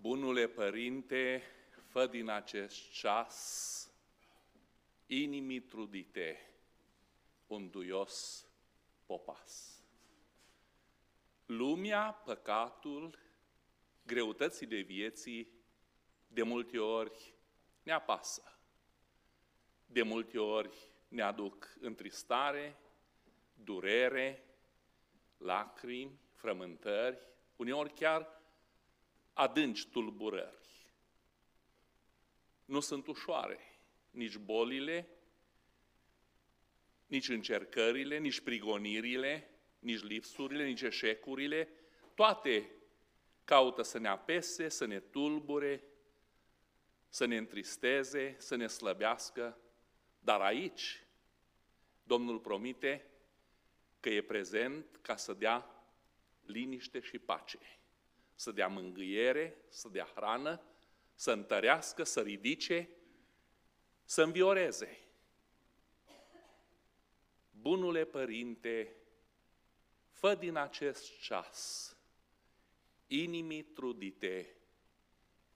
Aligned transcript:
Bunule 0.00 0.48
Părinte, 0.48 1.42
fă 1.86 2.06
din 2.06 2.28
acest 2.28 2.90
ceas 2.90 3.90
inimii 5.06 5.60
trudite 5.60 6.50
un 7.46 7.70
duios 7.70 8.46
popas. 9.06 9.82
Lumea, 11.46 12.12
păcatul, 12.24 13.18
greutățile 14.06 14.80
vieții, 14.80 15.52
de 16.28 16.42
multe 16.42 16.78
ori 16.78 17.34
ne 17.82 17.92
apasă. 17.92 18.58
De 19.86 20.02
multe 20.02 20.38
ori 20.38 20.88
ne 21.08 21.22
aduc 21.22 21.76
întristare, 21.80 22.76
durere, 23.54 24.44
lacrimi, 25.36 26.18
frământări, 26.32 27.18
uneori 27.56 27.92
chiar 27.92 28.39
adânci 29.40 29.86
tulburări. 29.86 30.58
Nu 32.64 32.80
sunt 32.80 33.06
ușoare 33.06 33.58
nici 34.10 34.36
bolile, 34.36 35.08
nici 37.06 37.28
încercările, 37.28 38.18
nici 38.18 38.40
prigonirile, 38.40 39.50
nici 39.78 40.02
lipsurile, 40.02 40.66
nici 40.66 40.80
eșecurile, 40.80 41.68
toate 42.14 42.70
caută 43.44 43.82
să 43.82 43.98
ne 43.98 44.08
apese, 44.08 44.68
să 44.68 44.84
ne 44.84 45.00
tulbure, 45.00 45.84
să 47.08 47.24
ne 47.24 47.36
întristeze, 47.36 48.34
să 48.38 48.56
ne 48.56 48.66
slăbească, 48.66 49.58
dar 50.18 50.40
aici 50.40 51.04
Domnul 52.02 52.38
promite 52.38 53.10
că 54.00 54.08
e 54.08 54.22
prezent 54.22 54.98
ca 55.02 55.16
să 55.16 55.32
dea 55.32 55.84
liniște 56.44 57.00
și 57.00 57.18
pace, 57.18 57.58
să 58.40 58.52
dea 58.52 58.68
mângâiere, 58.68 59.56
să 59.68 59.88
dea 59.88 60.08
hrană, 60.14 60.60
să 61.14 61.32
întărească, 61.32 62.02
să 62.02 62.20
ridice, 62.20 62.88
să 64.04 64.22
învioreze. 64.22 64.98
Bunule 67.50 68.04
Părinte, 68.04 68.96
fă 70.10 70.34
din 70.34 70.56
acest 70.56 71.20
ceas 71.20 71.96
inimii 73.06 73.62
trudite 73.62 74.56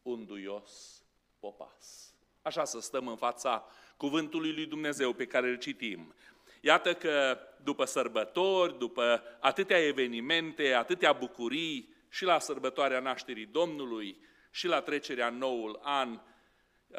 un 0.03 0.27
duios 0.27 1.03
popas. 1.39 2.15
Așa 2.43 2.65
să 2.65 2.81
stăm 2.81 3.09
în 3.09 3.17
fața 3.17 3.67
cuvântului 3.97 4.53
lui 4.53 4.67
Dumnezeu 4.67 5.13
pe 5.13 5.27
care 5.27 5.49
îl 5.49 5.59
citim. 5.59 6.15
Iată 6.61 6.95
că 6.95 7.39
după 7.63 7.85
sărbători, 7.85 8.79
după 8.79 9.23
atâtea 9.41 9.87
evenimente, 9.87 10.73
atâtea 10.73 11.13
bucurii, 11.13 11.94
și 12.15 12.25
la 12.25 12.39
sărbătoarea 12.39 13.01
nașterii 13.01 13.47
Domnului, 13.47 14.19
și 14.51 14.67
la 14.67 14.81
trecerea 14.81 15.31
noul 15.31 15.81
an, 15.83 16.11
uh, 16.13 16.99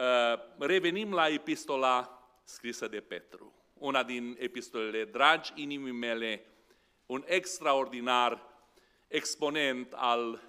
revenim 0.59 1.13
la 1.13 1.27
epistola 1.27 2.19
scrisă 2.43 2.87
de 2.87 2.99
Petru. 2.99 3.53
Una 3.73 4.03
din 4.03 4.35
epistolele 4.39 5.05
dragi 5.05 5.51
inimii 5.55 5.91
mele, 5.91 6.45
un 7.05 7.23
extraordinar 7.27 8.41
exponent 9.07 9.93
al 9.93 10.41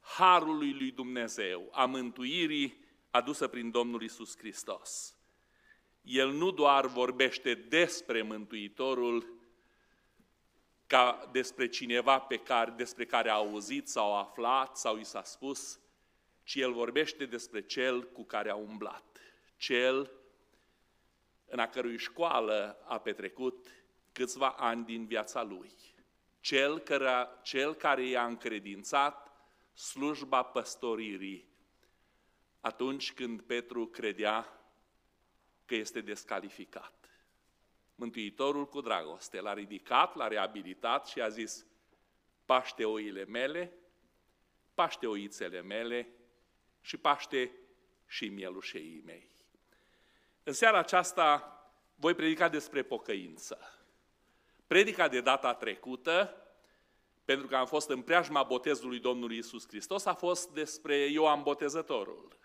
harului 0.00 0.72
lui 0.72 0.90
Dumnezeu, 0.90 1.68
a 1.72 1.84
mântuirii 1.84 2.84
adusă 3.10 3.48
prin 3.48 3.70
Domnul 3.70 4.02
Isus 4.02 4.36
Hristos. 4.36 5.16
El 6.02 6.30
nu 6.30 6.50
doar 6.50 6.86
vorbește 6.86 7.54
despre 7.54 8.22
Mântuitorul 8.22 9.35
ca 10.86 11.28
despre 11.32 11.68
cineva 11.68 12.18
pe 12.18 12.36
care, 12.36 12.70
despre 12.70 13.06
care 13.06 13.30
a 13.30 13.34
auzit 13.34 13.88
sau 13.88 14.14
a 14.14 14.18
aflat 14.18 14.76
sau 14.76 14.98
i 14.98 15.04
s-a 15.04 15.22
spus, 15.22 15.80
ci 16.42 16.54
el 16.54 16.72
vorbește 16.72 17.26
despre 17.26 17.62
cel 17.62 18.02
cu 18.02 18.24
care 18.24 18.50
a 18.50 18.54
umblat, 18.54 19.20
cel 19.56 20.10
în 21.46 21.58
a 21.58 21.68
cărui 21.68 21.98
școală 21.98 22.78
a 22.84 22.98
petrecut 22.98 23.66
câțiva 24.12 24.48
ani 24.48 24.84
din 24.84 25.06
viața 25.06 25.42
lui, 25.42 25.72
cel 26.40 26.78
care, 26.78 27.28
cel 27.42 27.74
care 27.74 28.06
i-a 28.06 28.24
încredințat 28.24 29.32
slujba 29.74 30.42
păstoririi 30.42 31.48
atunci 32.60 33.12
când 33.12 33.42
Petru 33.42 33.86
credea 33.86 34.60
că 35.64 35.74
este 35.74 36.00
descalificat. 36.00 36.95
Mântuitorul 37.98 38.68
cu 38.68 38.80
dragoste 38.80 39.40
l-a 39.40 39.54
ridicat, 39.54 40.16
l-a 40.16 40.28
reabilitat 40.28 41.06
și 41.06 41.20
a 41.20 41.28
zis, 41.28 41.66
paște 42.44 42.84
oile 42.84 43.24
mele, 43.24 43.72
paște 44.74 45.06
oițele 45.06 45.60
mele 45.60 46.08
și 46.80 46.96
paște 46.96 47.52
și 48.06 48.28
mielușeii 48.28 49.02
mei. 49.04 49.30
În 50.42 50.52
seara 50.52 50.78
aceasta 50.78 51.50
voi 51.94 52.14
predica 52.14 52.48
despre 52.48 52.82
pocăință. 52.82 53.58
Predica 54.66 55.08
de 55.08 55.20
data 55.20 55.54
trecută, 55.54 56.36
pentru 57.24 57.46
că 57.46 57.56
am 57.56 57.66
fost 57.66 57.88
în 57.88 58.02
preajma 58.02 58.42
botezului 58.42 58.98
Domnului 58.98 59.38
Isus 59.38 59.66
Hristos, 59.68 60.04
a 60.04 60.14
fost 60.14 60.50
despre 60.50 60.96
Ioan 60.96 61.42
Botezătorul. 61.42 62.38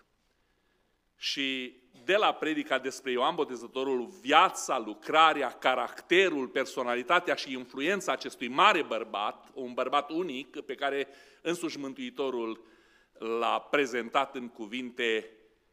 Și 1.22 1.76
de 2.04 2.16
la 2.16 2.34
predica 2.34 2.80
despre 2.80 3.12
Ioan 3.12 3.36
Botezătorul, 3.36 4.06
viața, 4.06 4.80
lucrarea, 4.80 5.52
caracterul, 5.52 6.48
personalitatea 6.48 7.36
și 7.36 7.52
influența 7.52 8.12
acestui 8.12 8.48
mare 8.48 8.84
bărbat, 8.84 9.52
un 9.54 9.74
bărbat 9.74 10.10
unic 10.10 10.62
pe 10.62 10.76
care 10.76 11.08
însuși 11.42 11.78
Mântuitorul 11.78 12.66
l-a 13.14 13.60
prezentat 13.60 14.36
în 14.36 14.50
cuvinte 14.50 15.32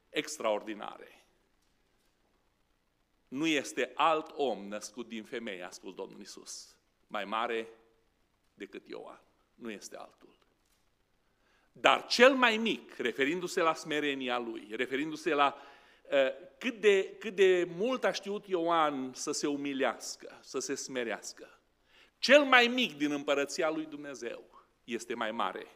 extraordinare. 0.08 1.26
Nu 3.28 3.46
este 3.46 3.92
alt 3.94 4.30
om 4.36 4.66
născut 4.66 5.08
din 5.08 5.24
femeie, 5.24 5.62
a 5.62 5.70
spus 5.70 5.94
Domnul 5.94 6.20
Isus, 6.20 6.76
mai 7.06 7.24
mare 7.24 7.68
decât 8.54 8.88
Ioan. 8.88 9.22
Nu 9.54 9.70
este 9.70 9.96
altul. 9.96 10.37
Dar 11.80 12.06
cel 12.06 12.34
mai 12.34 12.56
mic, 12.56 12.96
referindu-se 12.96 13.60
la 13.60 13.74
smerenia 13.74 14.38
lui, 14.38 14.68
referindu-se 14.70 15.34
la 15.34 15.56
uh, 16.10 16.18
cât, 16.58 16.80
de, 16.80 17.16
cât 17.18 17.34
de 17.34 17.68
mult 17.76 18.04
a 18.04 18.12
știut 18.12 18.46
Ioan 18.46 19.12
să 19.14 19.32
se 19.32 19.46
umilească, 19.46 20.38
să 20.42 20.58
se 20.58 20.74
smerească, 20.74 21.60
cel 22.18 22.42
mai 22.42 22.66
mic 22.66 22.96
din 22.96 23.12
împărăția 23.12 23.70
lui 23.70 23.86
Dumnezeu 23.86 24.64
este 24.84 25.14
mai 25.14 25.30
mare 25.30 25.66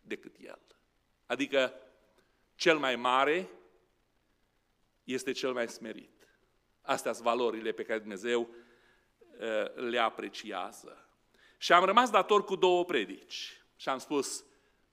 decât 0.00 0.36
el. 0.40 0.60
Adică 1.26 1.74
cel 2.54 2.78
mai 2.78 2.96
mare 2.96 3.48
este 5.04 5.32
cel 5.32 5.52
mai 5.52 5.68
smerit. 5.68 6.28
Astea 6.80 7.12
sunt 7.12 7.24
valorile 7.24 7.72
pe 7.72 7.82
care 7.82 7.98
Dumnezeu 7.98 8.40
uh, 8.40 9.74
le 9.74 9.98
apreciază. 9.98 11.08
Și 11.58 11.72
am 11.72 11.84
rămas 11.84 12.10
dator 12.10 12.44
cu 12.44 12.56
două 12.56 12.84
predici. 12.84 13.62
Și 13.76 13.88
am 13.88 13.98
spus, 13.98 14.44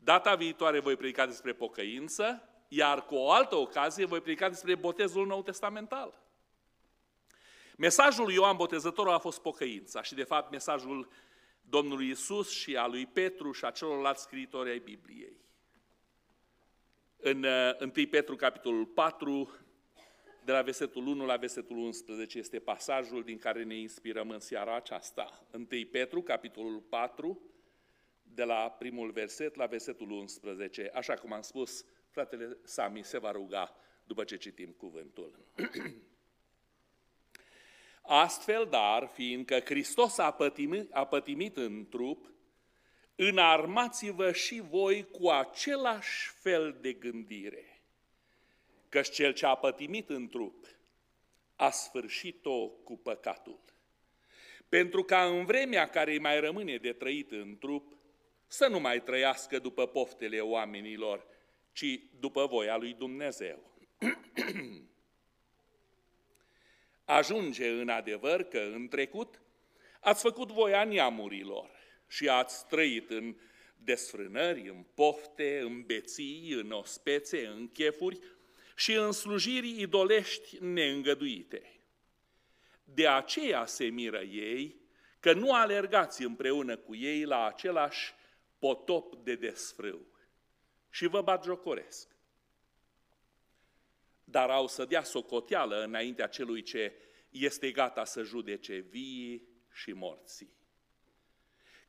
Data 0.03 0.35
viitoare 0.35 0.79
voi 0.79 0.95
predica 0.95 1.25
despre 1.25 1.53
pocăință, 1.53 2.49
iar 2.67 3.05
cu 3.05 3.15
o 3.15 3.31
altă 3.31 3.55
ocazie 3.55 4.05
voi 4.05 4.21
predica 4.21 4.49
despre 4.49 4.75
botezul 4.75 5.25
nou 5.25 5.43
testamental. 5.43 6.21
Mesajul 7.77 8.25
lui 8.25 8.33
Ioan 8.33 8.55
Botezătorul 8.55 9.13
a 9.13 9.17
fost 9.17 9.41
pocăința 9.41 10.01
și 10.01 10.13
de 10.13 10.23
fapt 10.23 10.51
mesajul 10.51 11.09
Domnului 11.61 12.09
Isus 12.09 12.51
și 12.51 12.75
a 12.75 12.87
lui 12.87 13.05
Petru 13.05 13.51
și 13.51 13.65
a 13.65 13.69
celorlalți 13.69 14.21
scriitori 14.21 14.69
ai 14.69 14.79
Bibliei. 14.79 15.39
În 17.17 17.45
1 17.79 17.91
uh, 17.95 18.07
Petru, 18.09 18.35
capitolul 18.35 18.85
4, 18.85 19.49
de 20.43 20.51
la 20.51 20.61
versetul 20.61 21.07
1 21.07 21.25
la 21.25 21.35
versetul 21.35 21.77
11, 21.77 22.37
este 22.37 22.59
pasajul 22.59 23.23
din 23.23 23.37
care 23.37 23.63
ne 23.63 23.75
inspirăm 23.75 24.29
în 24.29 24.39
seara 24.39 24.75
aceasta. 24.75 25.47
1 25.51 25.65
Petru, 25.91 26.21
capitolul 26.21 26.79
4, 26.79 27.41
de 28.33 28.43
la 28.43 28.69
primul 28.69 29.11
verset 29.11 29.55
la 29.55 29.65
versetul 29.65 30.11
11. 30.11 30.91
Așa 30.93 31.13
cum 31.13 31.33
am 31.33 31.41
spus, 31.41 31.85
fratele 32.09 32.57
Sami 32.63 33.03
se 33.03 33.17
va 33.17 33.31
ruga 33.31 33.75
după 34.03 34.23
ce 34.23 34.37
citim 34.37 34.71
cuvântul. 34.71 35.45
Astfel, 38.01 38.67
dar, 38.69 39.07
fiindcă 39.13 39.59
Hristos 39.59 40.17
a 40.17 40.31
pătimit, 40.31 40.93
a 40.93 41.05
pătimit 41.05 41.57
în 41.57 41.87
trup, 41.89 42.31
înarmați-vă 43.15 44.31
și 44.31 44.59
voi 44.59 45.07
cu 45.11 45.29
același 45.29 46.29
fel 46.29 46.77
de 46.81 46.93
gândire, 46.93 47.81
căci 48.89 49.09
cel 49.09 49.33
ce 49.33 49.45
a 49.45 49.55
pătimit 49.55 50.09
în 50.09 50.27
trup 50.27 50.65
a 51.55 51.69
sfârșit-o 51.69 52.67
cu 52.67 52.97
păcatul. 52.97 53.59
Pentru 54.69 55.03
ca 55.03 55.25
în 55.25 55.45
vremea 55.45 55.89
care 55.89 56.11
îi 56.11 56.19
mai 56.19 56.39
rămâne 56.39 56.77
de 56.77 56.93
trăit 56.93 57.31
în 57.31 57.57
trup, 57.57 57.95
să 58.51 58.67
nu 58.67 58.79
mai 58.79 59.03
trăiască 59.03 59.59
după 59.59 59.87
poftele 59.87 60.39
oamenilor, 60.39 61.25
ci 61.73 61.99
după 62.19 62.45
voia 62.45 62.77
lui 62.77 62.93
Dumnezeu. 62.93 63.71
Ajunge 67.05 67.69
în 67.69 67.89
adevăr 67.89 68.43
că 68.43 68.59
în 68.59 68.87
trecut 68.87 69.41
ați 69.99 70.21
făcut 70.21 70.51
voia 70.51 70.83
neamurilor 70.83 71.69
și 72.07 72.29
ați 72.29 72.67
trăit 72.67 73.09
în 73.09 73.35
desfrânări, 73.77 74.69
în 74.69 74.85
pofte, 74.93 75.59
în 75.59 75.81
beții, 75.81 76.51
în 76.51 76.71
ospețe, 76.71 77.47
în 77.47 77.69
chefuri 77.69 78.19
și 78.75 78.93
în 78.93 79.11
slujiri 79.11 79.81
idolești 79.81 80.57
neîngăduite. 80.59 81.79
De 82.83 83.07
aceea 83.07 83.65
se 83.65 83.85
miră 83.85 84.21
ei 84.21 84.75
că 85.19 85.33
nu 85.33 85.53
alergați 85.53 86.23
împreună 86.23 86.77
cu 86.77 86.95
ei 86.95 87.23
la 87.23 87.45
același 87.45 88.19
potop 88.61 89.15
de 89.15 89.35
desfrâu 89.35 90.05
și 90.89 91.07
vă 91.07 91.21
bat 91.21 91.43
jocoresc. 91.43 92.15
Dar 94.23 94.49
au 94.49 94.67
să 94.67 94.85
dea 94.85 95.03
socoteală 95.03 95.83
înaintea 95.83 96.27
celui 96.27 96.61
ce 96.61 96.93
este 97.29 97.71
gata 97.71 98.05
să 98.05 98.21
judece 98.21 98.77
vii 98.77 99.47
și 99.73 99.91
morții. 99.91 100.53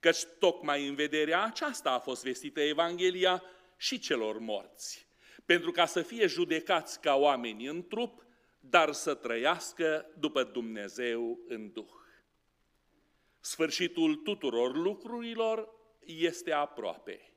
Căci 0.00 0.24
tocmai 0.38 0.88
în 0.88 0.94
vederea 0.94 1.44
aceasta 1.44 1.90
a 1.90 1.98
fost 1.98 2.22
vestită 2.22 2.60
Evanghelia 2.60 3.42
și 3.76 3.98
celor 3.98 4.38
morți, 4.38 5.06
pentru 5.44 5.70
ca 5.70 5.86
să 5.86 6.02
fie 6.02 6.26
judecați 6.26 7.00
ca 7.00 7.14
oameni 7.14 7.66
în 7.66 7.86
trup, 7.86 8.24
dar 8.60 8.92
să 8.92 9.14
trăiască 9.14 10.06
după 10.19 10.44
Dumnezeu 10.44 11.38
în 11.48 11.72
Duh. 11.72 11.92
Sfârșitul 13.40 14.16
tuturor 14.16 14.76
lucrurilor 14.76 15.80
este 16.06 16.52
aproape. 16.52 17.32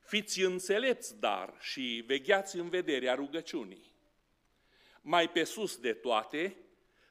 Fiți 0.00 0.40
înțelepți, 0.40 1.18
dar, 1.18 1.56
și 1.60 2.02
vegheați 2.06 2.56
în 2.56 2.68
vederea 2.68 3.14
rugăciunii. 3.14 3.94
Mai 5.00 5.30
pe 5.30 5.44
sus 5.44 5.76
de 5.76 5.92
toate, 5.92 6.56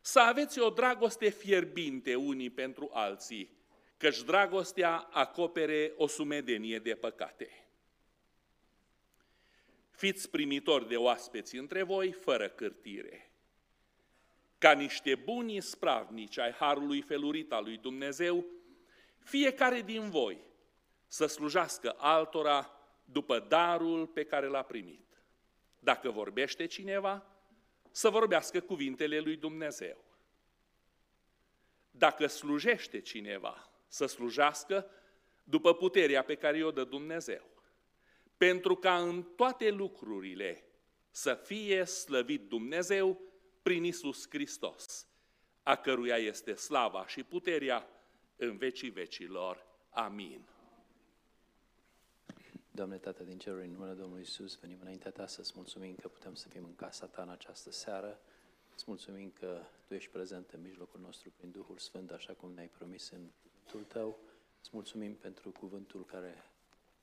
să 0.01 0.19
aveți 0.19 0.59
o 0.59 0.69
dragoste 0.69 1.29
fierbinte 1.29 2.15
unii 2.15 2.49
pentru 2.49 2.89
alții, 2.93 3.57
căci 3.97 4.23
dragostea 4.23 4.97
acopere 4.97 5.93
o 5.95 6.07
sumedenie 6.07 6.79
de 6.79 6.95
păcate. 6.95 7.67
Fiți 9.91 10.29
primitori 10.29 10.87
de 10.87 10.97
oaspeți 10.97 11.55
între 11.55 11.83
voi, 11.83 12.11
fără 12.11 12.49
cârtire. 12.49 13.31
Ca 14.57 14.71
niște 14.71 15.15
buni 15.15 15.61
spravnici 15.61 16.37
ai 16.37 16.51
Harului 16.51 17.01
felurit 17.01 17.51
al 17.51 17.63
lui 17.63 17.77
Dumnezeu, 17.77 18.45
fiecare 19.25 19.81
din 19.81 20.09
voi 20.09 20.37
să 21.07 21.25
slujească 21.25 21.95
altora 21.97 22.71
după 23.05 23.39
darul 23.39 24.07
pe 24.07 24.23
care 24.23 24.47
l-a 24.47 24.61
primit. 24.61 25.23
Dacă 25.79 26.09
vorbește 26.09 26.65
cineva, 26.65 27.25
să 27.91 28.09
vorbească 28.09 28.59
cuvintele 28.59 29.19
lui 29.19 29.35
Dumnezeu. 29.35 30.03
Dacă 31.91 32.27
slujește 32.27 32.99
cineva, 32.99 33.69
să 33.87 34.05
slujească 34.05 34.89
după 35.43 35.73
puterea 35.73 36.23
pe 36.23 36.35
care 36.35 36.63
o 36.63 36.71
dă 36.71 36.83
Dumnezeu. 36.83 37.49
Pentru 38.37 38.75
ca 38.75 38.97
în 38.97 39.23
toate 39.23 39.69
lucrurile 39.69 40.63
să 41.11 41.33
fie 41.33 41.83
slăvit 41.83 42.47
Dumnezeu 42.47 43.21
prin 43.61 43.83
Isus 43.83 44.29
Hristos, 44.29 45.07
a 45.63 45.75
căruia 45.75 46.17
este 46.17 46.53
slava 46.53 47.07
și 47.07 47.23
puterea 47.23 47.94
în 48.35 48.57
vecii 48.57 48.89
vecilor. 48.89 49.65
Amin. 49.89 50.41
Doamne 52.71 52.97
Tată 52.97 53.23
din 53.23 53.37
ceruri, 53.37 53.65
în 53.65 53.71
numele 53.71 53.93
Domnului 53.93 54.21
Isus, 54.21 54.59
venim 54.59 54.77
înaintea 54.81 55.11
Ta 55.11 55.27
să-ți 55.27 55.51
mulțumim 55.55 55.95
că 55.95 56.07
putem 56.07 56.35
să 56.35 56.47
fim 56.47 56.63
în 56.63 56.75
casa 56.75 57.05
Ta 57.05 57.21
în 57.21 57.29
această 57.29 57.71
seară. 57.71 58.19
Îți 58.73 58.83
mulțumim 58.87 59.31
că 59.39 59.61
Tu 59.87 59.93
ești 59.93 60.11
prezent 60.11 60.49
în 60.49 60.61
mijlocul 60.61 60.99
nostru 60.99 61.31
prin 61.37 61.51
Duhul 61.51 61.77
Sfânt, 61.77 62.11
așa 62.11 62.33
cum 62.33 62.51
ne-ai 62.51 62.67
promis 62.67 63.09
în 63.09 63.29
cuvântul 63.41 63.83
Tău. 63.83 64.19
Îți 64.59 64.69
mulțumim 64.73 65.15
pentru 65.15 65.51
cuvântul 65.51 66.05
care 66.05 66.43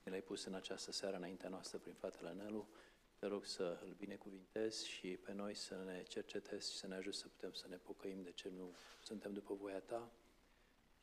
ne 0.03 0.11
l-ai 0.11 0.21
pus 0.21 0.43
în 0.43 0.53
această 0.53 0.91
seară 0.91 1.15
înaintea 1.15 1.49
noastră 1.49 1.77
prin 1.77 1.93
fratele 1.93 2.31
Nelu. 2.31 2.67
Te 3.19 3.25
rog 3.25 3.45
să 3.45 3.79
îl 3.85 3.95
binecuvintezi 3.97 4.87
și 4.87 5.07
pe 5.07 5.33
noi 5.33 5.53
să 5.53 5.75
ne 5.85 6.03
cercetezi 6.07 6.71
și 6.71 6.77
să 6.77 6.87
ne 6.87 6.95
ajut 6.95 7.15
să 7.15 7.27
putem 7.27 7.53
să 7.53 7.67
ne 7.67 7.75
pocăim 7.75 8.21
de 8.21 8.31
ce 8.31 8.49
nu 8.49 8.75
suntem 9.03 9.33
după 9.33 9.53
voia 9.53 9.79
Ta. 9.79 10.11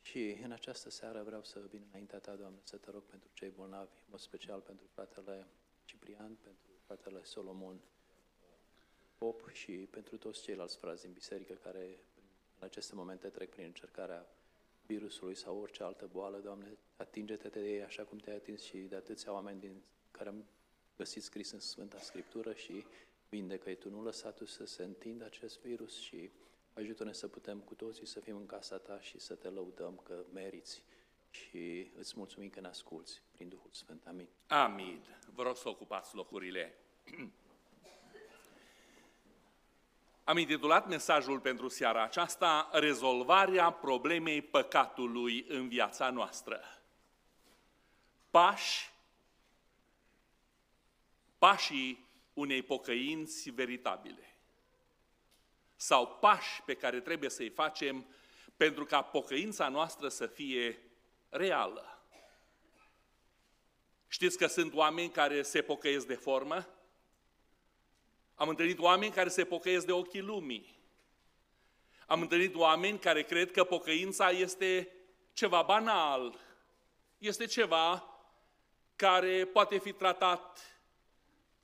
Și 0.01 0.39
în 0.43 0.51
această 0.51 0.89
seară 0.89 1.23
vreau 1.23 1.43
să 1.43 1.59
vin 1.69 1.83
înaintea 1.89 2.19
Ta, 2.19 2.35
Doamne, 2.35 2.59
să 2.63 2.77
te 2.77 2.91
rog 2.91 3.03
pentru 3.03 3.29
cei 3.33 3.49
bolnavi, 3.49 3.91
în 3.97 4.07
mod 4.09 4.19
special 4.19 4.59
pentru 4.59 4.85
fratele 4.93 5.47
Ciprian, 5.85 6.37
pentru 6.43 6.69
fratele 6.85 7.23
Solomon 7.23 7.79
Pop 9.17 9.49
și 9.51 9.71
pentru 9.71 10.17
toți 10.17 10.41
ceilalți 10.41 10.77
frați 10.77 11.01
din 11.01 11.11
biserică 11.11 11.53
care 11.53 11.99
în 12.59 12.67
aceste 12.67 12.95
momente 12.95 13.27
trec 13.27 13.49
prin 13.49 13.65
încercarea 13.65 14.27
virusului 14.85 15.35
sau 15.35 15.57
orice 15.57 15.83
altă 15.83 16.09
boală, 16.11 16.37
Doamne, 16.37 16.77
atinge-te 16.95 17.47
de 17.47 17.59
ei 17.59 17.83
așa 17.83 18.03
cum 18.03 18.17
te-ai 18.17 18.35
atins 18.35 18.61
și 18.61 18.77
de 18.77 18.95
atâția 18.95 19.33
oameni 19.33 19.59
din 19.59 19.81
care 20.11 20.29
am 20.29 20.45
găsit 20.97 21.23
scris 21.23 21.51
în 21.51 21.59
Sfânta 21.59 21.99
Scriptură 21.99 22.53
și 22.53 22.85
vindecă-i 23.29 23.75
Tu, 23.75 23.89
nu 23.89 24.03
lăsa 24.03 24.31
Tu 24.31 24.45
să 24.45 24.65
se 24.65 24.83
întindă 24.83 25.25
acest 25.25 25.59
virus 25.59 25.99
și 25.99 26.29
Ajută-ne 26.73 27.13
să 27.13 27.27
putem 27.27 27.59
cu 27.59 27.73
toții 27.73 28.05
să 28.05 28.19
fim 28.19 28.35
în 28.35 28.45
casa 28.45 28.77
Ta 28.77 28.99
și 29.01 29.19
să 29.19 29.35
Te 29.35 29.47
lăudăm 29.47 30.01
că 30.03 30.23
meriți 30.33 30.83
și 31.29 31.91
îți 31.97 32.13
mulțumim 32.17 32.49
că 32.49 32.59
ne 32.59 32.67
asculți 32.67 33.21
prin 33.31 33.49
Duhul 33.49 33.69
Sfânt. 33.71 34.05
Amin. 34.07 34.27
Amin. 34.47 35.05
Vă 35.33 35.43
rog 35.43 35.57
să 35.57 35.69
ocupați 35.69 36.15
locurile. 36.15 36.77
Am 40.23 40.37
intitulat 40.37 40.87
mesajul 40.87 41.39
pentru 41.39 41.67
seara 41.67 42.03
aceasta 42.03 42.69
Rezolvarea 42.73 43.71
problemei 43.71 44.41
păcatului 44.41 45.45
în 45.47 45.67
viața 45.67 46.09
noastră. 46.09 46.61
Pași, 48.29 48.93
pașii 51.37 52.05
unei 52.33 52.61
pocăinți 52.61 53.49
veritabile 53.49 54.30
sau 55.81 56.07
pași 56.07 56.61
pe 56.65 56.73
care 56.73 56.99
trebuie 56.99 57.29
să-i 57.29 57.49
facem 57.49 58.05
pentru 58.57 58.85
ca 58.85 59.01
pocăința 59.01 59.69
noastră 59.69 60.09
să 60.09 60.27
fie 60.27 60.81
reală. 61.29 62.03
Știți 64.07 64.37
că 64.37 64.47
sunt 64.47 64.73
oameni 64.73 65.09
care 65.09 65.41
se 65.41 65.61
pocăiesc 65.61 66.07
de 66.07 66.15
formă? 66.15 66.67
Am 68.35 68.49
întâlnit 68.49 68.79
oameni 68.79 69.11
care 69.11 69.29
se 69.29 69.45
pocăiesc 69.45 69.85
de 69.85 69.91
ochii 69.91 70.21
lumii. 70.21 70.79
Am 72.05 72.21
întâlnit 72.21 72.55
oameni 72.55 72.99
care 72.99 73.23
cred 73.23 73.51
că 73.51 73.63
pocăința 73.63 74.29
este 74.29 74.95
ceva 75.33 75.61
banal, 75.61 76.39
este 77.17 77.45
ceva 77.45 78.15
care 78.95 79.45
poate 79.45 79.77
fi 79.77 79.91
tratat 79.91 80.79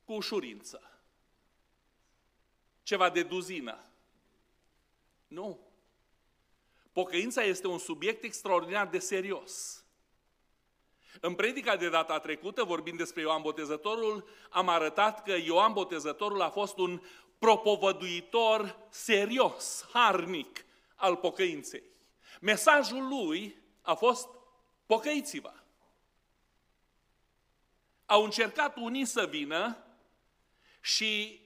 cu 0.04 0.12
ușurință, 0.12 1.00
ceva 2.82 3.10
de 3.10 3.22
duzină. 3.22 3.82
Nu. 5.28 5.58
Pocăința 6.92 7.42
este 7.42 7.66
un 7.66 7.78
subiect 7.78 8.24
extraordinar 8.24 8.88
de 8.88 8.98
serios. 8.98 9.84
În 11.20 11.34
predica 11.34 11.76
de 11.76 11.88
data 11.88 12.18
trecută, 12.18 12.64
vorbind 12.64 12.98
despre 12.98 13.20
Ioan 13.20 13.42
Botezătorul, 13.42 14.28
am 14.50 14.68
arătat 14.68 15.22
că 15.22 15.36
Ioan 15.36 15.72
Botezătorul 15.72 16.42
a 16.42 16.50
fost 16.50 16.78
un 16.78 17.02
propovăduitor 17.38 18.78
serios, 18.90 19.86
harnic 19.92 20.64
al 20.94 21.16
pocăinței. 21.16 21.82
Mesajul 22.40 23.08
lui 23.08 23.56
a 23.82 23.94
fost 23.94 24.28
pocăiți-vă. 24.86 25.52
Au 28.06 28.24
încercat 28.24 28.76
unii 28.76 29.04
să 29.04 29.26
vină 29.26 29.76
și 30.80 31.40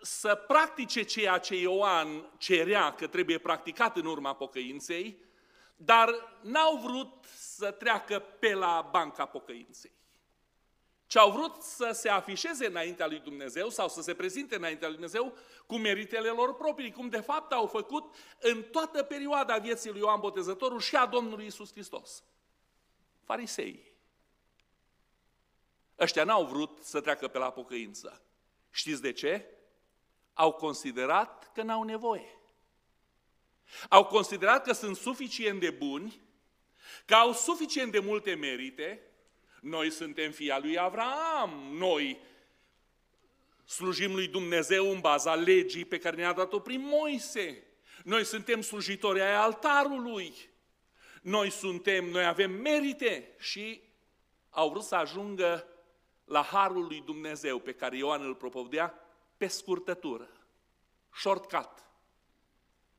să 0.00 0.34
practice 0.34 1.02
ceea 1.02 1.38
ce 1.38 1.54
Ioan 1.54 2.30
cerea 2.38 2.94
că 2.94 3.06
trebuie 3.06 3.38
practicat 3.38 3.96
în 3.96 4.04
urma 4.04 4.34
pocăinței, 4.34 5.24
dar 5.76 6.38
n-au 6.42 6.76
vrut 6.76 7.24
să 7.36 7.70
treacă 7.70 8.18
pe 8.18 8.54
la 8.54 8.88
banca 8.90 9.26
pocăinței. 9.26 9.96
Ce 11.06 11.18
au 11.18 11.30
vrut 11.30 11.62
să 11.62 11.90
se 11.92 12.08
afișeze 12.08 12.66
înaintea 12.66 13.06
lui 13.06 13.18
Dumnezeu 13.18 13.68
sau 13.68 13.88
să 13.88 14.02
se 14.02 14.14
prezinte 14.14 14.56
înaintea 14.56 14.88
lui 14.88 14.96
Dumnezeu 14.96 15.36
cu 15.66 15.76
meritele 15.76 16.28
lor 16.28 16.54
proprii, 16.54 16.92
cum 16.92 17.08
de 17.08 17.20
fapt 17.20 17.52
au 17.52 17.66
făcut 17.66 18.14
în 18.40 18.62
toată 18.62 19.02
perioada 19.02 19.58
vieții 19.58 19.90
lui 19.90 20.00
Ioan 20.00 20.20
Botezătorul 20.20 20.80
și 20.80 20.96
a 20.96 21.06
Domnului 21.06 21.46
Isus 21.46 21.72
Hristos. 21.72 22.22
Farisei. 23.24 23.92
Ăștia 25.98 26.24
n-au 26.24 26.44
vrut 26.44 26.78
să 26.82 27.00
treacă 27.00 27.28
pe 27.28 27.38
la 27.38 27.50
pocăință. 27.50 28.22
Știți 28.70 29.02
de 29.02 29.12
ce? 29.12 29.57
Au 30.38 30.52
considerat 30.52 31.50
că 31.54 31.62
n-au 31.62 31.82
nevoie. 31.82 32.38
Au 33.88 34.04
considerat 34.04 34.64
că 34.64 34.72
sunt 34.72 34.96
suficient 34.96 35.60
de 35.60 35.70
buni, 35.70 36.20
că 37.04 37.14
au 37.14 37.32
suficient 37.32 37.92
de 37.92 37.98
multe 37.98 38.34
merite. 38.34 39.02
Noi 39.60 39.90
suntem 39.90 40.30
fia 40.30 40.58
lui 40.58 40.78
Avram, 40.78 41.50
noi 41.72 42.20
slujim 43.64 44.14
lui 44.14 44.28
Dumnezeu 44.28 44.90
în 44.90 45.00
baza 45.00 45.34
legii 45.34 45.84
pe 45.84 45.98
care 45.98 46.16
ne-a 46.16 46.32
dat-o 46.32 46.58
prin 46.58 46.80
Moise. 46.80 47.62
Noi 48.04 48.24
suntem 48.24 48.60
slujitori 48.60 49.20
ai 49.20 49.34
altarului. 49.34 50.34
Noi 51.22 51.50
suntem, 51.50 52.04
noi 52.04 52.24
avem 52.24 52.50
merite 52.50 53.34
și 53.38 53.82
au 54.50 54.70
vrut 54.70 54.84
să 54.84 54.94
ajungă 54.94 55.66
la 56.24 56.42
harul 56.42 56.86
lui 56.86 57.02
Dumnezeu 57.04 57.58
pe 57.58 57.72
care 57.72 57.96
Ioan 57.96 58.22
îl 58.22 58.34
propovdea 58.34 59.07
pe 59.38 59.46
scurtătură, 59.46 60.28
shortcut. 61.12 61.84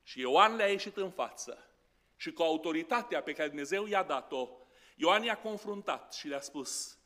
Și 0.02 0.20
Ioan 0.20 0.54
le-a 0.54 0.70
ieșit 0.70 0.96
în 0.96 1.10
față 1.10 1.70
și 2.16 2.32
cu 2.32 2.42
autoritatea 2.42 3.22
pe 3.22 3.32
care 3.32 3.48
Dumnezeu 3.48 3.86
i-a 3.86 4.02
dat-o, 4.02 4.48
Ioan 4.96 5.22
i-a 5.22 5.38
confruntat 5.38 6.14
și 6.14 6.28
le-a 6.28 6.40
spus 6.40 6.98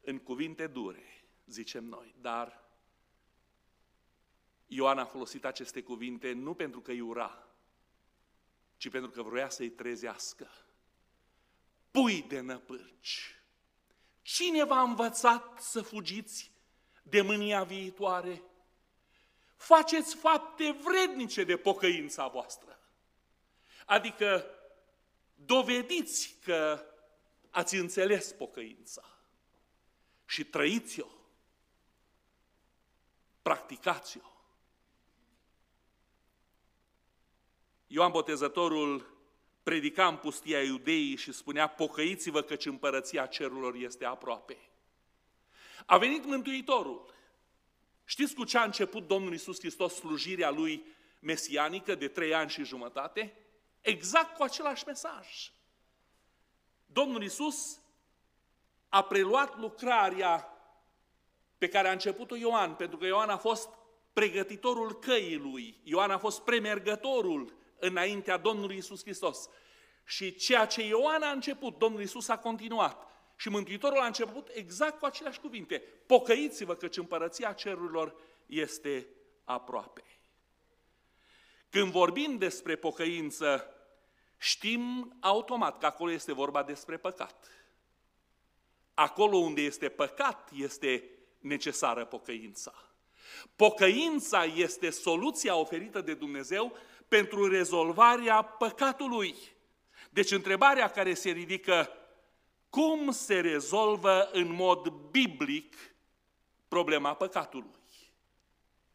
în 0.00 0.18
cuvinte 0.18 0.66
dure, 0.66 1.26
zicem 1.46 1.84
noi, 1.84 2.14
dar 2.20 2.64
Ioan 4.66 4.98
a 4.98 5.04
folosit 5.04 5.44
aceste 5.44 5.82
cuvinte 5.82 6.32
nu 6.32 6.54
pentru 6.54 6.80
că 6.80 6.90
îi 6.90 7.00
ura, 7.00 7.48
ci 8.76 8.90
pentru 8.90 9.10
că 9.10 9.22
vrea 9.22 9.48
să-i 9.48 9.70
trezească. 9.70 10.48
Pui 11.90 12.22
de 12.22 12.40
năpârci! 12.40 13.40
Cine 14.22 14.64
v-a 14.64 14.80
învățat 14.80 15.60
să 15.60 15.82
fugiți 15.82 16.55
de 17.08 17.20
mânia 17.20 17.62
viitoare? 17.62 18.42
Faceți 19.56 20.16
fapte 20.16 20.76
vrednice 20.84 21.44
de 21.44 21.56
pocăința 21.56 22.26
voastră. 22.26 22.80
Adică 23.86 24.44
dovediți 25.34 26.36
că 26.44 26.84
ați 27.50 27.76
înțeles 27.76 28.32
pocăința 28.32 29.04
și 30.26 30.44
trăiți-o, 30.44 31.06
practicați-o. 33.42 34.30
Ioan 37.86 38.10
Botezătorul 38.10 39.16
predica 39.62 40.06
în 40.06 40.16
pustia 40.16 40.62
iudeii 40.62 41.16
și 41.16 41.32
spunea, 41.32 41.68
pocăiți-vă 41.68 42.42
căci 42.42 42.66
împărăția 42.66 43.26
cerurilor 43.26 43.74
este 43.74 44.04
aproape. 44.04 44.56
A 45.86 45.98
venit 45.98 46.24
Mântuitorul. 46.24 47.14
Știți 48.04 48.34
cu 48.34 48.44
ce 48.44 48.58
a 48.58 48.64
început 48.64 49.06
Domnul 49.06 49.32
Isus 49.32 49.58
Hristos 49.58 49.94
slujirea 49.94 50.50
Lui 50.50 50.84
mesianică 51.20 51.94
de 51.94 52.08
trei 52.08 52.34
ani 52.34 52.50
și 52.50 52.64
jumătate? 52.64 53.36
Exact 53.80 54.36
cu 54.36 54.42
același 54.42 54.86
mesaj. 54.86 55.52
Domnul 56.86 57.22
Isus 57.22 57.80
a 58.88 59.02
preluat 59.02 59.58
lucrarea 59.58 60.50
pe 61.58 61.68
care 61.68 61.88
a 61.88 61.92
început-o 61.92 62.36
Ioan, 62.36 62.74
pentru 62.74 62.96
că 62.96 63.06
Ioan 63.06 63.28
a 63.28 63.36
fost 63.36 63.68
pregătitorul 64.12 64.98
căii 64.98 65.36
lui, 65.36 65.80
Ioan 65.82 66.10
a 66.10 66.18
fost 66.18 66.40
premergătorul 66.40 67.56
înaintea 67.78 68.36
Domnului 68.36 68.76
Isus 68.76 69.02
Hristos. 69.02 69.48
Și 70.04 70.34
ceea 70.34 70.66
ce 70.66 70.82
Ioan 70.86 71.22
a 71.22 71.30
început, 71.30 71.78
Domnul 71.78 72.00
Isus 72.00 72.28
a 72.28 72.38
continuat. 72.38 73.06
Și 73.36 73.48
Mântuitorul 73.48 73.98
a 73.98 74.06
început 74.06 74.48
exact 74.52 74.98
cu 74.98 75.04
aceleași 75.04 75.40
cuvinte. 75.40 75.82
Pocăiți-vă 76.06 76.74
căci 76.74 76.96
împărăția 76.96 77.52
cerurilor 77.52 78.14
este 78.46 79.06
aproape. 79.44 80.04
Când 81.70 81.90
vorbim 81.90 82.38
despre 82.38 82.76
pocăință, 82.76 83.74
știm 84.38 85.16
automat 85.20 85.78
că 85.78 85.86
acolo 85.86 86.10
este 86.10 86.32
vorba 86.32 86.62
despre 86.62 86.96
păcat. 86.96 87.50
Acolo 88.94 89.36
unde 89.36 89.60
este 89.60 89.88
păcat, 89.88 90.50
este 90.54 91.10
necesară 91.38 92.04
pocăința. 92.04 92.74
Pocăința 93.56 94.44
este 94.44 94.90
soluția 94.90 95.56
oferită 95.56 96.00
de 96.00 96.14
Dumnezeu 96.14 96.76
pentru 97.08 97.48
rezolvarea 97.48 98.42
păcatului. 98.42 99.34
Deci 100.10 100.30
întrebarea 100.30 100.90
care 100.90 101.14
se 101.14 101.30
ridică, 101.30 101.90
cum 102.70 103.10
se 103.10 103.40
rezolvă 103.40 104.28
în 104.32 104.52
mod 104.52 104.88
biblic 104.88 105.74
problema 106.68 107.14
păcatului? 107.14 107.74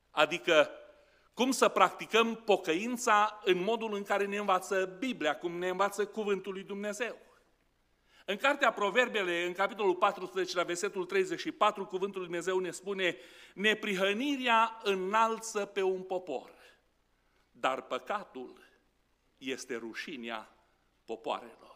Adică, 0.09 0.69
cum 1.33 1.51
să 1.51 1.67
practicăm 1.67 2.35
pocăința 2.35 3.41
în 3.43 3.63
modul 3.63 3.93
în 3.93 4.03
care 4.03 4.25
ne 4.25 4.37
învață 4.37 4.95
Biblia, 4.99 5.37
cum 5.37 5.57
ne 5.57 5.69
învață 5.69 6.05
Cuvântul 6.05 6.53
lui 6.53 6.63
Dumnezeu. 6.63 7.17
În 8.25 8.37
Cartea 8.37 8.71
Proverbele, 8.71 9.43
în 9.45 9.53
capitolul 9.53 9.95
14, 9.95 10.57
la 10.57 10.63
versetul 10.63 11.05
34, 11.05 11.85
Cuvântul 11.85 12.19
lui 12.19 12.29
Dumnezeu 12.29 12.59
ne 12.59 12.71
spune 12.71 13.17
Neprihănirea 13.53 14.79
înalță 14.83 15.65
pe 15.65 15.81
un 15.81 16.01
popor, 16.01 16.51
dar 17.51 17.81
păcatul 17.81 18.63
este 19.37 19.75
rușinea 19.75 20.55
popoarelor. 21.05 21.70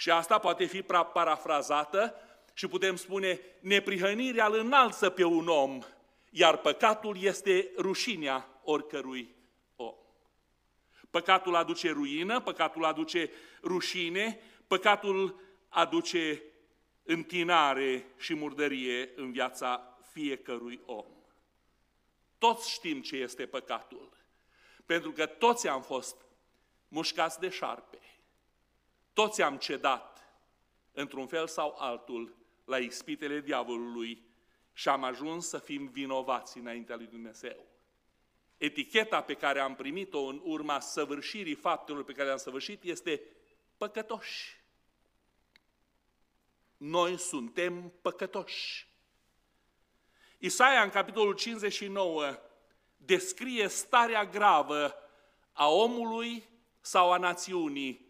Și 0.00 0.10
asta 0.10 0.38
poate 0.38 0.64
fi 0.64 0.82
parafrazată 1.12 2.14
și 2.54 2.66
putem 2.68 2.96
spune, 2.96 3.40
neprihănirea 3.60 4.46
îl 4.46 4.54
înalță 4.54 5.10
pe 5.10 5.24
un 5.24 5.48
om, 5.48 5.82
iar 6.30 6.56
păcatul 6.56 7.22
este 7.22 7.70
rușinea 7.76 8.60
oricărui 8.62 9.34
om. 9.76 9.94
Păcatul 11.10 11.54
aduce 11.54 11.90
ruină, 11.90 12.40
păcatul 12.40 12.84
aduce 12.84 13.30
rușine, 13.62 14.40
păcatul 14.66 15.40
aduce 15.68 16.42
întinare 17.02 18.06
și 18.18 18.34
murdărie 18.34 19.12
în 19.16 19.32
viața 19.32 19.98
fiecărui 20.12 20.80
om. 20.86 21.06
Toți 22.38 22.70
știm 22.70 23.02
ce 23.02 23.16
este 23.16 23.46
păcatul, 23.46 24.16
pentru 24.86 25.12
că 25.12 25.26
toți 25.26 25.68
am 25.68 25.82
fost 25.82 26.16
mușcați 26.88 27.40
de 27.40 27.48
șarpe. 27.48 27.99
Toți 29.12 29.42
am 29.42 29.56
cedat, 29.56 30.34
într-un 30.92 31.26
fel 31.26 31.46
sau 31.46 31.74
altul, 31.78 32.36
la 32.64 32.78
ispitele 32.78 33.40
diavolului 33.40 34.22
și 34.72 34.88
am 34.88 35.04
ajuns 35.04 35.48
să 35.48 35.58
fim 35.58 35.86
vinovați 35.86 36.58
înaintea 36.58 36.96
lui 36.96 37.06
Dumnezeu. 37.06 37.66
Eticheta 38.56 39.22
pe 39.22 39.34
care 39.34 39.60
am 39.60 39.74
primit-o 39.74 40.20
în 40.20 40.40
urma 40.44 40.80
săvârșirii 40.80 41.54
faptelor 41.54 42.04
pe 42.04 42.12
care 42.12 42.24
le-am 42.24 42.38
săvârșit 42.38 42.82
este 42.82 43.22
păcătoși. 43.76 44.58
Noi 46.76 47.18
suntem 47.18 47.92
păcătoși. 48.02 48.88
Isaia, 50.38 50.82
în 50.82 50.90
capitolul 50.90 51.34
59, 51.34 52.38
descrie 52.96 53.68
starea 53.68 54.24
gravă 54.24 54.94
a 55.52 55.68
omului 55.68 56.48
sau 56.80 57.12
a 57.12 57.16
națiunii 57.16 58.09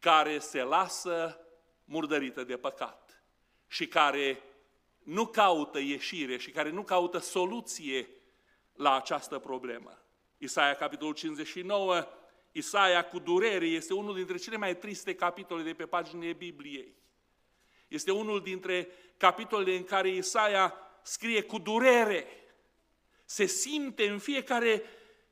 care 0.00 0.38
se 0.38 0.62
lasă 0.62 1.40
murdărită 1.84 2.44
de 2.44 2.56
păcat 2.56 3.24
și 3.66 3.86
care 3.86 4.42
nu 4.98 5.26
caută 5.26 5.78
ieșire 5.78 6.36
și 6.36 6.50
care 6.50 6.70
nu 6.70 6.82
caută 6.82 7.18
soluție 7.18 8.08
la 8.72 8.96
această 8.96 9.38
problemă. 9.38 9.98
Isaia, 10.38 10.74
capitolul 10.74 11.14
59, 11.14 12.06
Isaia 12.52 13.04
cu 13.04 13.18
durere 13.18 13.66
este 13.66 13.94
unul 13.94 14.14
dintre 14.14 14.36
cele 14.36 14.56
mai 14.56 14.76
triste 14.76 15.14
capitole 15.14 15.62
de 15.62 15.72
pe 15.72 15.86
paginile 15.86 16.32
Bibliei. 16.32 16.94
Este 17.88 18.12
unul 18.12 18.42
dintre 18.42 18.88
capitolele 19.16 19.76
în 19.76 19.84
care 19.84 20.08
Isaia 20.08 20.74
scrie 21.02 21.42
cu 21.42 21.58
durere. 21.58 22.26
Se 23.24 23.46
simte 23.46 24.08
în 24.08 24.18
fiecare 24.18 24.82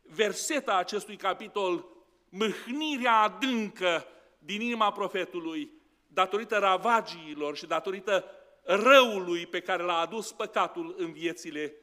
verset 0.03 0.69
a 0.69 0.77
acestui 0.77 1.17
capitol 1.17 1.87
mâhnirea 2.29 3.21
adâncă 3.21 4.07
din 4.39 4.61
inima 4.61 4.93
profetului, 4.93 5.71
datorită 6.07 6.59
ravagiilor 6.59 7.57
și 7.57 7.67
datorită 7.67 8.25
răului 8.63 9.47
pe 9.47 9.61
care 9.61 9.83
l-a 9.83 9.99
adus 9.99 10.33
păcatul 10.33 10.95
în 10.99 11.13
viețile 11.13 11.75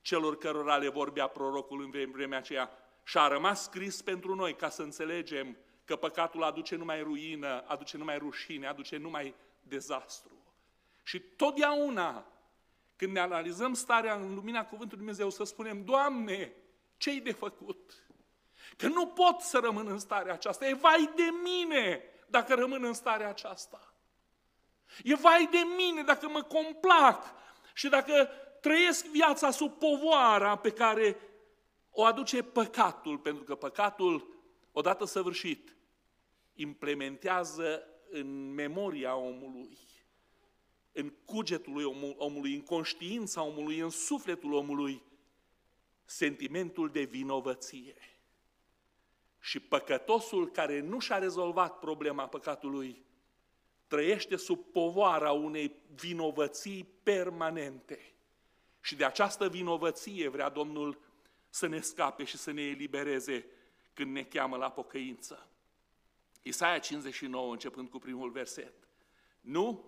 celor 0.00 0.38
cărora 0.38 0.76
le 0.76 0.88
vorbea 0.88 1.26
prorocul 1.26 1.82
în 1.82 2.10
vremea 2.10 2.38
aceea. 2.38 2.70
Și 3.04 3.18
a 3.18 3.28
rămas 3.28 3.62
scris 3.62 4.02
pentru 4.02 4.34
noi 4.34 4.54
ca 4.54 4.68
să 4.68 4.82
înțelegem 4.82 5.56
că 5.84 5.96
păcatul 5.96 6.42
aduce 6.42 6.76
numai 6.76 7.02
ruină, 7.02 7.64
aduce 7.66 7.96
numai 7.96 8.18
rușine, 8.18 8.66
aduce 8.66 8.96
numai 8.96 9.34
dezastru. 9.62 10.32
Și 11.02 11.20
totdeauna, 11.20 12.26
când 12.96 13.12
ne 13.12 13.20
analizăm 13.20 13.74
starea 13.74 14.14
în 14.14 14.34
lumina 14.34 14.64
Cuvântului 14.64 15.04
Dumnezeu, 15.04 15.30
să 15.30 15.44
spunem, 15.44 15.84
Doamne, 15.84 16.52
ce-i 16.96 17.20
de 17.20 17.32
făcut? 17.32 18.03
Că 18.76 18.88
nu 18.88 19.06
pot 19.06 19.40
să 19.40 19.58
rămân 19.58 19.86
în 19.86 19.98
starea 19.98 20.32
aceasta. 20.32 20.66
E 20.66 20.74
vai 20.74 21.10
de 21.16 21.28
mine 21.42 22.02
dacă 22.26 22.54
rămân 22.54 22.84
în 22.84 22.92
starea 22.92 23.28
aceasta. 23.28 23.94
E 25.02 25.14
vai 25.14 25.48
de 25.50 25.62
mine 25.76 26.02
dacă 26.02 26.28
mă 26.28 26.42
complac 26.42 27.34
și 27.74 27.88
dacă 27.88 28.28
trăiesc 28.60 29.06
viața 29.06 29.50
sub 29.50 29.72
povoara 29.78 30.56
pe 30.56 30.70
care 30.70 31.16
o 31.90 32.04
aduce 32.04 32.42
păcatul, 32.42 33.18
pentru 33.18 33.44
că 33.44 33.54
păcatul, 33.54 34.42
odată 34.72 35.04
săvârșit, 35.04 35.76
implementează 36.54 37.88
în 38.10 38.52
memoria 38.54 39.16
omului, 39.16 39.78
în 40.92 41.12
cugetul 41.24 42.14
omului, 42.18 42.54
în 42.54 42.62
conștiința 42.62 43.42
omului, 43.42 43.78
în 43.78 43.90
sufletul 43.90 44.52
omului, 44.52 45.02
sentimentul 46.04 46.88
de 46.88 47.02
vinovăție. 47.02 48.13
Și 49.44 49.60
păcătosul 49.60 50.50
care 50.50 50.80
nu 50.80 50.98
și-a 50.98 51.18
rezolvat 51.18 51.78
problema 51.78 52.28
păcatului 52.28 53.04
trăiește 53.86 54.36
sub 54.36 54.64
povara 54.72 55.32
unei 55.32 55.76
vinovății 55.94 56.88
permanente. 57.02 58.12
Și 58.80 58.96
de 58.96 59.04
această 59.04 59.48
vinovăție 59.48 60.28
vrea 60.28 60.48
Domnul 60.48 60.98
să 61.48 61.66
ne 61.66 61.80
scape 61.80 62.24
și 62.24 62.36
să 62.36 62.50
ne 62.50 62.62
elibereze 62.62 63.46
când 63.94 64.12
ne 64.12 64.22
cheamă 64.22 64.56
la 64.56 64.70
pocăință. 64.70 65.48
Isaia 66.42 66.78
59, 66.78 67.52
începând 67.52 67.88
cu 67.88 67.98
primul 67.98 68.30
verset. 68.30 68.74
Nu? 69.40 69.84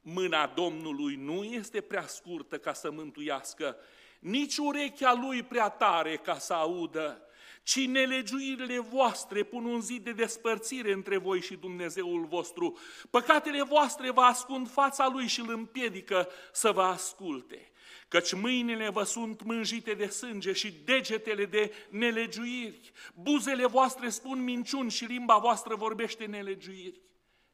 Mâna 0.00 0.46
Domnului 0.46 1.14
nu 1.14 1.44
este 1.44 1.80
prea 1.80 2.06
scurtă 2.06 2.58
ca 2.58 2.72
să 2.72 2.90
mântuiască, 2.90 3.76
nici 4.18 4.56
urechea 4.56 5.14
lui 5.14 5.42
prea 5.42 5.68
tare 5.68 6.16
ca 6.16 6.38
să 6.38 6.52
audă, 6.54 7.24
ci 7.62 7.86
nelegiuirile 7.86 8.78
voastre 8.78 9.42
pun 9.42 9.64
un 9.64 9.80
zid 9.80 10.04
de 10.04 10.12
despărțire 10.12 10.92
între 10.92 11.16
voi 11.16 11.40
și 11.40 11.54
Dumnezeul 11.54 12.26
vostru. 12.26 12.78
Păcatele 13.10 13.62
voastre 13.62 14.10
vă 14.10 14.20
ascund 14.20 14.70
fața 14.70 15.08
lui 15.08 15.26
și 15.26 15.40
îl 15.40 15.50
împiedică 15.50 16.28
să 16.52 16.72
vă 16.72 16.82
asculte. 16.82 17.70
Căci 18.08 18.34
mâinile 18.34 18.88
vă 18.88 19.02
sunt 19.02 19.42
mânjite 19.42 19.92
de 19.92 20.06
sânge 20.06 20.52
și 20.52 20.74
degetele 20.84 21.44
de 21.44 21.72
nelegiuiri. 21.90 22.92
Buzele 23.14 23.66
voastre 23.66 24.08
spun 24.08 24.42
minciuni 24.42 24.90
și 24.90 25.04
limba 25.04 25.38
voastră 25.38 25.74
vorbește 25.74 26.24
nelegiuiri. 26.24 27.00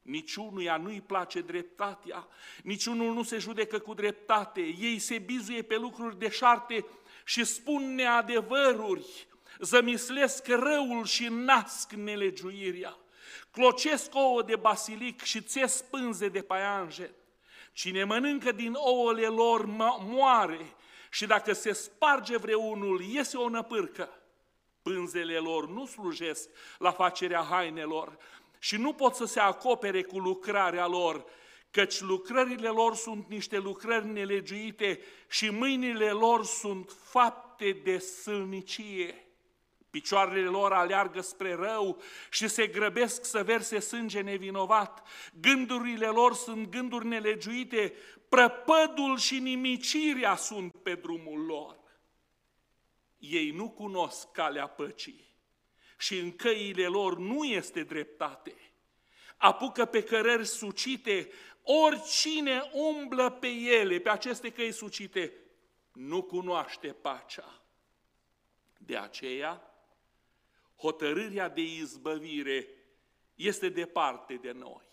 Niciunuia 0.01 0.77
nu-i 0.77 1.01
place 1.01 1.41
dreptatea, 1.41 2.27
niciunul 2.63 3.13
nu 3.13 3.23
se 3.23 3.37
judecă 3.37 3.79
cu 3.79 3.93
dreptate, 3.93 4.61
ei 4.61 4.99
se 4.99 5.17
bizuie 5.17 5.61
pe 5.61 5.75
lucruri 5.77 6.19
deșarte 6.19 6.85
și 7.25 7.43
spun 7.43 7.95
neadevăruri, 7.95 9.27
zămislesc 9.59 10.47
răul 10.47 11.05
și 11.05 11.27
nasc 11.29 11.91
nelegiuirea, 11.91 12.97
clocesc 13.51 14.15
ouă 14.15 14.43
de 14.43 14.55
basilic 14.55 15.21
și 15.21 15.41
țes 15.41 15.81
pânze 15.89 16.27
de 16.27 16.41
paianjen. 16.41 17.11
Cine 17.73 18.03
mănâncă 18.03 18.51
din 18.51 18.73
ouăle 18.73 19.27
lor 19.27 19.65
moare 19.99 20.75
și 21.09 21.25
dacă 21.25 21.53
se 21.53 21.73
sparge 21.73 22.37
vreunul, 22.37 23.01
iese 23.01 23.37
o 23.37 23.49
năpârcă. 23.49 24.09
Pânzele 24.81 25.37
lor 25.37 25.69
nu 25.69 25.85
slujesc 25.85 26.49
la 26.77 26.91
facerea 26.91 27.41
hainelor, 27.41 28.17
și 28.59 28.77
nu 28.77 28.93
pot 28.93 29.15
să 29.15 29.25
se 29.25 29.39
acopere 29.39 30.03
cu 30.03 30.19
lucrarea 30.19 30.87
lor, 30.87 31.25
căci 31.71 31.99
lucrările 31.99 32.67
lor 32.67 32.95
sunt 32.95 33.25
niște 33.29 33.57
lucrări 33.57 34.07
nelegiuite 34.07 34.99
și 35.29 35.49
mâinile 35.49 36.09
lor 36.09 36.45
sunt 36.45 36.95
fapte 37.03 37.79
de 37.83 37.97
sâlnicie. 37.97 39.26
Picioarele 39.97 40.47
lor 40.47 40.73
aleargă 40.73 41.21
spre 41.21 41.53
rău 41.53 42.01
și 42.29 42.47
se 42.47 42.67
grăbesc 42.67 43.25
să 43.25 43.43
verse 43.43 43.79
sânge 43.79 44.21
nevinovat. 44.21 45.07
Gândurile 45.41 46.05
lor 46.05 46.33
sunt 46.33 46.69
gânduri 46.69 47.05
nelegiuite, 47.05 47.93
prăpădul 48.29 49.17
și 49.17 49.39
nimicirea 49.39 50.35
sunt 50.35 50.75
pe 50.75 50.95
drumul 50.95 51.45
lor. 51.45 51.77
Ei 53.17 53.51
nu 53.51 53.69
cunosc 53.69 54.31
calea 54.31 54.67
păcii 54.67 55.35
și 55.97 56.17
în 56.19 56.35
căile 56.35 56.87
lor 56.87 57.17
nu 57.17 57.43
este 57.43 57.83
dreptate. 57.83 58.55
Apucă 59.37 59.85
pe 59.85 60.03
cărări 60.03 60.45
sucite, 60.45 61.29
oricine 61.63 62.69
umblă 62.73 63.29
pe 63.29 63.47
ele, 63.47 63.99
pe 63.99 64.09
aceste 64.09 64.49
căi 64.49 64.71
sucite, 64.71 65.33
nu 65.93 66.23
cunoaște 66.23 66.87
pacea. 66.87 67.61
De 68.77 68.97
aceea, 68.97 69.67
hotărârea 70.77 71.49
de 71.49 71.61
izbăvire 71.61 72.67
este 73.35 73.69
departe 73.69 74.33
de 74.33 74.51
noi. 74.51 74.85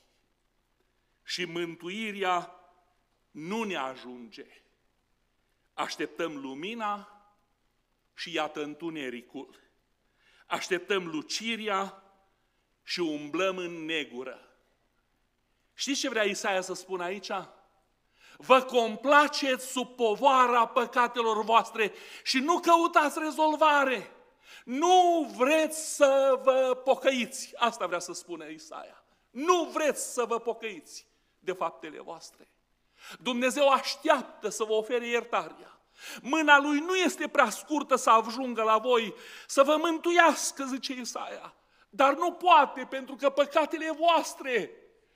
Și 1.23 1.45
mântuirea 1.45 2.55
nu 3.31 3.63
ne 3.63 3.77
ajunge. 3.77 4.47
Așteptăm 5.75 6.37
lumina 6.37 7.09
și 8.15 8.35
iată 8.35 8.63
întunericul 8.63 9.63
așteptăm 10.47 11.07
luciria 11.07 12.03
și 12.83 13.01
umblăm 13.01 13.57
în 13.57 13.85
negură. 13.85 14.49
Știți 15.75 16.01
ce 16.01 16.09
vrea 16.09 16.23
Isaia 16.23 16.61
să 16.61 16.75
spună 16.75 17.05
aici? 17.05 17.31
Vă 18.37 18.63
complaceți 18.63 19.71
sub 19.71 19.97
povara 19.97 20.67
păcatelor 20.67 21.45
voastre 21.45 21.93
și 22.23 22.39
nu 22.39 22.61
căutați 22.61 23.19
rezolvare. 23.19 24.11
Nu 24.65 25.31
vreți 25.37 25.95
să 25.95 26.41
vă 26.43 26.81
pocăiți. 26.85 27.53
Asta 27.57 27.87
vrea 27.87 27.99
să 27.99 28.13
spună 28.13 28.49
Isaia. 28.49 29.05
Nu 29.31 29.65
vreți 29.65 30.13
să 30.13 30.25
vă 30.25 30.39
pocăiți 30.39 31.07
de 31.39 31.53
faptele 31.53 32.01
voastre. 32.01 32.49
Dumnezeu 33.21 33.69
așteaptă 33.69 34.49
să 34.49 34.65
vă 34.65 34.73
ofere 34.73 35.07
iertarea. 35.07 35.79
Mâna 36.23 36.59
lui 36.59 36.79
nu 36.79 36.95
este 36.95 37.29
prea 37.29 37.51
scurtă 37.51 37.97
să 37.97 38.11
ajungă 38.11 38.63
la 38.63 38.79
voi, 38.79 39.15
să 39.47 39.63
vă 39.63 39.77
mântuiască, 39.77 40.65
zice 40.65 40.93
Isaia. 40.93 41.55
Dar 41.91 42.15
nu 42.15 42.33
poate, 42.33 42.87
pentru 42.91 43.15
că 43.15 43.31
păcatele 43.31 43.91
voastre 43.91 44.71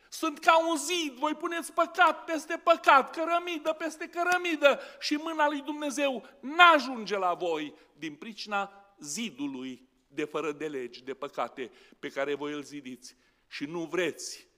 sunt 0.09 0.38
ca 0.38 0.66
un 0.68 0.77
zid, 0.77 1.12
voi 1.12 1.35
puneți 1.35 1.72
păcat 1.72 2.24
peste 2.24 2.57
păcat, 2.57 3.11
cărămidă 3.16 3.72
peste 3.72 4.09
cărămidă 4.09 4.81
și 5.01 5.14
mâna 5.14 5.46
lui 5.46 5.61
Dumnezeu 5.61 6.27
n-ajunge 6.40 7.18
la 7.18 7.35
voi 7.35 7.74
din 7.92 8.14
pricina 8.14 8.88
zidului 9.01 9.89
de 10.09 10.25
fără 10.25 10.53
de 10.53 10.69
legi, 10.69 11.05
de 11.05 11.15
păcate 11.15 11.71
pe 11.99 12.09
care 12.09 12.35
voi 12.35 12.53
îl 12.53 12.63
zidiți. 12.63 13.17
Și 13.47 13.65
nu 13.65 13.85
vreți 13.85 14.49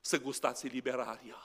să 0.00 0.20
gustați 0.20 0.66
eliberarea. 0.66 1.36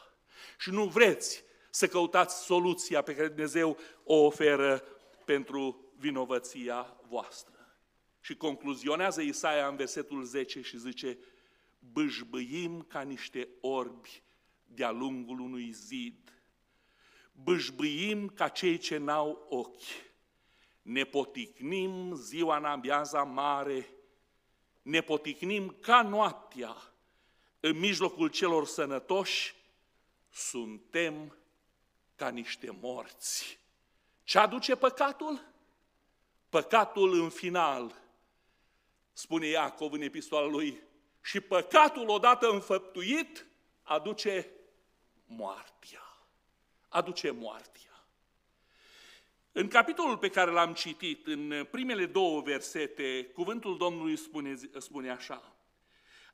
Și 0.59 0.69
nu 0.69 0.85
vreți 0.85 1.43
să 1.69 1.87
căutați 1.87 2.43
soluția 2.43 3.01
pe 3.01 3.15
care 3.15 3.27
Dumnezeu 3.27 3.77
o 4.03 4.15
oferă 4.15 4.83
pentru 5.25 5.93
vinovăția 5.97 6.97
voastră. 7.07 7.77
Și 8.19 8.35
concluzionează 8.35 9.21
Isaia 9.21 9.67
în 9.67 9.75
versetul 9.75 10.23
10 10.23 10.61
și 10.61 10.77
zice, 10.77 11.17
bâșbâim 11.79 12.81
ca 12.81 13.01
niște 13.01 13.47
orbi 13.61 14.23
de-a 14.65 14.91
lungul 14.91 15.39
unui 15.39 15.71
zid, 15.71 16.43
bâșbâim 17.31 18.27
ca 18.27 18.47
cei 18.47 18.77
ce 18.77 18.97
n-au 18.97 19.45
ochi, 19.49 20.10
ne 20.81 21.03
poticnim 21.03 22.13
ziua 22.15 22.57
în 22.57 22.65
amiaza 22.65 23.23
mare, 23.23 23.89
ne 24.81 25.01
poticnim 25.01 25.75
ca 25.81 26.01
noaptea, 26.01 26.75
în 27.59 27.79
mijlocul 27.79 28.27
celor 28.27 28.65
sănătoși, 28.65 29.55
suntem 30.29 31.35
ca 32.15 32.29
niște 32.29 32.77
morți. 32.81 33.59
Ce 34.23 34.37
aduce 34.37 34.75
păcatul? 34.75 35.45
Păcatul 36.49 37.21
în 37.21 37.29
final, 37.29 37.95
spune 39.13 39.47
Iacov 39.47 39.91
în 39.91 40.01
epistola 40.01 40.45
lui, 40.47 40.81
și 41.21 41.39
păcatul 41.39 42.09
odată 42.09 42.49
înfăptuit 42.49 43.45
aduce 43.83 44.51
moartea. 45.25 46.03
Aduce 46.87 47.31
moartea. 47.31 47.90
În 49.51 49.67
capitolul 49.67 50.17
pe 50.17 50.29
care 50.29 50.51
l-am 50.51 50.73
citit, 50.73 51.27
în 51.27 51.67
primele 51.71 52.05
două 52.05 52.41
versete, 52.41 53.25
cuvântul 53.33 53.77
Domnului 53.77 54.15
spune, 54.17 54.55
spune 54.77 55.09
așa, 55.09 55.55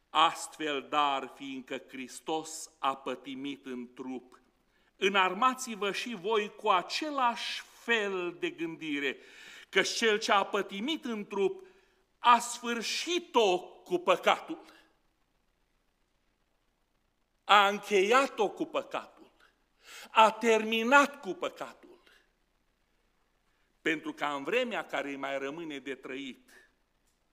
Astfel, 0.09 0.87
dar, 0.89 1.33
fiindcă 1.35 1.81
Hristos 1.87 2.69
a 2.79 2.95
pătimit 2.95 3.65
în 3.65 3.93
trup, 3.93 4.39
înarmați-vă 4.95 5.91
și 5.91 6.15
voi 6.15 6.55
cu 6.55 6.69
același 6.69 7.61
fel 7.83 8.35
de 8.39 8.49
gândire, 8.49 9.17
că 9.69 9.81
cel 9.81 10.19
ce 10.19 10.31
a 10.31 10.43
pătimit 10.43 11.05
în 11.05 11.27
trup 11.27 11.65
a 12.19 12.39
sfârșit-o 12.39 13.59
cu 13.59 13.97
păcatul. 13.97 14.61
A 17.43 17.67
încheiat-o 17.67 18.49
cu 18.49 18.65
păcatul. 18.65 19.31
A 20.11 20.31
terminat 20.31 21.21
cu 21.21 21.33
păcatul. 21.33 21.86
Pentru 23.87 24.13
ca 24.13 24.33
în 24.33 24.43
vremea 24.43 24.85
care 24.85 25.09
îi 25.09 25.15
mai 25.15 25.37
rămâne 25.37 25.79
de 25.79 25.95
trăit 25.95 26.49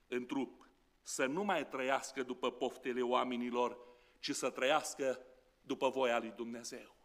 în 0.08 0.26
trup, 0.26 0.68
să 1.02 1.26
nu 1.26 1.44
mai 1.44 1.68
trăiască 1.68 2.22
după 2.22 2.52
poftele 2.52 3.00
oamenilor, 3.02 3.78
ci 4.18 4.30
să 4.30 4.50
trăiască 4.50 5.20
după 5.62 5.88
voia 5.88 6.18
lui 6.18 6.32
Dumnezeu. 6.36 6.96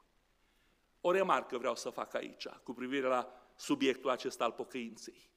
O 1.02 1.12
remarcă 1.12 1.58
vreau 1.58 1.76
să 1.76 1.90
fac 1.90 2.14
aici, 2.14 2.48
cu 2.48 2.74
privire 2.74 3.08
la 3.08 3.32
subiectul 3.56 4.10
acesta 4.10 4.44
al 4.44 4.52
pocăinței. 4.52 5.30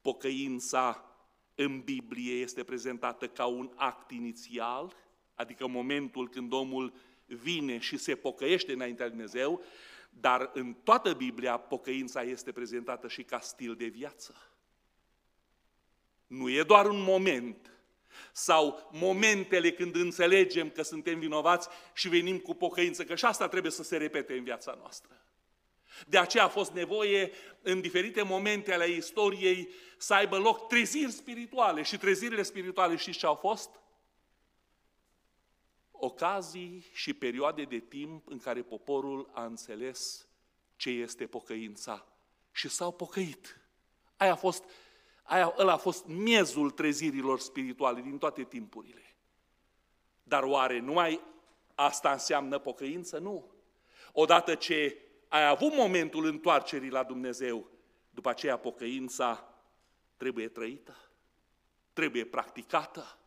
Pocăința 0.00 1.16
în 1.54 1.80
Biblie 1.80 2.32
este 2.32 2.64
prezentată 2.64 3.28
ca 3.28 3.46
un 3.46 3.72
act 3.74 4.10
inițial, 4.10 4.96
adică 5.34 5.66
momentul 5.66 6.28
când 6.28 6.52
omul 6.52 6.92
vine 7.26 7.78
și 7.78 7.96
se 7.96 8.16
pocăiește 8.16 8.72
înaintea 8.72 9.06
lui 9.06 9.14
Dumnezeu, 9.14 9.62
dar 10.20 10.50
în 10.52 10.74
toată 10.74 11.12
Biblia 11.12 11.56
pocăința 11.56 12.22
este 12.22 12.52
prezentată 12.52 13.08
și 13.08 13.22
ca 13.22 13.40
stil 13.40 13.74
de 13.74 13.86
viață. 13.86 14.34
Nu 16.26 16.50
e 16.50 16.62
doar 16.62 16.86
un 16.86 17.02
moment, 17.02 17.74
sau 18.32 18.90
momentele 18.92 19.72
când 19.72 19.94
înțelegem 19.94 20.70
că 20.70 20.82
suntem 20.82 21.18
vinovați 21.18 21.68
și 21.92 22.08
venim 22.08 22.38
cu 22.38 22.54
pocăință, 22.54 23.04
că 23.04 23.14
și 23.14 23.24
asta 23.24 23.48
trebuie 23.48 23.72
să 23.72 23.82
se 23.82 23.96
repete 23.96 24.32
în 24.32 24.44
viața 24.44 24.74
noastră. 24.78 25.24
De 26.06 26.18
aceea 26.18 26.44
a 26.44 26.48
fost 26.48 26.72
nevoie 26.72 27.32
în 27.62 27.80
diferite 27.80 28.22
momente 28.22 28.72
ale 28.72 28.88
istoriei 28.88 29.68
să 29.98 30.14
aibă 30.14 30.38
loc 30.38 30.68
treziri 30.68 31.10
spirituale 31.10 31.82
și 31.82 31.96
trezirile 31.96 32.42
spirituale 32.42 32.96
știți 32.96 33.18
ce 33.18 33.26
au 33.26 33.34
fost? 33.34 33.70
Ocazii 36.04 36.86
și 36.92 37.14
perioade 37.14 37.62
de 37.62 37.78
timp 37.78 38.28
în 38.28 38.38
care 38.38 38.62
poporul 38.62 39.30
a 39.32 39.44
înțeles 39.44 40.28
ce 40.76 40.90
este 40.90 41.26
pocăința 41.26 42.06
și 42.52 42.68
s-au 42.68 42.92
pocăit. 42.92 43.60
Aia 44.16 44.32
a 44.32 44.36
fost, 44.36 44.64
aia, 45.22 45.54
ăla 45.58 45.72
a 45.72 45.76
fost 45.76 46.06
miezul 46.06 46.70
trezirilor 46.70 47.40
spirituale 47.40 48.00
din 48.00 48.18
toate 48.18 48.42
timpurile. 48.42 49.16
Dar 50.22 50.42
oare 50.42 50.78
numai 50.78 51.20
asta 51.74 52.12
înseamnă 52.12 52.58
pocăință? 52.58 53.18
Nu. 53.18 53.50
Odată 54.12 54.54
ce 54.54 54.98
ai 55.28 55.46
avut 55.46 55.74
momentul 55.74 56.24
întoarcerii 56.24 56.90
la 56.90 57.02
Dumnezeu, 57.02 57.70
după 58.10 58.28
aceea 58.28 58.58
pocăința 58.58 59.54
trebuie 60.16 60.48
trăită, 60.48 60.96
trebuie 61.92 62.24
practicată. 62.24 63.18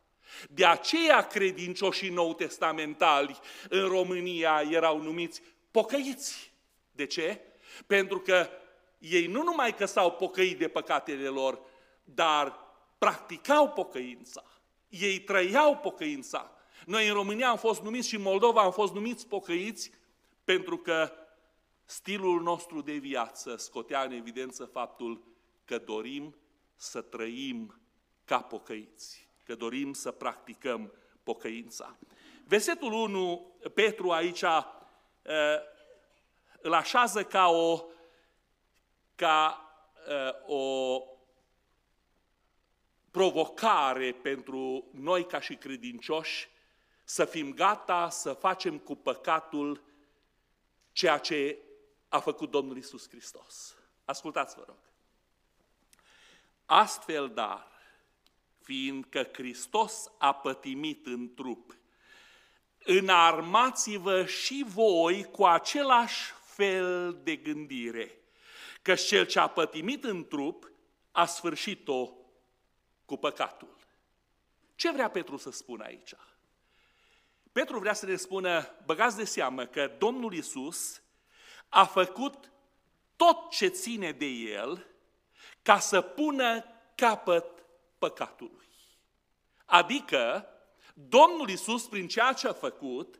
De 0.49 0.65
aceea 0.65 1.27
credincioșii 1.27 2.09
nou 2.09 2.33
testamentali 2.33 3.39
în 3.69 3.87
România 3.87 4.63
erau 4.69 5.01
numiți 5.01 5.41
pocăiți. 5.71 6.53
De 6.91 7.05
ce? 7.05 7.41
Pentru 7.87 8.19
că 8.19 8.49
ei 8.97 9.27
nu 9.27 9.43
numai 9.43 9.75
că 9.75 9.85
s-au 9.85 10.11
pocăit 10.11 10.57
de 10.57 10.67
păcatele 10.67 11.27
lor, 11.27 11.59
dar 12.03 12.59
practicau 12.97 13.69
pocăința. 13.69 14.43
Ei 14.89 15.19
trăiau 15.19 15.77
pocăința. 15.77 16.51
Noi 16.85 17.07
în 17.07 17.13
România 17.13 17.49
am 17.49 17.57
fost 17.57 17.81
numiți 17.81 18.07
și 18.07 18.15
în 18.15 18.21
Moldova 18.21 18.61
am 18.61 18.71
fost 18.71 18.93
numiți 18.93 19.27
pocăiți 19.27 19.91
pentru 20.43 20.77
că 20.77 21.11
stilul 21.85 22.41
nostru 22.41 22.81
de 22.81 22.93
viață 22.93 23.55
scotea 23.55 24.03
în 24.03 24.11
evidență 24.11 24.65
faptul 24.65 25.23
că 25.65 25.77
dorim 25.77 26.35
să 26.75 27.01
trăim 27.01 27.81
ca 28.25 28.41
pocăiți, 28.41 29.26
că 29.47 29.55
dorim 29.55 29.93
să 29.93 30.11
practicăm 30.11 30.93
pocăința. 31.23 31.97
Versetul 32.43 32.91
1, 32.91 33.55
Petru 33.73 34.11
aici 34.11 34.41
uh, 34.41 34.65
îl 36.61 36.73
așează 36.73 37.23
ca 37.23 37.47
o, 37.47 37.83
ca, 39.15 39.69
uh, 40.07 40.55
o 40.55 41.01
provocare 43.11 44.11
pentru 44.11 44.87
noi 44.91 45.25
ca 45.25 45.39
și 45.39 45.55
credincioși 45.55 46.49
să 47.03 47.25
fim 47.25 47.53
gata 47.53 48.09
să 48.09 48.33
facem 48.33 48.77
cu 48.77 48.95
păcatul 48.95 49.83
ceea 50.91 51.17
ce 51.17 51.57
a 52.07 52.19
făcut 52.19 52.51
Domnul 52.51 52.77
Isus 52.77 53.09
Hristos. 53.09 53.75
Ascultați, 54.05 54.55
vă 54.55 54.63
rog. 54.67 54.77
Astfel, 56.65 57.29
dar, 57.29 57.76
fiindcă 58.67 59.29
Hristos 59.33 60.11
a 60.17 60.33
pătimit 60.33 61.05
în 61.05 61.33
trup, 61.33 61.77
înarmați-vă 62.83 64.25
și 64.25 64.65
voi 64.67 65.23
cu 65.23 65.45
același 65.45 66.31
fel 66.45 67.19
de 67.23 67.35
gândire, 67.35 68.17
că 68.81 68.95
cel 68.95 69.25
ce 69.25 69.39
a 69.39 69.47
pătimit 69.47 70.03
în 70.03 70.27
trup 70.27 70.71
a 71.11 71.25
sfârșit-o 71.25 72.09
cu 73.05 73.17
păcatul. 73.17 73.77
Ce 74.75 74.91
vrea 74.91 75.09
Petru 75.09 75.37
să 75.37 75.51
spună 75.51 75.83
aici? 75.83 76.13
Petru 77.51 77.79
vrea 77.79 77.93
să 77.93 78.05
ne 78.05 78.15
spună, 78.15 78.75
băgați 78.85 79.17
de 79.17 79.25
seamă 79.25 79.65
că 79.65 79.95
Domnul 79.97 80.33
Isus 80.33 81.01
a 81.69 81.85
făcut 81.85 82.51
tot 83.15 83.49
ce 83.49 83.67
ține 83.67 84.11
de 84.11 84.25
el 84.25 84.87
ca 85.61 85.79
să 85.79 86.01
pună 86.01 86.63
capăt 86.95 87.56
păcatului. 87.97 88.69
Adică, 89.65 90.47
Domnul 90.93 91.49
Isus, 91.49 91.87
prin 91.87 92.07
ceea 92.07 92.33
ce 92.33 92.47
a 92.47 92.53
făcut, 92.53 93.19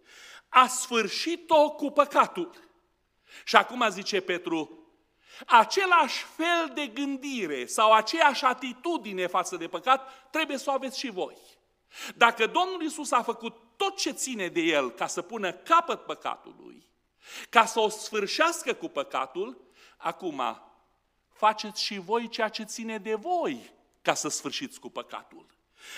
a 0.49 0.67
sfârșit-o 0.67 1.71
cu 1.71 1.91
păcatul. 1.91 2.53
Și 3.43 3.55
acum 3.55 3.89
zice 3.89 4.21
Petru, 4.21 4.87
același 5.45 6.23
fel 6.23 6.71
de 6.73 6.87
gândire 6.87 7.65
sau 7.65 7.93
aceeași 7.93 8.45
atitudine 8.45 9.27
față 9.27 9.57
de 9.57 9.67
păcat 9.67 10.29
trebuie 10.29 10.57
să 10.57 10.69
o 10.69 10.73
aveți 10.73 10.99
și 10.99 11.09
voi. 11.09 11.37
Dacă 12.15 12.47
Domnul 12.47 12.81
Isus 12.81 13.11
a 13.11 13.21
făcut 13.21 13.55
tot 13.77 13.97
ce 13.97 14.11
ține 14.11 14.47
de 14.47 14.59
el 14.59 14.91
ca 14.91 15.07
să 15.07 15.21
pună 15.21 15.51
capăt 15.51 16.05
păcatului, 16.05 16.89
ca 17.49 17.65
să 17.65 17.79
o 17.79 17.89
sfârșească 17.89 18.73
cu 18.73 18.87
păcatul, 18.87 19.61
acum 19.97 20.61
faceți 21.33 21.83
și 21.83 21.99
voi 21.99 22.29
ceea 22.29 22.49
ce 22.49 22.63
ține 22.63 22.97
de 22.97 23.15
voi 23.15 23.75
ca 24.07 24.13
să 24.13 24.27
sfârșiți 24.27 24.79
cu 24.79 24.89
păcatul. 24.89 25.45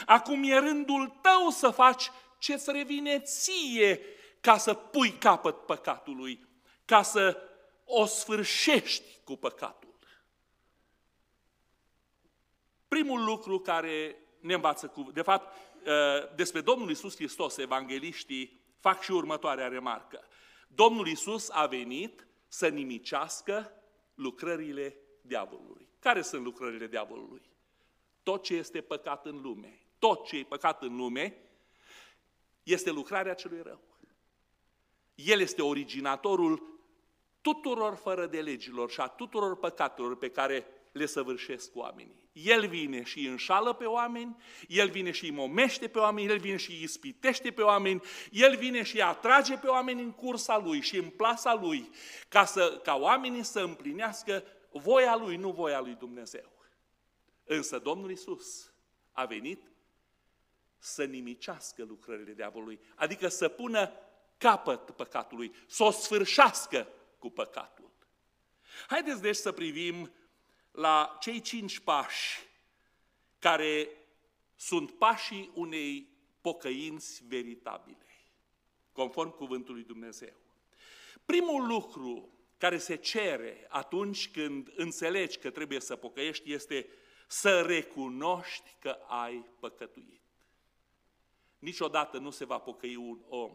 Acum 0.05 0.43
e 0.43 0.57
rândul 0.57 1.19
tău 1.21 1.49
să 1.49 1.69
faci 1.69 2.11
ce 2.39 2.53
îți 2.53 2.71
revine 2.71 3.19
ție 3.19 4.01
ca 4.41 4.57
să 4.57 4.73
pui 4.73 5.11
capăt 5.11 5.65
păcatului, 5.65 6.47
ca 6.85 7.01
să 7.01 7.37
o 7.85 8.05
sfârșești 8.05 9.19
cu 9.23 9.35
păcatul. 9.35 9.97
Primul 12.87 13.23
lucru 13.23 13.59
care 13.59 14.15
ne 14.39 14.53
învață 14.53 14.87
cu, 14.87 15.11
de 15.13 15.21
fapt, 15.21 15.57
ă, 15.85 16.29
despre 16.35 16.61
Domnul 16.61 16.89
Isus 16.89 17.15
Hristos, 17.15 17.57
evangeliștii 17.57 18.61
fac 18.79 19.01
și 19.01 19.11
următoarea 19.11 19.67
remarcă. 19.67 20.27
Domnul 20.67 21.07
Isus 21.07 21.49
a 21.49 21.65
venit 21.65 22.27
să 22.47 22.67
nimicească 22.67 23.71
lucrările 24.13 24.95
diavolului. 25.21 25.89
Care 25.99 26.21
sunt 26.21 26.43
lucrările 26.43 26.87
diavolului? 26.87 27.48
Tot 28.23 28.43
ce 28.43 28.53
este 28.53 28.81
păcat 28.81 29.25
în 29.25 29.41
lume, 29.41 29.79
tot 29.99 30.25
ce 30.25 30.37
e 30.37 30.43
păcat 30.43 30.81
în 30.83 30.95
lume, 30.95 31.37
este 32.63 32.89
lucrarea 32.89 33.33
celui 33.33 33.61
rău. 33.61 33.81
El 35.15 35.39
este 35.39 35.61
originatorul 35.61 36.79
tuturor 37.41 37.95
fără 37.95 38.27
de 38.27 38.41
legilor 38.41 38.91
și 38.91 38.99
a 38.99 39.07
tuturor 39.07 39.57
păcatelor 39.57 40.17
pe 40.17 40.29
care 40.29 40.65
le 40.91 41.05
săvârșesc 41.05 41.75
oamenii. 41.75 42.29
El 42.31 42.67
vine 42.67 43.03
și 43.03 43.19
îi 43.19 43.25
înșală 43.25 43.73
pe 43.73 43.85
oameni, 43.85 44.35
El 44.67 44.89
vine 44.89 45.11
și 45.11 45.23
îi 45.23 45.31
momește 45.31 45.87
pe 45.87 45.99
oameni, 45.99 46.27
El 46.27 46.37
vine 46.37 46.55
și 46.55 46.71
îi 46.71 46.83
ispitește 46.83 47.51
pe 47.51 47.61
oameni, 47.61 48.01
El 48.31 48.55
vine 48.55 48.83
și 48.83 48.95
îi 48.95 49.01
atrage 49.01 49.57
pe 49.57 49.67
oameni 49.67 50.01
în 50.01 50.11
cursa 50.11 50.57
Lui 50.57 50.81
și 50.81 50.97
în 50.97 51.09
plasa 51.09 51.53
Lui, 51.53 51.89
ca, 52.27 52.45
să, 52.45 52.79
ca 52.83 52.95
oamenii 52.95 53.43
să 53.43 53.59
împlinească 53.59 54.43
voia 54.71 55.15
Lui, 55.15 55.35
nu 55.35 55.51
voia 55.51 55.79
Lui 55.79 55.95
Dumnezeu. 55.99 56.58
Însă 57.51 57.79
Domnul 57.79 58.11
Isus 58.11 58.73
a 59.11 59.25
venit 59.25 59.71
să 60.77 61.03
nimicească 61.03 61.83
lucrările 61.83 62.33
diavolului, 62.33 62.79
adică 62.95 63.27
să 63.27 63.47
pună 63.47 63.91
capăt 64.37 64.89
păcatului, 64.89 65.53
să 65.67 65.83
o 65.83 65.91
sfârșească 65.91 66.87
cu 67.19 67.29
păcatul. 67.29 67.91
Haideți 68.87 69.21
deci 69.21 69.35
să 69.35 69.51
privim 69.51 70.11
la 70.71 71.17
cei 71.19 71.41
cinci 71.41 71.79
pași 71.79 72.39
care 73.39 73.89
sunt 74.55 74.91
pașii 74.91 75.51
unei 75.53 76.09
pocăinți 76.41 77.23
veritabile, 77.27 78.07
conform 78.91 79.35
cuvântului 79.35 79.83
Dumnezeu. 79.83 80.33
Primul 81.25 81.67
lucru 81.67 82.29
care 82.57 82.77
se 82.77 82.95
cere 82.95 83.65
atunci 83.69 84.31
când 84.31 84.71
înțelegi 84.75 85.37
că 85.37 85.49
trebuie 85.49 85.79
să 85.79 85.95
pocăiești 85.95 86.53
este 86.53 86.87
să 87.31 87.61
recunoști 87.61 88.75
că 88.79 88.97
ai 89.07 89.45
păcătuit. 89.59 90.21
Niciodată 91.59 92.17
nu 92.17 92.29
se 92.29 92.45
va 92.45 92.59
pocăi 92.59 92.95
un 92.95 93.21
om 93.27 93.51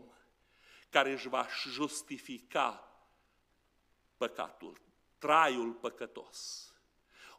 care 0.90 1.12
își 1.12 1.28
va 1.28 1.46
justifica 1.68 2.92
păcatul, 4.16 4.80
traiul 5.18 5.72
păcătos. 5.72 6.68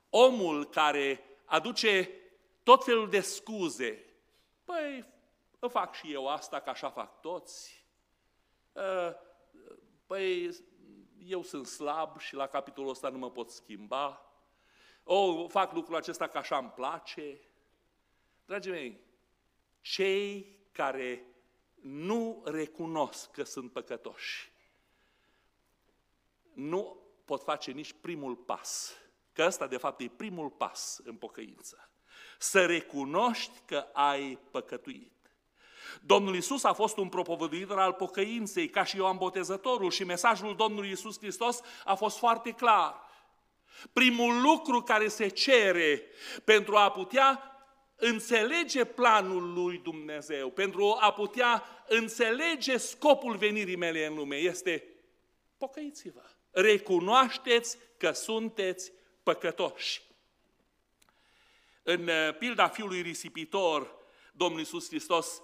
Omul 0.09 0.65
care 0.65 1.23
aduce 1.45 2.09
tot 2.63 2.83
felul 2.83 3.09
de 3.09 3.19
scuze, 3.19 4.05
păi, 4.63 5.05
îmi 5.59 5.71
fac 5.71 5.95
și 5.95 6.13
eu 6.13 6.27
asta, 6.27 6.59
că 6.59 6.69
așa 6.69 6.89
fac 6.89 7.21
toți. 7.21 7.85
Ă, 8.75 9.15
păi, 10.05 10.55
eu 11.17 11.43
sunt 11.43 11.67
slab 11.67 12.19
și 12.19 12.35
la 12.35 12.47
capitolul 12.47 12.89
ăsta 12.89 13.09
nu 13.09 13.17
mă 13.17 13.31
pot 13.31 13.49
schimba. 13.49 14.25
O, 15.07 15.47
fac 15.47 15.73
lucrul 15.73 15.95
acesta 15.95 16.27
că 16.27 16.37
așa 16.37 16.57
îmi 16.57 16.71
place. 16.75 17.39
Dragii 18.45 18.71
mei, 18.71 18.99
cei 19.81 20.57
care 20.71 21.25
nu 21.81 22.41
recunosc 22.45 23.31
că 23.31 23.43
sunt 23.43 23.71
păcătoși, 23.71 24.51
nu 26.53 26.97
pot 27.25 27.43
face 27.43 27.71
nici 27.71 27.93
primul 28.01 28.35
pas. 28.35 28.93
Că 29.33 29.43
ăsta, 29.45 29.67
de 29.67 29.77
fapt, 29.77 29.99
e 29.99 30.07
primul 30.07 30.49
pas 30.49 30.99
în 31.03 31.15
pocăință. 31.15 31.89
Să 32.39 32.65
recunoști 32.65 33.61
că 33.65 33.87
ai 33.93 34.39
păcătuit. 34.51 35.11
Domnul 36.01 36.35
Isus 36.35 36.63
a 36.63 36.73
fost 36.73 36.97
un 36.97 37.09
propovăduitor 37.09 37.79
al 37.79 37.93
pocăinței, 37.93 38.69
ca 38.69 38.83
și 38.83 38.97
Ioan 38.97 39.17
Botezătorul, 39.17 39.91
și 39.91 40.03
mesajul 40.03 40.55
Domnului 40.55 40.91
Isus 40.91 41.17
Hristos 41.17 41.61
a 41.85 41.95
fost 41.95 42.17
foarte 42.17 42.51
clar. 42.51 43.03
Primul 43.93 44.41
lucru 44.41 44.81
care 44.81 45.07
se 45.07 45.27
cere 45.27 46.03
pentru 46.43 46.75
a 46.75 46.91
putea 46.91 47.55
înțelege 47.95 48.85
planul 48.85 49.53
lui 49.53 49.77
Dumnezeu, 49.77 50.49
pentru 50.49 50.97
a 50.99 51.13
putea 51.13 51.63
înțelege 51.88 52.77
scopul 52.77 53.38
venirii 53.38 53.75
mele 53.75 54.05
în 54.05 54.15
lume, 54.15 54.35
este 54.35 54.83
pocăiți-vă. 55.57 56.23
Recunoașteți 56.51 57.77
că 57.97 58.11
sunteți 58.11 58.91
păcătoși. 59.23 60.01
În 61.83 62.07
uh, 62.07 62.38
pilda 62.38 62.67
fiului 62.67 63.01
risipitor, 63.01 63.95
Domnul 64.33 64.59
Iisus 64.59 64.88
Hristos 64.88 65.41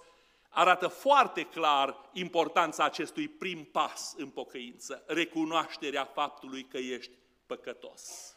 arată 0.48 0.88
foarte 0.88 1.42
clar 1.42 2.10
importanța 2.12 2.84
acestui 2.84 3.28
prim 3.28 3.64
pas 3.64 4.14
în 4.16 4.28
pocăință, 4.28 5.04
recunoașterea 5.06 6.04
faptului 6.04 6.64
că 6.64 6.78
ești 6.78 7.10
păcătos. 7.54 8.34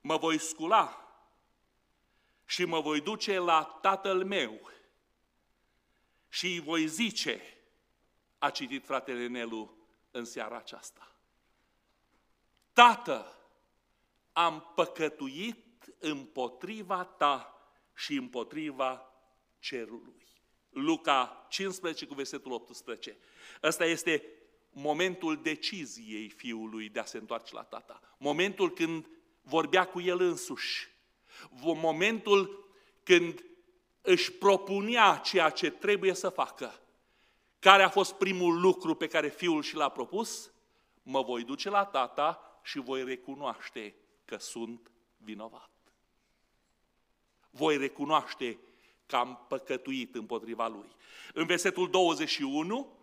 Mă 0.00 0.16
voi 0.16 0.38
scula 0.38 1.10
și 2.44 2.64
mă 2.64 2.80
voi 2.80 3.00
duce 3.00 3.38
la 3.38 3.78
tatăl 3.80 4.24
meu 4.24 4.70
și 6.28 6.46
îi 6.46 6.60
voi 6.60 6.86
zice, 6.86 7.40
a 8.38 8.50
citit 8.50 8.84
fratele 8.84 9.26
Nelu 9.26 9.76
în 10.10 10.24
seara 10.24 10.56
aceasta. 10.56 11.14
Tată, 12.72 13.38
am 14.32 14.72
păcătuit 14.74 15.94
împotriva 15.98 17.04
ta 17.04 17.60
și 17.94 18.14
împotriva 18.14 19.12
cerului. 19.58 20.26
Luca 20.70 21.46
15 21.48 22.06
cu 22.06 22.14
versetul 22.14 22.52
18. 22.52 23.16
Ăsta 23.62 23.84
este 23.84 24.35
momentul 24.78 25.42
deciziei 25.42 26.28
fiului 26.28 26.88
de 26.88 26.98
a 26.98 27.04
se 27.04 27.18
întoarce 27.18 27.54
la 27.54 27.62
tata. 27.62 28.00
Momentul 28.18 28.70
când 28.70 29.08
vorbea 29.42 29.84
cu 29.84 30.00
el 30.00 30.20
însuși. 30.20 30.88
Momentul 31.60 32.68
când 33.02 33.44
își 34.00 34.32
propunea 34.32 35.20
ceea 35.24 35.50
ce 35.50 35.70
trebuie 35.70 36.14
să 36.14 36.28
facă. 36.28 36.80
Care 37.58 37.82
a 37.82 37.88
fost 37.88 38.12
primul 38.14 38.60
lucru 38.60 38.94
pe 38.94 39.06
care 39.06 39.28
fiul 39.28 39.62
și 39.62 39.74
l-a 39.74 39.88
propus? 39.88 40.52
Mă 41.02 41.22
voi 41.22 41.44
duce 41.44 41.70
la 41.70 41.84
tata 41.84 42.60
și 42.62 42.78
voi 42.78 43.04
recunoaște 43.04 43.94
că 44.24 44.36
sunt 44.36 44.90
vinovat. 45.16 45.70
Voi 47.50 47.76
recunoaște 47.76 48.58
că 49.06 49.16
am 49.16 49.44
păcătuit 49.48 50.14
împotriva 50.14 50.68
lui. 50.68 50.88
În 51.34 51.46
versetul 51.46 51.90
21, 51.90 52.96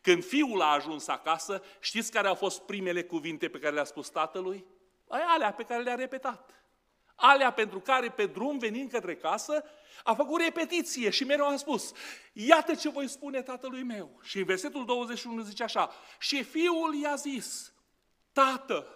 când 0.00 0.24
fiul 0.24 0.60
a 0.60 0.72
ajuns 0.72 1.06
acasă, 1.06 1.62
știți 1.80 2.12
care 2.12 2.28
au 2.28 2.34
fost 2.34 2.62
primele 2.62 3.02
cuvinte 3.02 3.48
pe 3.48 3.58
care 3.58 3.74
le-a 3.74 3.84
spus 3.84 4.08
tatălui? 4.08 4.64
Alea 5.08 5.52
pe 5.52 5.62
care 5.62 5.82
le-a 5.82 5.94
repetat. 5.94 6.62
Alea 7.14 7.52
pentru 7.52 7.80
care 7.80 8.08
pe 8.08 8.26
drum 8.26 8.58
venind 8.58 8.90
către 8.90 9.16
casă 9.16 9.64
a 10.04 10.14
făcut 10.14 10.40
repetiție 10.40 11.10
și 11.10 11.24
mereu 11.24 11.46
a 11.46 11.56
spus, 11.56 11.92
iată 12.32 12.74
ce 12.74 12.88
voi 12.88 13.08
spune 13.08 13.42
tatălui 13.42 13.82
meu. 13.82 14.18
Și 14.22 14.38
în 14.38 14.44
versetul 14.44 14.84
21 14.84 15.42
zice 15.42 15.62
așa, 15.62 15.90
și 16.18 16.42
fiul 16.42 16.94
i-a 17.02 17.14
zis, 17.14 17.72
tată, 18.32 18.86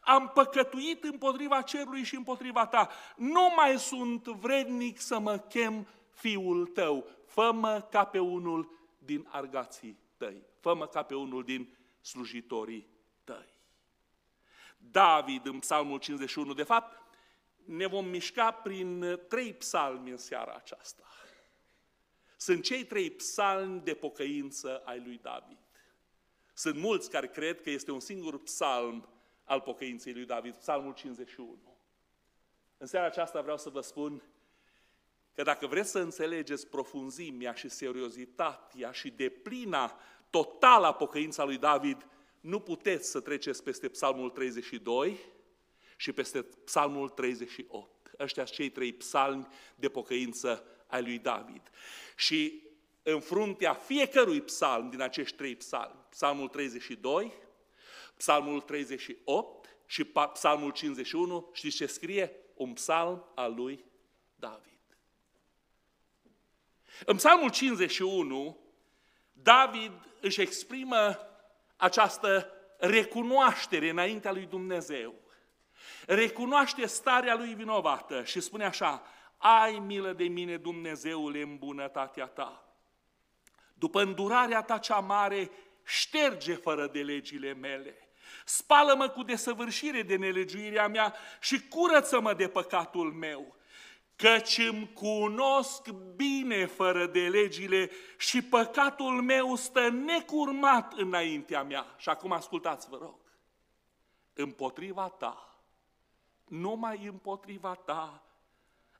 am 0.00 0.30
păcătuit 0.34 1.04
împotriva 1.04 1.62
cerului 1.62 2.02
și 2.02 2.14
împotriva 2.14 2.66
ta, 2.66 2.90
nu 3.16 3.52
mai 3.56 3.78
sunt 3.78 4.26
vrednic 4.26 5.00
să 5.00 5.18
mă 5.18 5.38
chem 5.38 5.86
fiul 6.12 6.66
tău, 6.66 7.06
fă 7.26 7.86
ca 7.90 8.04
pe 8.04 8.18
unul 8.18 8.72
din 8.98 9.26
argații 9.30 10.06
tăi, 10.18 10.42
fă 10.60 10.88
ca 10.90 11.02
pe 11.02 11.14
unul 11.14 11.44
din 11.44 11.76
slujitorii 12.00 12.88
tăi. 13.24 13.54
David 14.76 15.46
în 15.46 15.58
psalmul 15.58 15.98
51, 15.98 16.54
de 16.54 16.62
fapt, 16.62 17.02
ne 17.64 17.86
vom 17.86 18.06
mișca 18.06 18.50
prin 18.50 19.20
trei 19.28 19.54
psalmi 19.54 20.10
în 20.10 20.16
seara 20.16 20.54
aceasta. 20.54 21.02
Sunt 22.36 22.64
cei 22.64 22.84
trei 22.84 23.10
psalmi 23.10 23.80
de 23.80 23.94
pocăință 23.94 24.82
ai 24.84 25.00
lui 25.00 25.18
David. 25.22 25.58
Sunt 26.54 26.76
mulți 26.76 27.10
care 27.10 27.28
cred 27.28 27.60
că 27.60 27.70
este 27.70 27.90
un 27.90 28.00
singur 28.00 28.42
psalm 28.42 29.08
al 29.44 29.60
pocăinței 29.60 30.12
lui 30.12 30.24
David, 30.24 30.54
psalmul 30.54 30.94
51. 30.94 31.58
În 32.76 32.86
seara 32.86 33.06
aceasta 33.06 33.40
vreau 33.40 33.58
să 33.58 33.68
vă 33.68 33.80
spun 33.80 34.22
că 35.38 35.44
dacă 35.44 35.66
vreți 35.66 35.90
să 35.90 35.98
înțelegeți 35.98 36.66
profunzimea 36.66 37.54
și 37.54 37.68
seriozitatea 37.68 38.92
și 38.92 39.10
deplina 39.10 39.98
totală 40.30 40.86
a 40.86 40.92
pocăința 40.92 41.44
lui 41.44 41.58
David, 41.58 42.06
nu 42.40 42.60
puteți 42.60 43.10
să 43.10 43.20
treceți 43.20 43.62
peste 43.62 43.88
psalmul 43.88 44.30
32 44.30 45.18
și 45.96 46.12
peste 46.12 46.42
psalmul 46.42 47.08
38. 47.08 48.10
Ăștia 48.18 48.44
sunt 48.44 48.56
cei 48.56 48.68
trei 48.68 48.92
psalmi 48.92 49.46
de 49.74 49.88
pocăință 49.88 50.64
ai 50.86 51.02
lui 51.02 51.18
David. 51.18 51.62
Și 52.16 52.62
în 53.02 53.20
fruntea 53.20 53.74
fiecărui 53.74 54.40
psalm 54.40 54.90
din 54.90 55.00
acești 55.00 55.36
trei 55.36 55.56
psalmi, 55.56 56.04
psalmul 56.10 56.48
32, 56.48 57.32
psalmul 58.16 58.60
38 58.60 59.76
și 59.86 60.04
psalmul 60.32 60.70
51, 60.70 61.50
știți 61.52 61.76
ce 61.76 61.86
scrie? 61.86 62.32
Un 62.54 62.72
psalm 62.72 63.24
al 63.34 63.54
lui 63.54 63.84
David. 64.34 64.77
În 67.04 67.16
psalmul 67.16 67.50
51, 67.50 68.58
David 69.32 69.92
își 70.20 70.40
exprimă 70.40 71.18
această 71.76 72.52
recunoaștere 72.78 73.88
înaintea 73.88 74.32
lui 74.32 74.46
Dumnezeu. 74.46 75.14
Recunoaște 76.06 76.86
starea 76.86 77.34
lui 77.34 77.54
vinovată 77.54 78.24
și 78.24 78.40
spune 78.40 78.64
așa, 78.64 79.02
ai 79.36 79.78
milă 79.78 80.12
de 80.12 80.24
mine, 80.24 80.56
Dumnezeule, 80.56 81.42
în 81.42 81.56
bunătatea 81.56 82.26
ta. 82.26 82.68
După 83.74 84.02
îndurarea 84.02 84.62
ta 84.62 84.78
cea 84.78 84.98
mare, 84.98 85.50
șterge 85.84 86.54
fără 86.54 86.86
de 86.86 87.00
legile 87.02 87.52
mele. 87.52 88.08
Spală-mă 88.44 89.08
cu 89.08 89.22
desăvârșire 89.22 90.02
de 90.02 90.16
nelegiuirea 90.16 90.88
mea 90.88 91.14
și 91.40 91.68
curăță-mă 91.68 92.34
de 92.34 92.48
păcatul 92.48 93.12
meu 93.12 93.56
căci 94.18 94.58
îmi 94.58 94.92
cunosc 94.92 95.88
bine 95.90 96.66
fără 96.66 97.06
de 97.06 97.28
legile 97.28 97.90
și 98.16 98.42
păcatul 98.42 99.22
meu 99.22 99.54
stă 99.54 99.88
necurmat 99.88 100.92
înaintea 100.92 101.62
mea. 101.62 101.94
Și 101.96 102.08
acum 102.08 102.32
ascultați, 102.32 102.88
vă 102.88 102.98
rog, 103.00 103.18
împotriva 104.32 105.08
ta, 105.08 105.60
numai 106.44 107.06
împotriva 107.06 107.74
ta, 107.74 108.22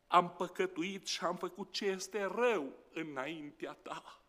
am 0.07 0.31
păcătuit 0.31 1.07
și 1.07 1.25
am 1.25 1.37
făcut 1.37 1.73
ce 1.73 1.85
este 1.85 2.25
rău 2.35 2.73
înaintea 2.93 3.73
ta. 3.73 4.21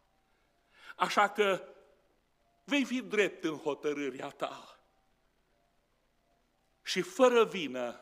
Așa 0.96 1.30
că 1.30 1.64
vei 2.64 2.86
fi 2.86 3.02
drept 3.02 3.44
în 3.44 3.58
hotărârea 3.58 4.30
ta 4.30 4.80
și 6.84 7.02
fără 7.02 7.46
vină 7.46 8.00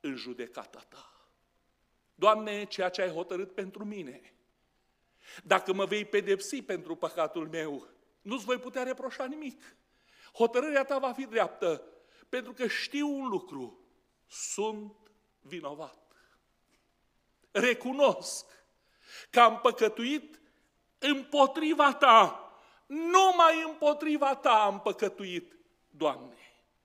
în 0.00 0.16
judecata 0.16 0.80
ta. 0.88 1.09
Doamne, 2.20 2.64
ceea 2.64 2.88
ce 2.88 3.02
ai 3.02 3.10
hotărât 3.10 3.54
pentru 3.54 3.84
mine. 3.84 4.34
Dacă 5.44 5.72
mă 5.72 5.84
vei 5.84 6.04
pedepsi 6.04 6.62
pentru 6.62 6.94
păcatul 6.94 7.48
meu, 7.48 7.88
nu-ți 8.22 8.44
voi 8.44 8.58
putea 8.58 8.82
reproșa 8.82 9.24
nimic. 9.24 9.76
Hotărârea 10.32 10.84
ta 10.84 10.98
va 10.98 11.12
fi 11.12 11.26
dreaptă, 11.26 11.82
pentru 12.28 12.52
că 12.52 12.66
știu 12.66 13.08
un 13.08 13.28
lucru, 13.28 13.84
sunt 14.26 14.96
vinovat. 15.40 15.98
Recunosc 17.50 18.46
că 19.30 19.40
am 19.40 19.60
păcătuit 19.60 20.40
împotriva 20.98 21.94
ta, 21.94 22.44
numai 22.86 23.62
împotriva 23.66 24.36
ta 24.36 24.64
am 24.64 24.80
păcătuit, 24.80 25.58
Doamne. 25.90 26.36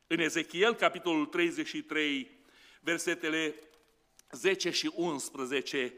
În 0.07 0.19
Ezechiel, 0.19 0.75
capitolul 0.75 1.25
33, 1.25 2.43
versetele 2.81 3.55
10 4.35 4.69
și 4.69 4.91
11, 4.95 5.93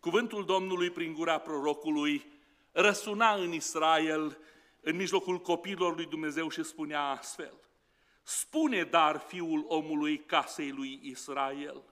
cuvântul 0.00 0.44
Domnului 0.44 0.90
prin 0.90 1.12
gura 1.12 1.38
prorocului 1.38 2.26
răsuna 2.72 3.34
în 3.34 3.52
Israel, 3.52 4.38
în 4.80 4.96
mijlocul 4.96 5.38
copiilor 5.38 5.94
lui 5.94 6.06
Dumnezeu 6.06 6.48
și 6.48 6.62
spunea 6.62 7.02
astfel, 7.02 7.54
Spune 8.22 8.82
dar 8.82 9.18
fiul 9.18 9.64
omului 9.68 10.18
casei 10.18 10.70
lui 10.70 11.00
Israel, 11.02 11.82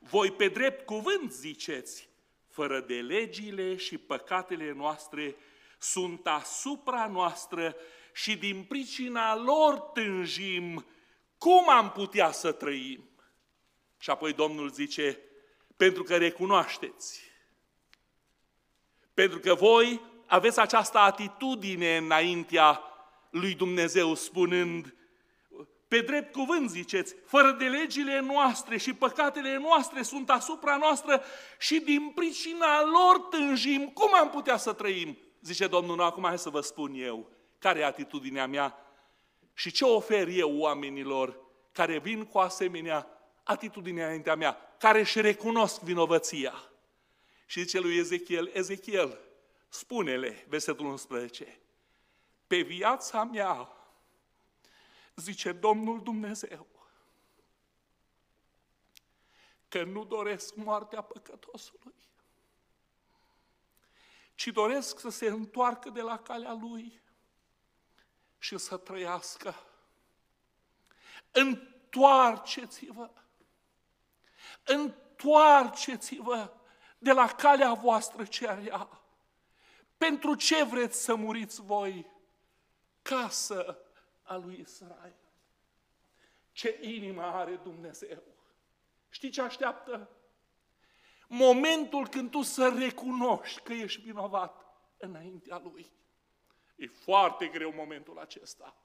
voi 0.00 0.32
pe 0.32 0.48
drept 0.48 0.86
cuvânt 0.86 1.32
ziceți, 1.32 2.08
fără 2.48 2.80
de 2.80 2.94
legile 2.94 3.76
și 3.76 3.98
păcatele 3.98 4.72
noastre 4.72 5.36
sunt 5.78 6.26
asupra 6.26 7.06
noastră 7.06 7.76
și 8.12 8.36
din 8.36 8.64
pricina 8.64 9.36
lor 9.36 9.78
tânjim, 9.78 10.86
cum 11.38 11.68
am 11.68 11.90
putea 11.90 12.30
să 12.30 12.52
trăim? 12.52 13.08
Și 13.98 14.10
apoi 14.10 14.32
Domnul 14.32 14.70
zice, 14.70 15.18
pentru 15.76 16.02
că 16.02 16.16
recunoașteți, 16.16 17.20
pentru 19.14 19.38
că 19.38 19.54
voi 19.54 20.00
aveți 20.26 20.60
această 20.60 20.98
atitudine 20.98 21.96
înaintea 21.96 22.82
lui 23.30 23.54
Dumnezeu, 23.54 24.14
spunând, 24.14 24.94
pe 25.88 26.00
drept 26.00 26.32
cuvânt 26.32 26.70
ziceți, 26.70 27.14
fără 27.26 27.52
de 27.52 27.64
legile 27.64 28.20
noastre 28.20 28.76
și 28.76 28.92
păcatele 28.92 29.58
noastre 29.58 30.02
sunt 30.02 30.30
asupra 30.30 30.76
noastră 30.76 31.22
și 31.58 31.80
din 31.80 32.12
pricina 32.14 32.82
lor 32.82 33.20
tânjim, 33.30 33.86
cum 33.86 34.14
am 34.14 34.30
putea 34.30 34.56
să 34.56 34.72
trăim? 34.72 35.18
Zice 35.40 35.66
Domnul, 35.66 35.96
nu, 35.96 36.02
acum 36.02 36.24
hai 36.24 36.38
să 36.38 36.50
vă 36.50 36.60
spun 36.60 36.92
eu 36.94 37.30
care 37.58 37.78
e 37.78 37.84
atitudinea 37.84 38.46
mea 38.46 38.76
și 39.54 39.70
ce 39.70 39.84
ofer 39.84 40.28
eu 40.28 40.58
oamenilor 40.58 41.40
care 41.72 41.98
vin 41.98 42.24
cu 42.24 42.38
asemenea 42.38 43.17
atitudine 43.48 44.02
înaintea 44.02 44.34
mea, 44.34 44.74
care 44.78 44.98
își 44.98 45.20
recunosc 45.20 45.80
vinovăția. 45.80 46.70
Și 47.46 47.60
zice 47.60 47.80
lui 47.80 47.96
Ezechiel, 47.96 48.50
Ezechiel, 48.52 49.18
spune-le, 49.68 50.44
versetul 50.48 50.86
11, 50.86 51.58
pe 52.46 52.60
viața 52.60 53.24
mea, 53.24 53.68
zice 55.16 55.52
Domnul 55.52 56.02
Dumnezeu, 56.02 56.66
că 59.68 59.82
nu 59.84 60.04
doresc 60.04 60.54
moartea 60.54 61.00
păcătosului, 61.00 61.94
ci 64.34 64.46
doresc 64.46 64.98
să 64.98 65.08
se 65.08 65.26
întoarcă 65.26 65.90
de 65.90 66.00
la 66.00 66.18
calea 66.18 66.52
lui 66.52 67.00
și 68.38 68.58
să 68.58 68.76
trăiască. 68.76 69.54
Întoarceți-vă! 71.30 73.10
Întoarceți-vă 74.68 76.52
de 76.98 77.12
la 77.12 77.26
calea 77.26 77.72
voastră 77.72 78.24
rea. 78.40 78.88
Pentru 79.96 80.34
ce 80.34 80.64
vreți 80.64 81.02
să 81.04 81.14
muriți 81.14 81.62
voi? 81.62 82.10
Casă 83.02 83.78
a 84.22 84.36
lui 84.36 84.58
Israel. 84.60 85.16
Ce 86.52 86.78
inimă 86.80 87.22
are 87.22 87.60
Dumnezeu! 87.62 88.22
Știi 89.08 89.30
ce 89.30 89.40
așteaptă? 89.40 90.10
Momentul 91.28 92.08
când 92.08 92.30
tu 92.30 92.42
să 92.42 92.74
recunoști 92.78 93.60
că 93.60 93.72
ești 93.72 94.00
vinovat 94.00 94.66
înaintea 94.96 95.60
Lui. 95.64 95.92
E 96.76 96.86
foarte 96.86 97.46
greu 97.46 97.72
momentul 97.74 98.18
acesta. 98.18 98.76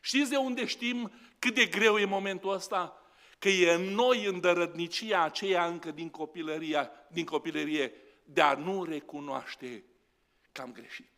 Știți 0.00 0.30
de 0.30 0.36
unde 0.36 0.64
știm 0.64 1.12
cât 1.38 1.54
de 1.54 1.66
greu 1.66 1.98
e 1.98 2.04
momentul 2.04 2.52
ăsta? 2.52 2.99
Că 3.40 3.48
e 3.48 3.72
în 3.72 3.82
noi 3.82 4.24
îndărădnicia 4.24 5.22
aceea 5.22 5.66
încă 5.66 5.90
din, 5.90 6.10
copilăria, 6.10 6.90
din 7.08 7.24
copilărie 7.24 7.92
de 8.24 8.40
a 8.40 8.54
nu 8.54 8.84
recunoaște 8.84 9.84
că 10.52 10.60
am 10.60 10.72
greșit. 10.72 11.10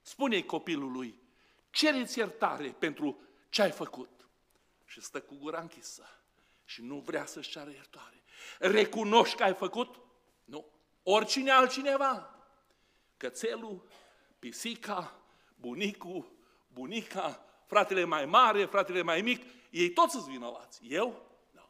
Spune-i 0.00 0.44
copilului, 0.44 1.20
cereți 1.70 2.18
iertare 2.18 2.68
pentru 2.78 3.20
ce 3.48 3.62
ai 3.62 3.70
făcut. 3.70 4.28
Și 4.84 5.00
stă 5.00 5.20
cu 5.20 5.34
gura 5.34 5.60
închisă 5.60 6.04
și 6.64 6.82
nu 6.82 6.98
vrea 6.98 7.26
să-și 7.26 7.50
ceară 7.50 7.70
iertare. 7.70 8.22
Recunoști 8.58 9.36
că 9.36 9.42
ai 9.42 9.54
făcut? 9.54 10.00
Nu. 10.44 10.66
Oricine 11.02 11.50
altcineva. 11.50 12.34
Cățelul, 13.16 13.88
pisica, 14.38 15.22
bunicul, 15.54 16.32
bunica, 16.68 17.44
fratele 17.66 18.04
mai 18.04 18.26
mare, 18.26 18.64
fratele 18.64 19.02
mai 19.02 19.20
mic, 19.20 19.42
ei 19.70 19.90
toți 19.90 20.12
sunt 20.12 20.24
vinovați. 20.24 20.80
Eu? 20.82 21.38
Nu. 21.50 21.68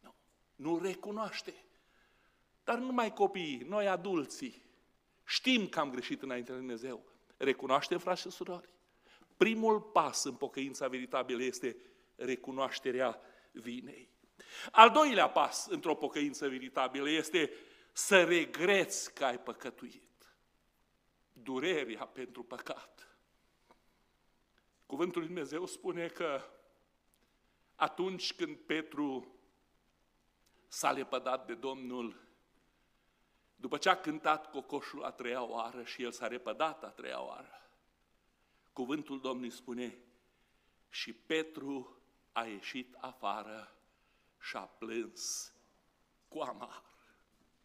Nu. 0.00 0.14
Nu 0.54 0.78
recunoaște. 0.78 1.64
Dar 2.64 2.78
nu 2.78 2.84
numai 2.84 3.12
copiii, 3.12 3.58
noi 3.58 3.88
adulții, 3.88 4.64
știm 5.24 5.68
că 5.68 5.80
am 5.80 5.90
greșit 5.90 6.22
înainte 6.22 6.50
de 6.50 6.58
Dumnezeu. 6.58 7.04
Recunoaștem, 7.36 7.98
frați 7.98 8.20
și 8.20 8.30
surori. 8.30 8.68
Primul 9.36 9.80
pas 9.80 10.24
în 10.24 10.34
pocăința 10.34 10.88
veritabilă 10.88 11.42
este 11.42 11.76
recunoașterea 12.16 13.20
vinei. 13.52 14.10
Al 14.70 14.90
doilea 14.90 15.30
pas 15.30 15.66
într-o 15.66 15.94
pocăință 15.94 16.48
veritabilă 16.48 17.10
este 17.10 17.50
să 17.92 18.24
regreți 18.24 19.14
că 19.14 19.24
ai 19.24 19.38
păcătuit 19.38 20.36
durerea 21.32 22.06
pentru 22.06 22.42
păcat. 22.42 23.11
Cuvântul 24.92 25.20
Lui 25.20 25.30
Dumnezeu 25.30 25.66
spune 25.66 26.06
că 26.08 26.42
atunci 27.74 28.34
când 28.34 28.56
Petru 28.56 29.36
s-a 30.68 30.92
lepădat 30.92 31.46
de 31.46 31.54
Domnul, 31.54 32.28
după 33.56 33.78
ce 33.78 33.88
a 33.88 34.00
cântat 34.00 34.50
cocoșul 34.50 35.04
a 35.04 35.10
treia 35.10 35.42
oară 35.42 35.84
și 35.84 36.02
el 36.02 36.12
s-a 36.12 36.26
repădat 36.26 36.84
a 36.84 36.88
treia 36.88 37.22
oară, 37.22 37.70
cuvântul 38.72 39.20
Domnului 39.20 39.50
spune, 39.50 39.98
și 40.88 41.12
Petru 41.12 42.02
a 42.32 42.44
ieșit 42.44 42.94
afară 43.00 43.76
și 44.40 44.56
a 44.56 44.64
plâns 44.64 45.52
cu 46.28 46.38
amar. 46.38 46.84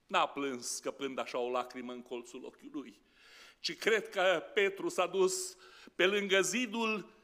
N-a 0.05 0.27
plâns 0.27 0.67
scăpând 0.67 1.17
așa 1.17 1.37
o 1.37 1.49
lacrimă 1.49 1.93
în 1.93 2.01
colțul 2.01 2.45
ochiului, 2.45 3.01
ci 3.59 3.77
cred 3.77 4.09
că 4.09 4.43
Petru 4.53 4.89
s-a 4.89 5.07
dus 5.07 5.57
pe 5.95 6.05
lângă 6.05 6.41
zidul 6.41 7.15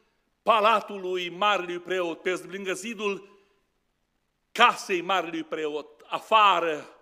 palatului 0.43 1.29
marelui 1.29 1.79
preot, 1.79 2.21
pe 2.21 2.43
lângă 2.51 2.73
zidul 2.73 3.33
casei 4.51 5.01
marelui 5.01 5.43
preot, 5.43 6.01
afară, 6.05 6.97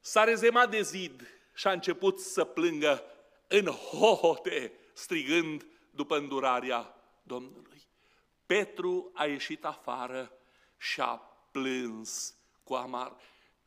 s-a 0.00 0.24
rezemat 0.24 0.70
de 0.70 0.82
zid 0.82 1.26
și 1.54 1.66
a 1.66 1.72
început 1.72 2.20
să 2.20 2.44
plângă 2.44 3.02
în 3.48 3.66
hohote, 3.66 4.72
strigând 4.92 5.66
după 5.90 6.16
îndurarea 6.16 6.94
Domnului. 7.22 7.82
Petru 8.46 9.10
a 9.14 9.26
ieșit 9.26 9.64
afară 9.64 10.32
și 10.76 11.00
a 11.00 11.20
plâns 11.50 12.34
cu 12.64 12.74
amar. 12.74 13.16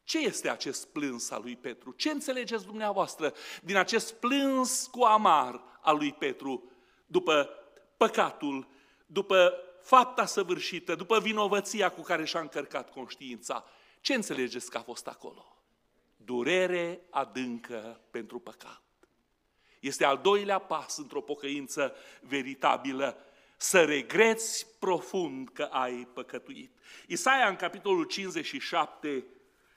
Ce 0.03 0.19
este 0.19 0.49
acest 0.49 0.87
plâns 0.87 1.29
al 1.29 1.41
lui 1.41 1.55
Petru? 1.55 1.91
Ce 1.91 2.09
înțelegeți 2.09 2.65
dumneavoastră 2.65 3.33
din 3.61 3.75
acest 3.75 4.13
plâns 4.13 4.87
cu 4.87 5.03
amar 5.03 5.61
al 5.81 5.97
lui 5.97 6.13
Petru 6.13 6.71
după 7.05 7.49
păcatul, 7.97 8.67
după 9.11 9.53
fapta 9.81 10.25
săvârșită, 10.25 10.95
după 10.95 11.19
vinovăția 11.19 11.89
cu 11.89 12.01
care 12.01 12.25
și-a 12.25 12.39
încărcat 12.39 12.89
conștiința? 12.89 13.65
Ce 14.01 14.13
înțelegeți 14.13 14.69
că 14.69 14.77
a 14.77 14.81
fost 14.81 15.07
acolo? 15.07 15.63
Durere 16.17 17.01
adâncă 17.09 18.01
pentru 18.11 18.39
păcat. 18.39 18.81
Este 19.79 20.05
al 20.05 20.17
doilea 20.17 20.59
pas 20.59 20.97
într-o 20.97 21.21
pocăință 21.21 21.95
veritabilă, 22.21 23.17
să 23.57 23.83
regreți 23.83 24.67
profund 24.79 25.49
că 25.49 25.63
ai 25.63 26.07
păcătuit. 26.13 26.71
Isaia 27.07 27.47
în 27.47 27.55
capitolul 27.55 28.03
57 28.03 29.25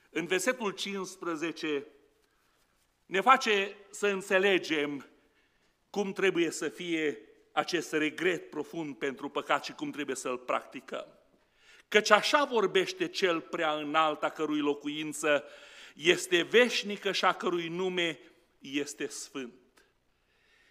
în 0.09 0.25
versetul 0.25 0.71
15, 0.71 1.85
ne 3.05 3.21
face 3.21 3.75
să 3.89 4.07
înțelegem 4.07 5.07
cum 5.89 6.11
trebuie 6.11 6.51
să 6.51 6.69
fie 6.69 7.17
acest 7.53 7.91
regret 7.91 8.49
profund 8.49 8.95
pentru 8.95 9.29
păcat 9.29 9.63
și 9.63 9.73
cum 9.73 9.91
trebuie 9.91 10.15
să-l 10.15 10.37
practicăm. 10.37 11.05
Căci 11.87 12.09
așa 12.09 12.45
vorbește 12.45 13.07
cel 13.07 13.41
prea 13.41 13.71
înalt 13.73 14.23
a 14.23 14.29
cărui 14.29 14.59
locuință 14.59 15.43
este 15.95 16.41
veșnică 16.41 17.11
și 17.11 17.25
a 17.25 17.33
cărui 17.33 17.67
nume 17.67 18.19
este 18.59 19.07
sfânt. 19.07 19.53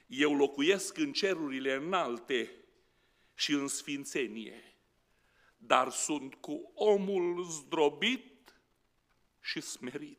Eu 0.07 0.37
locuiesc 0.37 0.97
în 0.97 1.13
cerurile 1.13 1.75
înalte 1.75 2.51
și 3.35 3.53
în 3.53 3.69
sfințenie, 3.69 4.77
dar 5.57 5.91
sunt 5.91 6.35
cu 6.35 6.73
omul 6.75 7.45
zdrobit 7.45 8.55
și 9.41 9.61
smerit, 9.61 10.19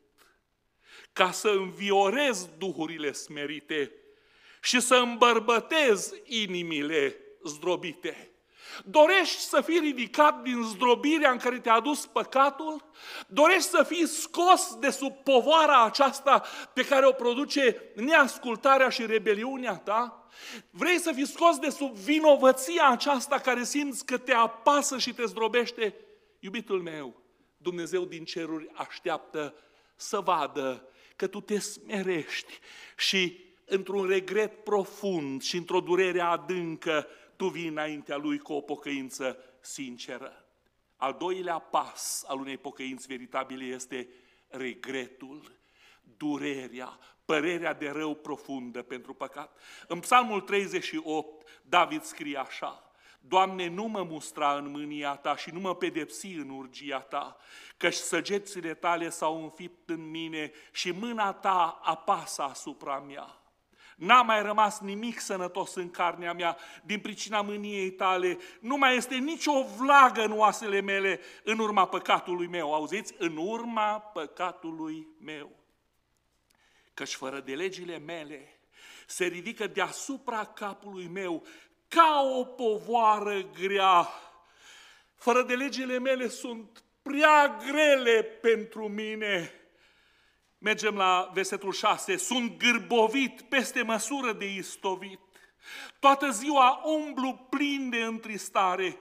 ca 1.14 1.32
să 1.32 1.49
înviorez 1.49 2.49
duhurile 2.57 3.11
smerite 3.11 3.91
și 4.64 4.80
să 4.80 4.95
îmbărbătez 4.95 6.14
inimile 6.24 7.18
zdrobite. 7.43 8.32
Dorești 8.86 9.39
să 9.39 9.61
fii 9.61 9.80
ridicat 9.80 10.41
din 10.41 10.61
zdrobirea 10.61 11.32
în 11.32 11.38
care 11.38 11.59
te-a 11.59 11.80
dus 11.80 12.05
păcatul? 12.05 12.86
Dorești 13.28 13.70
să 13.70 13.84
fii 13.84 14.07
scos 14.07 14.76
de 14.80 14.89
sub 14.89 15.16
povara 15.24 15.84
aceasta 15.84 16.43
pe 16.74 16.86
care 16.86 17.05
o 17.05 17.11
produce 17.11 17.91
neascultarea 17.95 18.89
și 18.89 19.05
rebeliunea 19.05 19.78
ta? 19.78 20.28
Vrei 20.70 20.99
să 20.99 21.11
fii 21.11 21.28
scos 21.28 21.57
de 21.57 21.70
sub 21.70 21.95
vinovăția 21.95 22.89
aceasta 22.89 23.39
care 23.39 23.64
simți 23.64 24.05
că 24.05 24.18
te 24.18 24.34
apasă 24.34 24.97
și 24.97 25.14
te 25.14 25.26
zdrobește? 25.26 25.95
Iubitul 26.39 26.82
meu, 26.82 27.22
Dumnezeu 27.57 28.05
din 28.05 28.26
ceruri 28.26 28.70
așteaptă 28.74 29.55
să 29.95 30.20
vadă 30.20 30.88
că 31.16 31.28
tu 31.28 31.41
te 31.41 31.59
smerești 31.59 32.59
și 32.97 33.43
într-un 33.74 34.07
regret 34.07 34.63
profund 34.63 35.41
și 35.41 35.57
într-o 35.57 35.80
durere 35.80 36.19
adâncă, 36.19 37.07
tu 37.36 37.47
vii 37.47 37.67
înaintea 37.67 38.17
Lui 38.17 38.38
cu 38.38 38.53
o 38.53 38.61
pocăință 38.61 39.38
sinceră. 39.59 40.45
Al 40.97 41.15
doilea 41.19 41.59
pas 41.59 42.24
al 42.28 42.39
unei 42.39 42.57
pocăinți 42.57 43.07
veritabile 43.07 43.63
este 43.63 44.07
regretul, 44.47 45.51
durerea, 46.17 46.99
părerea 47.26 47.74
de 47.74 47.89
rău 47.89 48.15
profundă 48.15 48.82
pentru 48.82 49.13
păcat. 49.13 49.59
În 49.88 49.99
Psalmul 49.99 50.41
38, 50.41 51.61
David 51.61 52.01
scrie 52.01 52.38
așa, 52.38 52.91
Doamne, 53.19 53.67
nu 53.67 53.84
mă 53.84 54.03
mustra 54.03 54.57
în 54.57 54.71
mânia 54.71 55.15
Ta 55.15 55.36
și 55.36 55.49
nu 55.49 55.59
mă 55.59 55.76
pedepsi 55.76 56.28
în 56.28 56.49
urgia 56.49 56.99
Ta, 56.99 57.38
căci 57.78 57.93
săgețile 57.93 58.74
Tale 58.74 59.09
s-au 59.09 59.43
înfipt 59.43 59.89
în 59.89 60.09
mine 60.09 60.51
și 60.71 60.91
mâna 60.91 61.34
Ta 61.34 61.80
apasă 61.84 62.41
asupra 62.41 62.99
mea. 62.99 63.43
N-a 64.04 64.22
mai 64.22 64.41
rămas 64.41 64.80
nimic 64.80 65.20
sănătos 65.20 65.76
în 65.76 65.91
carnea 65.91 66.34
mea 66.34 66.58
din 66.84 66.99
pricina 66.99 67.41
mâniei 67.41 67.91
tale. 67.91 68.38
Nu 68.60 68.78
mai 68.78 68.95
este 68.95 69.16
nicio 69.16 69.64
vlagă 69.78 70.24
în 70.24 70.32
oasele 70.32 70.82
mele 70.82 71.20
în 71.43 71.60
urma 71.60 71.88
păcatului 71.88 72.47
meu. 72.47 72.74
Auziți? 72.74 73.14
În 73.18 73.38
urma 73.38 73.99
păcatului 73.99 75.08
meu. 75.22 75.51
Căci 76.93 77.14
fără 77.14 77.39
de 77.39 77.56
legile 77.56 77.97
mele 77.97 78.60
se 79.08 79.26
ridică 79.26 79.68
deasupra 79.68 80.45
capului 80.45 81.08
meu 81.08 81.45
ca 81.88 82.22
o 82.38 82.43
povoară 82.43 83.41
grea. 83.41 84.10
Fără 85.16 85.43
de 85.43 85.56
legile 85.56 85.99
mele 85.99 86.28
sunt 86.28 86.84
prea 87.01 87.58
grele 87.68 88.24
pentru 88.24 88.88
mine. 88.88 89.51
Mergem 90.64 90.95
la 90.95 91.30
versetul 91.34 91.72
6. 91.72 92.18
Sunt 92.18 92.57
gârbovit 92.57 93.41
peste 93.41 93.82
măsură 93.82 94.34
de 94.34 94.53
istovit. 94.53 95.20
Toată 95.99 96.30
ziua 96.30 96.82
umblu 96.84 97.47
plin 97.49 97.89
de 97.89 97.97
întristare, 97.97 98.97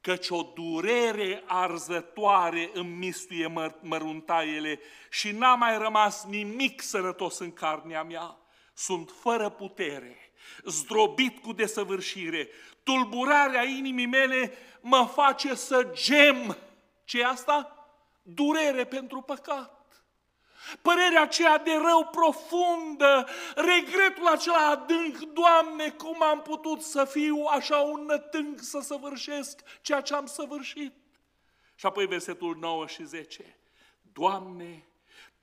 căci 0.00 0.28
o 0.28 0.42
durere 0.54 1.42
arzătoare 1.46 2.70
îmi 2.74 2.96
mistuie 2.96 3.48
măr- 3.48 3.80
măruntaiele 3.80 4.80
și 5.10 5.30
n-a 5.30 5.54
mai 5.54 5.78
rămas 5.78 6.24
nimic 6.24 6.80
sănătos 6.80 7.38
în 7.38 7.52
carnea 7.52 8.02
mea. 8.02 8.36
Sunt 8.74 9.10
fără 9.20 9.48
putere, 9.48 10.32
zdrobit 10.64 11.38
cu 11.38 11.52
desăvârșire. 11.52 12.48
Tulburarea 12.82 13.62
inimii 13.64 14.06
mele 14.06 14.52
mă 14.80 15.10
face 15.14 15.54
să 15.54 15.90
gem. 15.92 16.56
ce 17.04 17.24
asta? 17.24 17.88
Durere 18.22 18.84
pentru 18.84 19.20
păcat. 19.20 19.75
Părerea 20.82 21.22
aceea 21.22 21.58
de 21.58 21.72
rău 21.72 22.08
profundă, 22.10 23.28
regretul 23.54 24.26
acela 24.26 24.68
adânc, 24.68 25.16
Doamne, 25.18 25.90
cum 25.90 26.22
am 26.22 26.42
putut 26.42 26.82
să 26.82 27.04
fiu 27.04 27.44
așa 27.50 27.76
un 27.76 28.04
nătânc 28.04 28.60
să 28.60 28.80
săvârșesc 28.80 29.60
ceea 29.82 30.00
ce 30.00 30.14
am 30.14 30.26
săvârșit? 30.26 30.92
Și 31.74 31.86
apoi 31.86 32.06
versetul 32.06 32.56
9 32.60 32.86
și 32.86 33.04
10. 33.04 33.56
Doamne, 34.12 34.86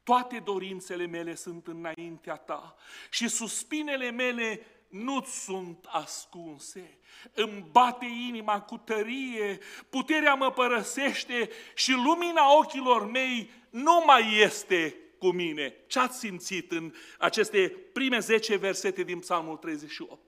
toate 0.03 0.39
dorințele 0.39 1.05
mele 1.05 1.35
sunt 1.35 1.67
înaintea 1.67 2.35
Ta 2.35 2.75
și 3.09 3.27
suspinele 3.27 4.11
mele 4.11 4.65
nu 4.89 5.23
sunt 5.23 5.85
ascunse. 5.89 6.97
Îmi 7.33 7.65
bate 7.71 8.05
inima 8.05 8.61
cu 8.61 8.77
tărie, 8.77 9.59
puterea 9.89 10.33
mă 10.33 10.51
părăsește 10.51 11.49
și 11.75 11.91
lumina 11.91 12.57
ochilor 12.57 13.05
mei 13.05 13.51
nu 13.69 14.03
mai 14.05 14.37
este 14.37 14.97
cu 15.23 15.31
mine. 15.31 15.75
Ce 15.87 15.99
ați 15.99 16.19
simțit 16.19 16.71
în 16.71 16.93
aceste 17.17 17.75
prime 17.93 18.19
10 18.19 18.55
versete 18.55 19.03
din 19.03 19.19
Psalmul 19.19 19.57
38? 19.57 20.21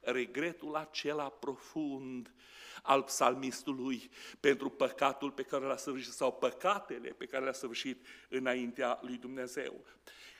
Regretul 0.00 0.74
acela 0.74 1.28
profund 1.28 2.34
al 2.82 3.02
psalmistului 3.02 4.10
pentru 4.40 4.68
păcatul 4.68 5.30
pe 5.30 5.42
care 5.42 5.64
l-a 5.64 5.76
săvârșit 5.76 6.12
sau 6.12 6.32
păcatele 6.32 7.08
pe 7.08 7.26
care 7.26 7.42
le-a 7.42 7.52
săvârșit 7.52 8.06
înaintea 8.28 8.98
lui 9.02 9.16
Dumnezeu. 9.16 9.84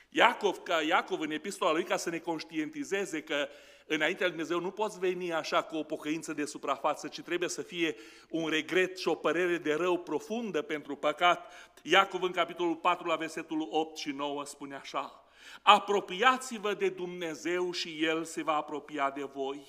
Iacov, 0.09 0.57
ca 0.57 0.81
Iacov 0.81 1.19
în 1.19 1.31
epistola 1.31 1.71
lui, 1.71 1.83
ca 1.83 1.97
să 1.97 2.09
ne 2.09 2.19
conștientizeze 2.19 3.21
că 3.21 3.47
înaintea 3.87 4.27
lui 4.27 4.35
Dumnezeu 4.35 4.59
nu 4.59 4.71
poți 4.71 4.99
veni 4.99 5.33
așa 5.33 5.63
cu 5.63 5.75
o 5.75 5.83
pocăință 5.83 6.33
de 6.33 6.45
suprafață, 6.45 7.07
ci 7.07 7.21
trebuie 7.21 7.49
să 7.49 7.61
fie 7.61 7.95
un 8.29 8.49
regret 8.49 8.97
și 8.97 9.07
o 9.07 9.15
părere 9.15 9.57
de 9.57 9.73
rău 9.73 9.97
profundă 9.97 10.61
pentru 10.61 10.95
păcat. 10.95 11.51
Iacov 11.81 12.21
în 12.21 12.31
capitolul 12.31 12.75
4 12.75 13.07
la 13.07 13.15
versetul 13.15 13.67
8 13.71 13.97
și 13.97 14.09
9 14.09 14.45
spune 14.45 14.75
așa, 14.75 15.23
Apropiați-vă 15.61 16.73
de 16.73 16.89
Dumnezeu 16.89 17.71
și 17.71 18.03
El 18.03 18.23
se 18.23 18.43
va 18.43 18.55
apropia 18.55 19.11
de 19.11 19.23
voi. 19.23 19.67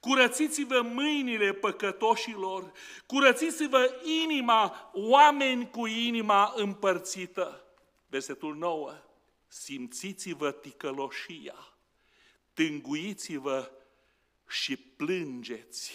Curățiți-vă 0.00 0.80
mâinile 0.80 1.52
păcătoșilor, 1.52 2.72
curățiți-vă 3.06 4.00
inima, 4.22 4.90
oameni 4.94 5.70
cu 5.70 5.86
inima 5.86 6.52
împărțită. 6.56 7.64
Versetul 8.06 8.56
9. 8.56 8.92
Simțiți-vă 9.48 10.50
ticăloșia 10.50 11.69
tânguiți-vă 12.60 13.70
și 14.48 14.76
plângeți. 14.76 15.92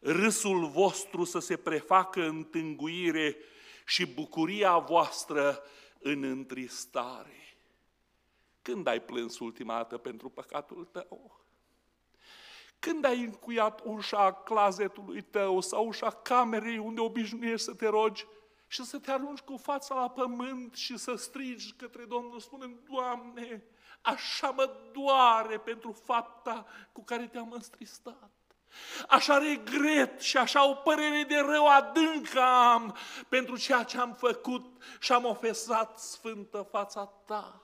Râsul 0.00 0.66
vostru 0.66 1.24
să 1.24 1.38
se 1.38 1.56
prefacă 1.56 2.22
în 2.22 2.44
tânguire 2.44 3.36
și 3.84 4.06
bucuria 4.06 4.78
voastră 4.78 5.62
în 5.98 6.22
întristare. 6.22 7.56
Când 8.62 8.86
ai 8.86 9.02
plâns 9.02 9.38
ultima 9.38 9.74
dată 9.74 9.98
pentru 9.98 10.28
păcatul 10.28 10.84
tău? 10.84 11.40
Când 12.78 13.04
ai 13.04 13.20
încuiat 13.20 13.82
ușa 13.84 14.32
clazetului 14.32 15.22
tău 15.22 15.60
sau 15.60 15.86
ușa 15.86 16.10
camerei 16.10 16.78
unde 16.78 17.00
obișnuiești 17.00 17.64
să 17.64 17.74
te 17.74 17.86
rogi 17.86 18.26
și 18.66 18.84
să 18.84 18.98
te 18.98 19.10
arunci 19.10 19.40
cu 19.40 19.56
fața 19.56 19.94
la 19.94 20.10
pământ 20.10 20.74
și 20.74 20.96
să 20.96 21.14
strigi 21.14 21.72
către 21.72 22.04
Domnul, 22.04 22.40
spunând, 22.40 22.78
Doamne, 22.90 23.64
așa 24.06 24.50
mă 24.50 24.70
doare 24.92 25.58
pentru 25.58 25.92
fapta 26.04 26.66
cu 26.92 27.04
care 27.04 27.26
te-am 27.26 27.52
înstristat. 27.52 28.30
Așa 29.08 29.38
regret 29.38 30.20
și 30.20 30.36
așa 30.36 30.68
o 30.68 30.74
părere 30.74 31.24
de 31.28 31.38
rău 31.38 31.66
adâncă 31.66 32.40
am 32.40 32.96
pentru 33.28 33.56
ceea 33.56 33.82
ce 33.82 33.98
am 33.98 34.14
făcut 34.14 34.82
și 35.00 35.12
am 35.12 35.24
ofesat 35.24 35.98
sfântă 35.98 36.68
fața 36.70 37.04
ta. 37.04 37.62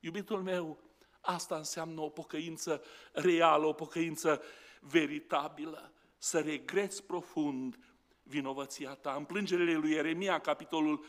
Iubitul 0.00 0.42
meu, 0.42 0.78
asta 1.20 1.56
înseamnă 1.56 2.00
o 2.00 2.08
pocăință 2.08 2.82
reală, 3.12 3.66
o 3.66 3.72
pocăință 3.72 4.42
veritabilă. 4.80 5.92
Să 6.18 6.40
regreți 6.40 7.02
profund 7.02 7.78
vinovăția 8.22 8.94
ta. 8.94 9.14
În 9.16 9.24
plângerile 9.24 9.74
lui 9.74 9.90
Ieremia, 9.90 10.38
capitolul 10.38 11.04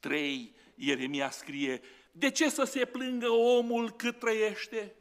3, 0.00 0.54
Ieremia 0.74 1.30
scrie, 1.30 1.80
de 2.16 2.30
ce 2.30 2.50
să 2.50 2.64
se 2.64 2.84
plângă 2.84 3.28
omul 3.28 3.90
cât 3.90 4.18
trăiește? 4.18 4.94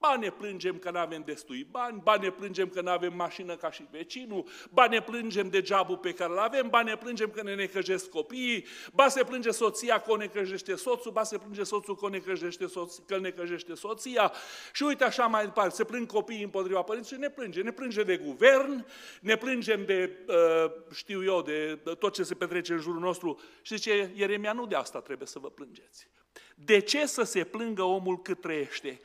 Ba 0.00 0.16
ne 0.16 0.30
plângem 0.30 0.78
că 0.78 0.90
nu 0.90 0.98
avem 0.98 1.22
destui 1.24 1.66
bani, 1.70 2.00
ba 2.02 2.16
ne 2.16 2.30
plângem 2.30 2.68
că 2.68 2.80
nu 2.80 2.90
avem 2.90 3.14
mașină 3.14 3.56
ca 3.56 3.70
și 3.70 3.86
vecinul, 3.90 4.48
ba 4.70 4.86
ne 4.86 5.02
plângem 5.02 5.48
de 5.48 5.62
jobul 5.64 5.96
pe 5.96 6.12
care 6.12 6.32
îl 6.32 6.38
avem, 6.38 6.68
ba 6.68 6.82
ne 6.82 6.96
plângem 6.96 7.30
că 7.30 7.42
ne 7.42 7.54
necăjesc 7.54 8.08
copiii, 8.08 8.66
ba 8.92 9.08
se 9.08 9.24
plânge 9.24 9.50
soția 9.50 10.00
că 10.00 10.10
o 10.10 10.16
necăjește 10.16 10.74
soțul, 10.74 11.12
ba 11.12 11.22
se 11.22 11.38
plânge 11.38 11.62
soțul 11.62 11.96
că, 11.96 12.04
o 12.04 12.08
necăjește 12.08 12.66
soț, 12.66 12.96
că 13.06 13.14
îl 13.14 13.20
necăjește 13.20 13.74
soția. 13.74 14.32
Și 14.72 14.82
uite 14.82 15.04
așa 15.04 15.26
mai 15.26 15.44
departe, 15.44 15.74
se 15.74 15.84
plâng 15.84 16.06
copiii 16.06 16.42
împotriva 16.42 16.82
părinților 16.82 17.20
ne 17.20 17.30
plânge. 17.30 17.62
Ne 17.62 17.72
plânge 17.72 18.02
de 18.02 18.16
guvern, 18.16 18.86
ne 19.20 19.36
plângem 19.36 19.84
de, 19.84 20.18
uh, 20.28 20.72
știu 20.94 21.24
eu, 21.24 21.42
de 21.42 21.80
tot 21.98 22.12
ce 22.12 22.22
se 22.22 22.34
petrece 22.34 22.72
în 22.72 22.80
jurul 22.80 23.00
nostru. 23.00 23.40
Și 23.62 23.76
zice, 23.76 24.12
Ieremia, 24.14 24.52
nu 24.52 24.66
de 24.66 24.74
asta 24.74 25.00
trebuie 25.00 25.26
să 25.26 25.38
vă 25.38 25.50
plângeți. 25.50 26.08
De 26.54 26.78
ce 26.78 27.06
să 27.06 27.22
se 27.22 27.44
plângă 27.44 27.82
omul 27.82 28.22
cât 28.22 28.40
trăiește? 28.40 29.00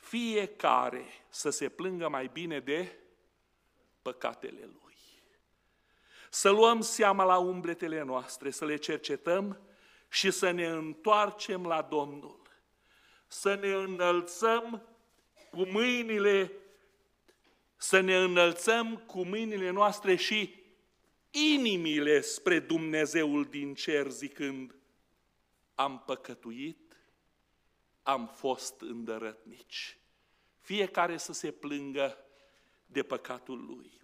Fiecare 0.00 1.04
să 1.28 1.50
se 1.50 1.68
plângă 1.68 2.08
mai 2.08 2.30
bine 2.32 2.60
de 2.60 2.98
păcatele 4.02 4.60
lui. 4.60 4.96
Să 6.30 6.50
luăm 6.50 6.80
seama 6.80 7.24
la 7.24 7.38
umbletele 7.38 8.02
noastre, 8.02 8.50
să 8.50 8.64
le 8.64 8.76
cercetăm 8.76 9.60
și 10.08 10.30
să 10.30 10.50
ne 10.50 10.66
întoarcem 10.66 11.66
la 11.66 11.82
Domnul. 11.82 12.42
Să 13.26 13.54
ne 13.54 13.72
înălțăm 13.72 14.88
cu 15.50 15.66
mâinile, 15.66 16.52
să 17.76 18.00
ne 18.00 18.16
înălțăm 18.16 18.96
cu 18.96 19.24
mâinile 19.24 19.70
noastre 19.70 20.14
și 20.14 20.62
inimile 21.30 22.20
spre 22.20 22.58
Dumnezeul 22.58 23.44
din 23.44 23.74
cer, 23.74 24.10
zicând, 24.10 24.74
am 25.74 26.02
păcătuit 26.06 26.87
am 28.08 28.26
fost 28.26 28.80
îndărătnici. 28.80 29.98
Fiecare 30.58 31.16
să 31.16 31.32
se 31.32 31.50
plângă 31.50 32.18
de 32.86 33.02
păcatul 33.02 33.64
lui. 33.64 34.00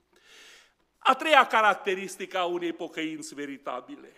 A 0.98 1.14
treia 1.14 1.46
caracteristică 1.46 2.38
a 2.38 2.44
unei 2.44 2.72
pocăinți 2.72 3.34
veritabile. 3.34 4.12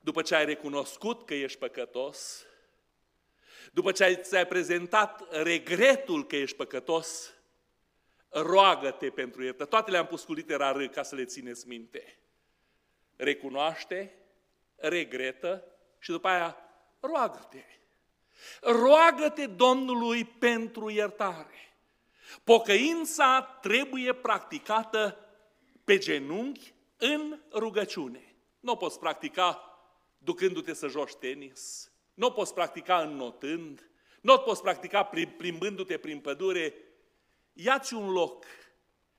După 0.00 0.22
ce 0.22 0.34
ai 0.34 0.44
recunoscut 0.44 1.26
că 1.26 1.34
ești 1.34 1.58
păcătos, 1.58 2.46
după 3.72 3.92
ce 3.92 4.12
ți-ai 4.12 4.46
prezentat 4.46 5.42
regretul 5.42 6.26
că 6.26 6.36
ești 6.36 6.56
păcătos, 6.56 7.34
roagă-te 8.28 9.10
pentru 9.10 9.42
iertare. 9.42 9.68
Toate 9.68 9.90
le-am 9.90 10.06
pus 10.06 10.24
cu 10.24 10.32
litera 10.32 10.72
R 10.72 10.84
ca 10.84 11.02
să 11.02 11.14
le 11.14 11.24
țineți 11.24 11.68
minte. 11.68 12.18
Recunoaște, 13.16 14.14
regretă 14.76 15.64
și 15.98 16.10
după 16.10 16.28
aia 16.28 16.58
roagă-te. 17.06 17.64
Roagă-te 18.60 19.46
Domnului 19.46 20.24
pentru 20.24 20.90
iertare. 20.90 21.76
Pocăința 22.44 23.42
trebuie 23.42 24.12
practicată 24.12 25.18
pe 25.84 25.98
genunchi 25.98 26.74
în 26.96 27.40
rugăciune. 27.52 28.34
Nu 28.60 28.72
o 28.72 28.76
poți 28.76 28.98
practica 28.98 29.78
ducându-te 30.18 30.74
să 30.74 30.88
joci 30.88 31.14
tenis, 31.14 31.92
nu 32.14 32.26
o 32.26 32.30
poți 32.30 32.54
practica 32.54 33.00
înnotând, 33.00 33.88
nu 34.20 34.32
o 34.32 34.38
poți 34.38 34.62
practica 34.62 35.10
plimbându-te 35.36 35.98
prin 35.98 36.20
pădure. 36.20 36.74
Ia-ți 37.52 37.94
un 37.94 38.10
loc, 38.10 38.44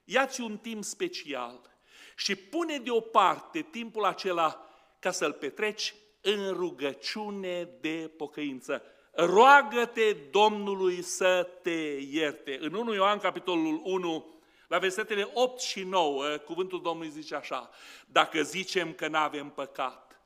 ia-ți 0.03 0.41
un 0.41 0.57
timp 0.57 0.83
special 0.83 1.77
și 2.15 2.35
pune 2.35 2.77
deoparte 2.77 3.61
timpul 3.61 4.05
acela 4.05 4.69
ca 4.99 5.11
să-l 5.11 5.33
petreci 5.33 5.95
în 6.25 6.53
rugăciune 6.53 7.69
de 7.79 8.11
pocăință. 8.17 8.81
Roagă-te 9.11 10.13
Domnului 10.31 11.01
să 11.01 11.49
te 11.61 11.99
ierte. 12.09 12.57
În 12.61 12.73
1 12.73 12.93
Ioan, 12.93 13.19
capitolul 13.19 13.81
1, 13.83 14.39
la 14.67 14.77
versetele 14.77 15.29
8 15.33 15.59
și 15.59 15.83
9, 15.83 16.37
cuvântul 16.37 16.81
Domnului 16.81 17.11
zice 17.11 17.35
așa, 17.35 17.69
dacă 18.07 18.41
zicem 18.41 18.93
că 18.93 19.07
nu 19.07 19.17
avem 19.17 19.49
păcat, 19.49 20.21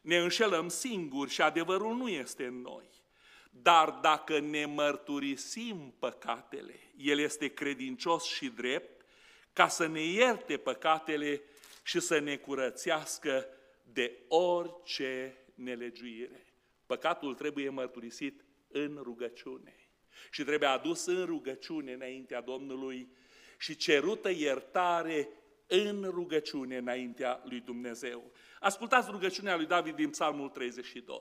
ne 0.00 0.18
înșelăm 0.18 0.68
singuri 0.68 1.30
și 1.30 1.42
adevărul 1.42 1.96
nu 1.96 2.08
este 2.08 2.44
în 2.44 2.60
noi. 2.60 2.90
Dar 3.50 3.90
dacă 3.90 4.38
ne 4.38 4.64
mărturisim 4.64 5.94
păcatele, 5.98 6.92
El 6.96 7.18
este 7.18 7.48
credincios 7.48 8.24
și 8.24 8.48
drept 8.48 9.04
ca 9.52 9.68
să 9.68 9.86
ne 9.86 10.00
ierte 10.00 10.56
păcatele 10.56 11.42
și 11.82 12.00
să 12.00 12.18
ne 12.18 12.36
curățească 12.36 13.46
de 13.92 14.18
orice 14.28 15.36
nelegiuire. 15.54 16.46
Păcatul 16.86 17.34
trebuie 17.34 17.68
mărturisit 17.68 18.44
în 18.68 18.98
rugăciune 19.02 19.76
și 20.30 20.44
trebuie 20.44 20.68
adus 20.68 21.04
în 21.06 21.24
rugăciune 21.24 21.92
înaintea 21.92 22.40
Domnului 22.40 23.08
și 23.58 23.76
cerută 23.76 24.30
iertare 24.30 25.28
în 25.66 26.02
rugăciune 26.10 26.76
înaintea 26.76 27.42
lui 27.44 27.60
Dumnezeu. 27.60 28.32
Ascultați 28.60 29.10
rugăciunea 29.10 29.56
lui 29.56 29.66
David 29.66 29.94
din 29.94 30.10
Psalmul 30.10 30.48
32. 30.48 31.20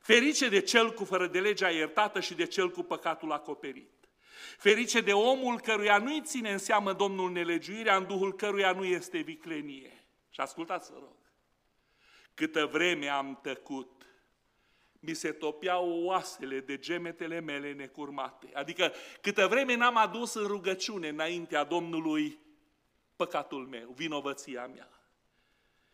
Ferice 0.00 0.48
de 0.48 0.60
cel 0.60 0.92
cu 0.92 1.04
fără 1.04 1.26
de 1.26 1.40
legea 1.40 1.70
iertată 1.70 2.20
și 2.20 2.34
de 2.34 2.46
cel 2.46 2.70
cu 2.70 2.82
păcatul 2.82 3.32
acoperit. 3.32 3.90
Ferice 4.58 5.00
de 5.00 5.12
omul 5.12 5.60
căruia 5.60 5.98
nu-i 5.98 6.22
ține 6.24 6.52
în 6.52 6.58
seamă 6.58 6.92
Domnul 6.92 7.30
nelegiuirea, 7.30 7.96
în 7.96 8.06
duhul 8.06 8.34
căruia 8.34 8.72
nu 8.72 8.84
este 8.84 9.18
viclenie. 9.18 10.04
Și 10.30 10.40
ascultați, 10.40 10.90
vă 10.92 10.98
rog. 10.98 11.19
Câtă 12.34 12.66
vreme 12.66 13.08
am 13.08 13.38
tăcut, 13.42 14.00
mi 15.00 15.14
se 15.14 15.32
topeau 15.32 16.02
oasele 16.04 16.60
de 16.60 16.78
gemetele 16.78 17.40
mele 17.40 17.72
necurmate. 17.72 18.50
Adică 18.54 18.92
câtă 19.20 19.46
vreme 19.46 19.74
n-am 19.74 19.96
adus 19.96 20.34
în 20.34 20.46
rugăciune 20.46 21.08
înaintea 21.08 21.64
Domnului 21.64 22.38
păcatul 23.16 23.66
meu, 23.66 23.92
vinovăția 23.96 24.66
mea. 24.66 24.88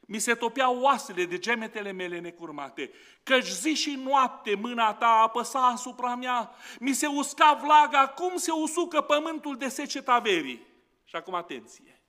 Mi 0.01 0.18
se 0.18 0.34
topeau 0.34 0.80
oasele 0.80 1.24
de 1.24 1.39
gemetele 1.39 1.93
mele 1.93 2.18
necurmate, 2.18 2.91
căci 3.22 3.47
zi 3.47 3.74
și 3.74 3.91
noapte 3.91 4.55
mâna 4.55 4.95
ta 4.95 5.07
apăsa 5.07 5.66
asupra 5.66 6.14
mea, 6.14 6.51
mi 6.78 6.93
se 6.93 7.07
usca 7.07 7.61
vlaga, 7.62 8.09
cum 8.09 8.37
se 8.37 8.51
usucă 8.51 9.01
pământul 9.01 9.57
de 9.57 9.68
seceta 9.68 10.18
verii. 10.18 10.66
Și 11.05 11.16
acum 11.16 11.34
atenție! 11.34 12.01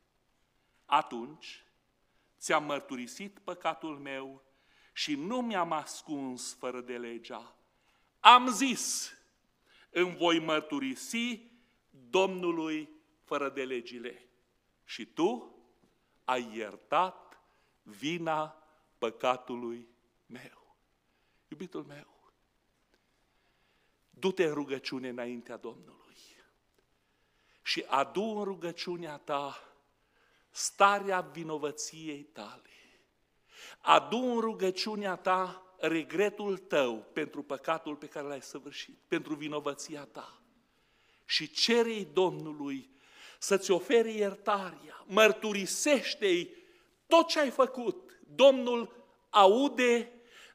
Atunci 0.85 1.66
ți-am 2.39 2.63
mărturisit 2.63 3.39
păcatul 3.39 3.97
meu 3.97 4.43
și 4.93 5.15
nu 5.15 5.41
mi-am 5.41 5.71
ascuns 5.71 6.53
fără 6.53 6.81
de 6.81 6.97
legea. 6.97 7.55
Am 8.19 8.49
zis, 8.49 9.13
îmi 9.89 10.15
voi 10.15 10.39
mărturisi 10.39 11.41
Domnului 11.89 12.89
fără 13.23 13.49
de 13.49 13.65
legile. 13.65 14.27
Și 14.85 15.05
tu 15.05 15.55
ai 16.23 16.55
iertat 16.55 17.41
vina 17.83 18.63
păcatului 18.97 19.87
meu. 20.25 20.75
Iubitul 21.47 21.83
meu, 21.83 22.31
du-te 24.09 24.45
în 24.45 24.53
rugăciune 24.53 25.09
înaintea 25.09 25.57
Domnului 25.57 25.97
și 27.61 27.85
adu 27.87 28.21
în 28.21 28.43
rugăciunea 28.43 29.17
ta 29.17 29.66
starea 30.57 31.19
vinovăției 31.21 32.23
tale. 32.23 32.69
Adu 33.81 34.17
în 34.17 34.39
rugăciunea 34.39 35.15
ta 35.15 35.63
regretul 35.77 36.57
tău 36.57 37.05
pentru 37.13 37.43
păcatul 37.43 37.95
pe 37.95 38.07
care 38.07 38.27
l-ai 38.27 38.41
săvârșit, 38.41 38.97
pentru 39.07 39.35
vinovăția 39.35 40.07
ta. 40.11 40.41
Și 41.25 41.51
cere 41.51 42.03
Domnului 42.13 42.89
să-ți 43.39 43.71
ofere 43.71 44.11
iertarea, 44.11 45.03
mărturisește-i 45.05 46.55
tot 47.07 47.27
ce 47.27 47.39
ai 47.39 47.49
făcut. 47.49 48.19
Domnul 48.35 49.09
aude, 49.29 50.11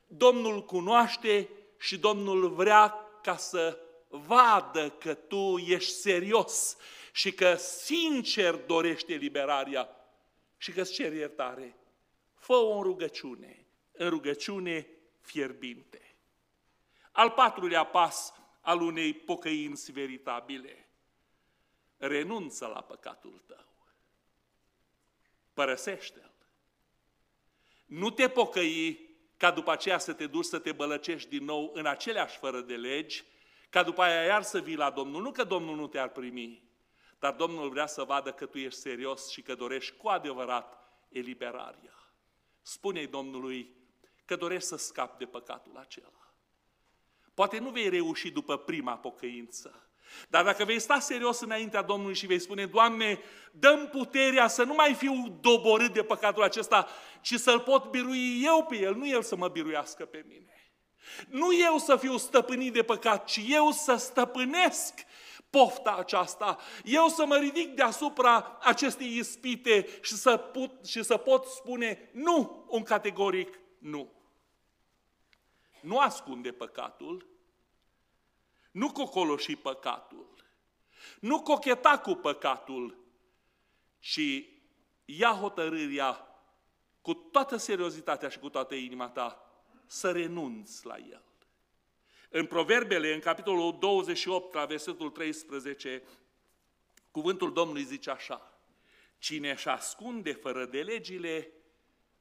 Domnul 0.07 0.65
cunoaște 0.65 1.49
și 1.79 1.99
Domnul 1.99 2.49
vrea 2.49 2.95
ca 3.23 3.37
să 3.37 3.79
vadă 4.09 4.91
că 4.91 5.15
tu 5.15 5.57
ești 5.57 5.93
serios 5.93 6.77
și 7.13 7.33
că 7.33 7.55
sincer 7.55 8.55
dorește 8.55 9.15
liberarea 9.15 9.91
și 10.57 10.73
că 10.73 10.81
îți 10.81 10.93
ceri 10.93 11.17
iertare. 11.17 11.77
Fă-o 12.35 12.77
în 12.77 12.83
rugăciune, 12.83 13.67
în 13.93 14.09
rugăciune 14.09 14.87
fierbinte. 15.21 16.17
Al 17.13 17.31
patrulea 17.31 17.85
pas 17.85 18.35
al 18.61 18.81
unei 18.81 19.15
pocăinți 19.15 19.93
veritabile. 19.93 20.89
Renunță 21.97 22.67
la 22.67 22.81
păcatul 22.81 23.43
tău. 23.47 23.67
Părăsește-l. 25.53 26.31
Nu 27.87 28.11
te 28.11 28.29
pocăi 28.29 29.11
ca 29.37 29.51
după 29.51 29.71
aceea 29.71 29.99
să 29.99 30.13
te 30.13 30.27
duci 30.27 30.45
să 30.45 30.59
te 30.59 30.73
bălăcești 30.73 31.29
din 31.29 31.45
nou 31.45 31.71
în 31.75 31.87
aceleași 31.87 32.39
fără 32.39 32.61
de 32.61 32.77
legi, 32.77 33.25
ca 33.71 33.83
după 33.83 34.03
aia 34.03 34.23
iar 34.23 34.43
să 34.43 34.61
vii 34.61 34.77
la 34.77 34.91
Domnul. 34.91 35.23
Nu 35.23 35.31
că 35.31 35.45
Domnul 35.45 35.77
nu 35.77 35.87
te-ar 35.87 36.09
primi, 36.09 36.63
dar 37.23 37.33
Domnul 37.33 37.69
vrea 37.69 37.87
să 37.87 38.03
vadă 38.03 38.33
că 38.33 38.47
tu 38.47 38.59
ești 38.59 38.81
serios 38.81 39.31
și 39.31 39.43
că 39.43 39.55
dorești 39.55 39.97
cu 39.97 40.09
adevărat 40.09 40.79
eliberarea. 41.09 42.13
Spune-i 42.63 43.07
Domnului 43.07 43.75
că 44.25 44.37
dorești 44.37 44.69
să 44.69 44.77
scapi 44.77 45.19
de 45.19 45.25
păcatul 45.25 45.77
acela. 45.77 46.35
Poate 47.35 47.59
nu 47.59 47.71
vei 47.71 47.89
reuși 47.89 48.31
după 48.31 48.57
prima 48.57 48.97
pocăință, 48.97 49.89
dar 50.29 50.45
dacă 50.45 50.65
vei 50.65 50.79
sta 50.79 50.99
serios 50.99 51.41
înaintea 51.41 51.83
Domnului 51.83 52.15
și 52.15 52.27
vei 52.27 52.39
spune, 52.39 52.67
Doamne, 52.67 53.21
dăm 53.53 53.89
puterea 53.89 54.49
să 54.49 54.63
nu 54.63 54.75
mai 54.75 54.95
fiu 54.95 55.39
doborât 55.41 55.93
de 55.93 56.03
păcatul 56.03 56.43
acesta, 56.43 56.89
ci 57.21 57.35
să-l 57.35 57.61
pot 57.61 57.91
birui 57.91 58.43
eu 58.45 58.65
pe 58.65 58.77
el, 58.77 58.95
nu 58.95 59.09
el 59.09 59.23
să 59.23 59.37
mă 59.37 59.49
biruiască 59.49 60.05
pe 60.05 60.25
mine. 60.29 60.73
Nu 61.29 61.55
eu 61.55 61.79
să 61.79 61.97
fiu 61.97 62.17
stăpânit 62.17 62.73
de 62.73 62.83
păcat, 62.83 63.25
ci 63.25 63.41
eu 63.49 63.71
să 63.71 63.97
stăpânesc 63.97 64.95
pofta 65.53 65.95
aceasta, 65.97 66.59
eu 66.85 67.09
să 67.09 67.27
mă 67.27 67.37
ridic 67.37 67.75
deasupra 67.75 68.59
acestei 68.61 69.17
ispite 69.17 69.99
și 70.03 70.15
să, 70.15 70.37
put, 70.37 70.87
și 70.87 71.03
să 71.03 71.17
pot 71.17 71.45
spune 71.45 72.11
nu, 72.13 72.65
un 72.69 72.83
categoric 72.83 73.59
nu. 73.79 74.13
Nu 75.81 75.99
ascunde 75.99 76.53
păcatul, 76.53 77.27
nu 78.71 78.93
cocoloși 78.93 79.57
păcatul, 79.57 80.45
nu 81.21 81.43
cocheta 81.43 81.99
cu 81.99 82.15
păcatul, 82.15 82.99
ci 83.99 84.45
ia 85.05 85.31
hotărârea 85.31 86.27
cu 87.01 87.15
toată 87.15 87.57
seriozitatea 87.57 88.29
și 88.29 88.39
cu 88.39 88.49
toată 88.49 88.75
inima 88.75 89.09
ta 89.09 89.53
să 89.87 90.11
renunți 90.11 90.87
la 90.87 90.97
el. 90.97 91.23
În 92.35 92.47
Proverbele, 92.47 93.15
în 93.15 93.21
capitolul 93.21 93.77
28, 93.79 94.55
la 94.55 94.65
versetul 94.65 95.11
13, 95.11 96.03
cuvântul 97.11 97.53
Domnului 97.53 97.83
zice 97.83 98.11
așa, 98.11 98.59
Cine 99.19 99.51
își 99.51 99.69
ascunde 99.69 100.33
fără 100.33 100.65
de 100.67 100.83
legile, 100.83 101.53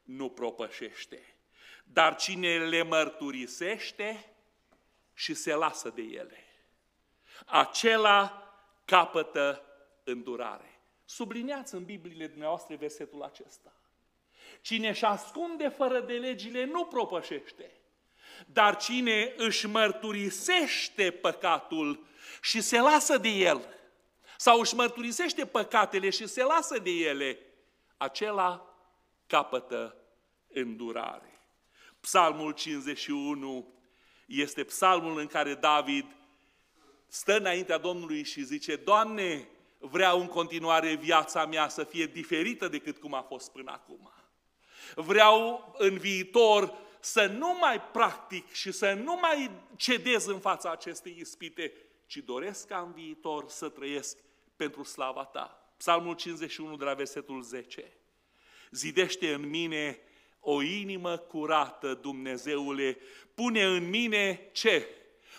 nu 0.03 0.29
propășește, 0.29 1.35
dar 1.83 2.15
cine 2.15 2.57
le 2.57 2.83
mărturisește 2.83 4.35
și 5.13 5.33
se 5.33 5.53
lasă 5.53 5.89
de 5.89 6.01
ele, 6.01 6.43
acela 7.45 8.53
capătă 8.85 9.65
îndurare. 10.03 10.79
Subliniați 11.05 11.73
în 11.73 11.85
Bibliile 11.85 12.27
dumneavoastră 12.27 12.75
versetul 12.75 13.23
acesta. 13.23 13.75
Cine 14.61 14.89
își 14.89 15.05
ascunde 15.05 15.67
fără 15.67 15.99
de 15.99 16.13
legile 16.13 16.65
nu 16.65 16.85
propășește, 16.85 17.80
dar 18.47 18.77
cine 18.77 19.33
își 19.37 19.67
mărturisește 19.67 21.11
păcatul 21.11 22.05
și 22.41 22.61
se 22.61 22.79
lasă 22.79 23.17
de 23.17 23.29
el, 23.29 23.65
sau 24.37 24.59
își 24.59 24.75
mărturisește 24.75 25.45
păcatele 25.45 26.09
și 26.09 26.27
se 26.27 26.43
lasă 26.43 26.79
de 26.79 26.91
ele, 26.91 27.39
acela 27.97 28.75
capătă 29.27 29.95
îndurare. 30.47 31.39
Psalmul 31.99 32.51
51 32.51 33.73
este 34.25 34.63
psalmul 34.63 35.19
în 35.19 35.27
care 35.27 35.53
David 35.53 36.05
stă 37.07 37.37
înaintea 37.37 37.77
Domnului 37.77 38.23
și 38.23 38.43
zice, 38.43 38.75
Doamne, 38.75 39.47
vreau 39.77 40.19
în 40.19 40.27
continuare 40.27 40.93
viața 40.93 41.45
mea 41.45 41.67
să 41.67 41.83
fie 41.83 42.05
diferită 42.05 42.67
decât 42.67 42.97
cum 42.97 43.13
a 43.13 43.21
fost 43.21 43.51
până 43.51 43.71
acum. 43.71 44.11
Vreau 44.95 45.73
în 45.77 45.97
viitor 45.97 46.73
să 47.01 47.25
nu 47.25 47.57
mai 47.59 47.81
practic 47.81 48.51
și 48.51 48.71
să 48.71 48.93
nu 48.93 49.17
mai 49.21 49.51
cedez 49.75 50.25
în 50.25 50.39
fața 50.39 50.71
acestei 50.71 51.17
ispite, 51.19 51.73
ci 52.05 52.17
doresc 52.17 52.67
ca 52.67 52.77
în 52.77 52.91
viitor 52.91 53.49
să 53.49 53.69
trăiesc 53.69 54.17
pentru 54.55 54.83
slava 54.83 55.25
Ta. 55.25 55.73
Psalmul 55.77 56.15
51 56.15 56.75
de 56.75 56.83
la 56.83 56.93
versetul 56.93 57.41
10. 57.41 57.91
Zidește 58.71 59.33
în 59.33 59.49
mine 59.49 59.99
o 60.39 60.61
inimă 60.61 61.17
curată, 61.17 61.93
Dumnezeule, 61.93 62.97
pune 63.33 63.63
în 63.63 63.89
mine 63.89 64.49
ce? 64.51 64.87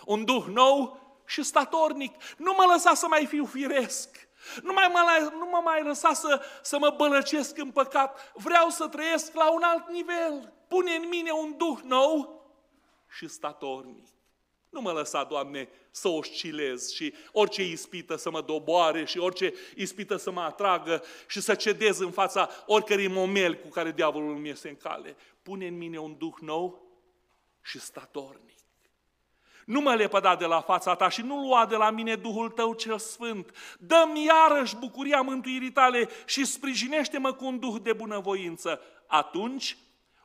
Un 0.04 0.24
duh 0.24 0.44
nou 0.48 1.00
și 1.26 1.42
statornic. 1.42 2.14
Nu 2.36 2.54
mă 2.56 2.64
lăsa 2.72 2.94
să 2.94 3.06
mai 3.06 3.26
fiu 3.26 3.44
firesc. 3.44 4.28
Nu, 4.62 4.72
mai 4.72 4.90
mă, 4.92 5.30
nu 5.38 5.48
mă 5.50 5.60
mai 5.64 5.82
lăsa 5.82 6.12
să, 6.12 6.44
să 6.62 6.78
mă 6.78 6.94
bălăcesc 6.96 7.58
în 7.58 7.70
păcat. 7.70 8.32
Vreau 8.34 8.68
să 8.68 8.88
trăiesc 8.88 9.34
la 9.34 9.52
un 9.52 9.62
alt 9.62 9.88
nivel. 9.88 10.52
Pune 10.72 10.94
în 10.94 11.08
mine 11.08 11.30
un 11.30 11.54
duh 11.56 11.78
nou 11.82 12.44
și 13.16 13.28
statornic. 13.28 14.08
Nu 14.70 14.80
mă 14.80 14.92
lăsa, 14.92 15.24
Doamne, 15.24 15.68
să 15.90 16.08
oscilez 16.08 16.92
și 16.92 17.14
orice 17.32 17.62
ispită 17.62 18.16
să 18.16 18.30
mă 18.30 18.40
doboare 18.40 19.04
și 19.04 19.18
orice 19.18 19.54
ispită 19.76 20.16
să 20.16 20.30
mă 20.30 20.40
atragă 20.40 21.02
și 21.26 21.40
să 21.40 21.54
cedez 21.54 21.98
în 21.98 22.10
fața 22.10 22.48
oricărui 22.66 23.08
momel 23.08 23.54
cu 23.54 23.68
care 23.68 23.92
diavolul 23.92 24.36
mi 24.36 24.48
este 24.48 24.68
în 24.68 24.76
cale. 24.76 25.16
Pune 25.42 25.66
în 25.66 25.76
mine 25.76 25.98
un 25.98 26.16
duh 26.18 26.34
nou 26.40 26.82
și 27.62 27.80
statornic. 27.80 28.58
Nu 29.66 29.80
mă 29.80 29.94
lepăda 29.94 30.36
de 30.36 30.44
la 30.44 30.60
fața 30.60 30.94
ta 30.94 31.08
și 31.08 31.22
nu 31.22 31.46
lua 31.46 31.66
de 31.66 31.76
la 31.76 31.90
mine 31.90 32.16
Duhul 32.16 32.50
tău 32.50 32.74
cel 32.74 32.98
sfânt. 32.98 33.76
Dă-mi 33.78 34.24
iarăși 34.24 34.76
bucuria 34.76 35.20
mântuirii 35.20 35.72
tale 35.72 36.08
și 36.26 36.44
sprijinește-mă 36.44 37.32
cu 37.32 37.44
un 37.44 37.58
duh 37.58 37.76
de 37.82 37.92
bunăvoință. 37.92 38.80
Atunci 39.06 39.76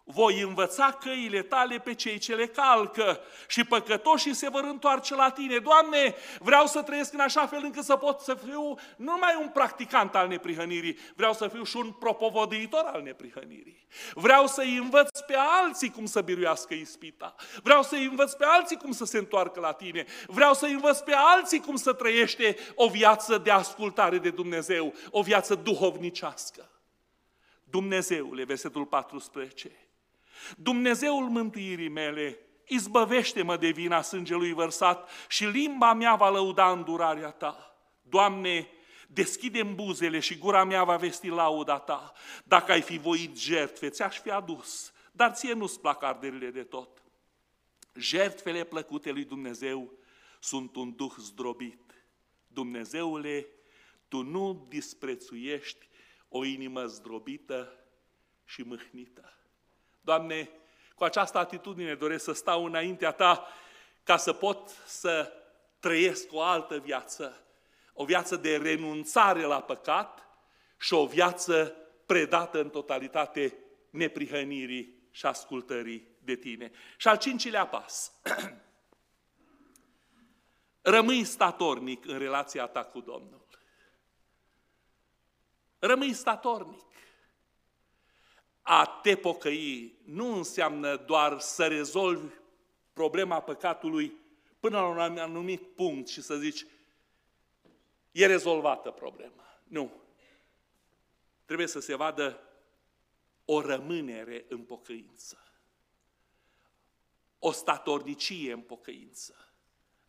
voi 0.10 0.42
învăța 0.42 0.98
căile 1.02 1.42
tale 1.42 1.80
pe 1.80 1.94
cei 1.94 2.18
ce 2.18 2.36
le 2.36 2.48
calcă 2.48 3.20
și 3.48 3.64
păcătoșii 3.64 4.34
se 4.34 4.50
vor 4.50 4.64
întoarce 4.64 5.16
la 5.16 5.30
tine. 5.30 5.58
Doamne, 5.58 6.16
vreau 6.40 6.66
să 6.66 6.82
trăiesc 6.82 7.14
în 7.14 7.20
așa 7.20 7.46
fel 7.46 7.62
încât 7.64 7.84
să 7.84 7.96
pot 7.96 8.20
să 8.20 8.34
fiu 8.34 8.76
nu 8.96 9.18
numai 9.18 9.38
un 9.42 9.50
practicant 9.50 10.16
al 10.16 10.28
neprihănirii, 10.28 10.98
vreau 11.16 11.34
să 11.34 11.48
fiu 11.48 11.64
și 11.64 11.78
un 11.78 11.92
propovăduitor 11.92 12.84
al 12.86 13.02
neprihănirii. 13.02 13.88
Vreau 14.14 14.48
să-i 14.48 14.78
învăț 14.78 15.20
pe 15.20 15.36
alții 15.64 15.92
cum 15.92 16.06
să 16.06 16.22
biruiască 16.22 16.74
ispita. 16.74 17.36
Vreau 17.64 17.84
să-i 17.84 18.06
învăț 18.06 18.34
pe 18.34 18.46
alții 18.46 18.78
cum 18.78 18.92
să 18.92 19.06
se 19.06 19.18
întoarcă 19.18 19.60
la 19.60 19.72
tine. 19.72 20.06
Vreau 20.28 20.54
să-i 20.54 20.72
învăț 20.72 21.00
pe 21.00 21.14
alții 21.16 21.60
cum 21.60 21.76
să 21.76 21.94
trăiește 21.94 22.58
o 22.76 22.88
viață 22.88 23.38
de 23.38 23.52
ascultare 23.52 24.18
de 24.18 24.30
Dumnezeu, 24.30 24.94
o 25.10 25.22
viață 25.22 25.56
duhovnicească. 25.56 26.70
Dumnezeule, 27.64 28.44
versetul 28.44 28.86
14, 28.86 29.72
Dumnezeul 30.58 31.30
mântuirii 31.30 31.90
mele, 31.90 32.40
izbăvește-mă 32.66 33.58
de 33.58 33.70
vina 33.70 34.02
sângelui 34.02 34.54
vărsat 34.54 35.10
și 35.28 35.46
limba 35.46 35.94
mea 35.94 36.16
va 36.16 36.30
lăuda 36.30 36.72
îndurarea 36.72 37.32
ta. 37.32 37.78
Doamne, 38.02 38.70
deschide 39.08 39.64
buzele 39.64 40.20
și 40.20 40.38
gura 40.38 40.64
mea 40.64 40.84
va 40.84 40.96
vesti 40.96 41.28
lauda 41.28 41.80
ta. 41.80 42.14
Dacă 42.44 42.72
ai 42.72 42.82
fi 42.82 42.98
voit 42.98 43.38
jertfe, 43.38 43.90
ți-aș 43.90 44.20
fi 44.20 44.30
adus, 44.30 44.94
dar 45.12 45.32
ție 45.32 45.54
nu-ți 45.54 45.80
plac 45.80 46.04
arderile 46.04 46.50
de 46.50 46.64
tot. 46.64 47.04
Jertfele 47.94 48.64
plăcute 48.64 49.12
lui 49.12 49.24
Dumnezeu 49.24 49.94
sunt 50.40 50.76
un 50.76 50.96
duh 50.96 51.14
zdrobit. 51.18 52.06
Dumnezeule, 52.48 53.48
Tu 54.08 54.22
nu 54.22 54.66
disprețuiești 54.70 55.88
o 56.30 56.46
inimă 56.46 56.86
zdrobită 56.86 57.86
și 58.46 58.62
mâhnită. 58.62 59.37
Doamne, 60.08 60.50
cu 60.96 61.04
această 61.04 61.38
atitudine 61.38 61.96
doresc 61.96 62.24
să 62.24 62.32
stau 62.32 62.66
înaintea 62.66 63.12
Ta 63.12 63.48
ca 64.04 64.18
să 64.18 64.34
pot 64.34 64.70
să 64.86 65.32
trăiesc 65.80 66.32
o 66.32 66.42
altă 66.42 66.78
viață, 66.78 67.46
o 67.94 68.06
viață 68.06 68.36
de 68.36 68.58
renunțare 68.58 69.42
la 69.42 69.62
păcat 69.62 70.28
și 70.78 70.94
o 70.94 71.06
viață 71.06 71.76
predată 72.06 72.60
în 72.60 72.70
totalitate 72.70 73.58
neprihănirii 73.90 75.10
și 75.12 75.26
ascultării 75.26 76.08
de 76.20 76.36
Tine. 76.36 76.72
Și 76.98 77.08
al 77.08 77.18
cincilea 77.18 77.68
pas. 77.68 78.12
Rămâi 80.82 81.24
statornic 81.24 82.06
în 82.06 82.18
relația 82.18 82.66
ta 82.66 82.84
cu 82.84 83.00
Domnul. 83.00 83.48
Rămâi 85.80 86.14
statornic. 86.14 86.86
A 88.70 88.86
te 89.02 89.16
pocăi 89.16 89.94
nu 90.04 90.36
înseamnă 90.36 90.96
doar 90.96 91.40
să 91.40 91.68
rezolvi 91.68 92.34
problema 92.94 93.40
păcatului 93.42 94.14
până 94.60 94.80
la 94.80 94.88
un 94.88 95.18
anumit 95.18 95.62
punct 95.76 96.08
și 96.08 96.22
să 96.22 96.36
zici, 96.36 96.66
e 98.12 98.26
rezolvată 98.26 98.92
problema. 98.92 99.60
Nu. 99.64 99.92
Trebuie 101.46 101.68
să 101.68 101.80
se 101.80 101.96
vadă 101.96 102.40
o 103.46 103.62
rămânere 103.62 104.46
în 104.50 104.60
pocăință. 104.60 105.38
O 107.40 107.52
statornicie 107.52 108.52
în 108.52 108.62
pocăință. 108.62 109.52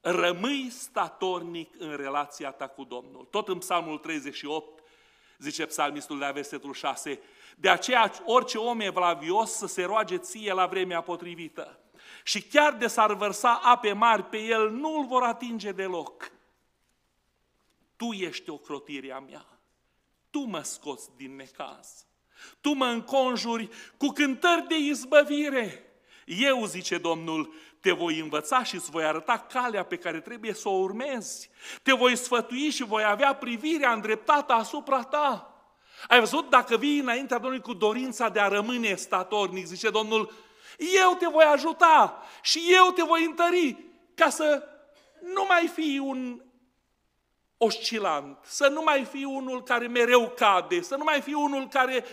Rămâi 0.00 0.70
statornic 0.70 1.74
în 1.78 1.96
relația 1.96 2.50
ta 2.50 2.68
cu 2.68 2.84
Domnul. 2.84 3.24
Tot 3.24 3.48
în 3.48 3.58
Psalmul 3.58 3.98
38, 3.98 4.82
zice 5.38 5.66
psalmistul 5.66 6.18
la 6.18 6.30
versetul 6.30 6.72
6, 6.72 7.20
de 7.56 7.68
aceea 7.68 8.12
orice 8.24 8.58
om 8.58 8.80
evlavios 8.80 9.50
să 9.50 9.66
se 9.66 9.84
roage 9.84 10.16
ție 10.16 10.52
la 10.52 10.66
vremea 10.66 11.00
potrivită. 11.00 11.78
Și 12.22 12.42
chiar 12.42 12.72
de 12.72 12.86
s-ar 12.86 13.14
vărsa 13.14 13.60
ape 13.62 13.92
mari 13.92 14.22
pe 14.22 14.38
el, 14.38 14.70
nu 14.70 14.98
îl 14.98 15.06
vor 15.06 15.22
atinge 15.22 15.72
deloc. 15.72 16.32
Tu 17.96 18.12
ești 18.12 18.50
ocrotirea 18.50 19.20
mea. 19.20 19.46
Tu 20.30 20.38
mă 20.38 20.62
scoți 20.62 21.10
din 21.16 21.36
necaz. 21.36 22.06
Tu 22.60 22.72
mă 22.72 22.86
înconjuri 22.86 23.68
cu 23.96 24.06
cântări 24.06 24.66
de 24.68 24.76
izbăvire. 24.76 25.87
Eu, 26.28 26.64
zice 26.64 26.98
Domnul, 26.98 27.54
te 27.80 27.92
voi 27.92 28.18
învăța 28.18 28.62
și 28.62 28.74
îți 28.74 28.90
voi 28.90 29.04
arăta 29.04 29.46
calea 29.52 29.84
pe 29.84 29.96
care 29.96 30.20
trebuie 30.20 30.54
să 30.54 30.68
o 30.68 30.72
urmezi. 30.78 31.50
Te 31.82 31.92
voi 31.92 32.16
sfătui 32.16 32.70
și 32.70 32.84
voi 32.84 33.04
avea 33.04 33.34
privirea 33.34 33.92
îndreptată 33.92 34.52
asupra 34.52 35.02
ta. 35.02 35.52
Ai 36.08 36.18
văzut? 36.18 36.50
Dacă 36.50 36.76
vii 36.76 36.98
înaintea 36.98 37.38
Domnului 37.38 37.64
cu 37.64 37.72
dorința 37.72 38.28
de 38.28 38.40
a 38.40 38.48
rămâne 38.48 38.94
statornic, 38.94 39.66
zice 39.66 39.90
Domnul, 39.90 40.32
eu 40.78 41.14
te 41.18 41.26
voi 41.26 41.44
ajuta 41.44 42.22
și 42.42 42.60
eu 42.70 42.92
te 42.92 43.02
voi 43.02 43.24
întări 43.24 43.76
ca 44.14 44.28
să 44.28 44.62
nu 45.34 45.44
mai 45.48 45.70
fii 45.74 45.98
un 45.98 46.42
oscilant, 47.56 48.38
să 48.42 48.68
nu 48.68 48.82
mai 48.82 49.04
fii 49.04 49.24
unul 49.24 49.62
care 49.62 49.86
mereu 49.86 50.28
cade, 50.36 50.80
să 50.80 50.96
nu 50.96 51.04
mai 51.04 51.20
fii 51.20 51.34
unul 51.34 51.68
care 51.68 52.04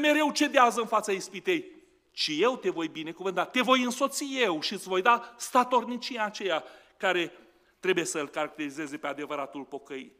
mereu 0.00 0.30
cedează 0.30 0.80
în 0.80 0.86
fața 0.86 1.12
ispitei, 1.12 1.81
ci 2.12 2.30
eu 2.38 2.56
te 2.56 2.70
voi 2.70 2.88
binecuvânta, 2.88 3.44
te 3.44 3.60
voi 3.60 3.82
însoți 3.82 4.24
eu 4.38 4.60
și 4.60 4.72
îți 4.72 4.88
voi 4.88 5.02
da 5.02 5.34
statornicia 5.36 6.24
aceea 6.24 6.64
care 6.96 7.32
trebuie 7.80 8.04
să-l 8.04 8.28
caracterizeze 8.28 8.96
pe 8.96 9.06
adevăratul 9.06 9.64
pocăit 9.64 10.12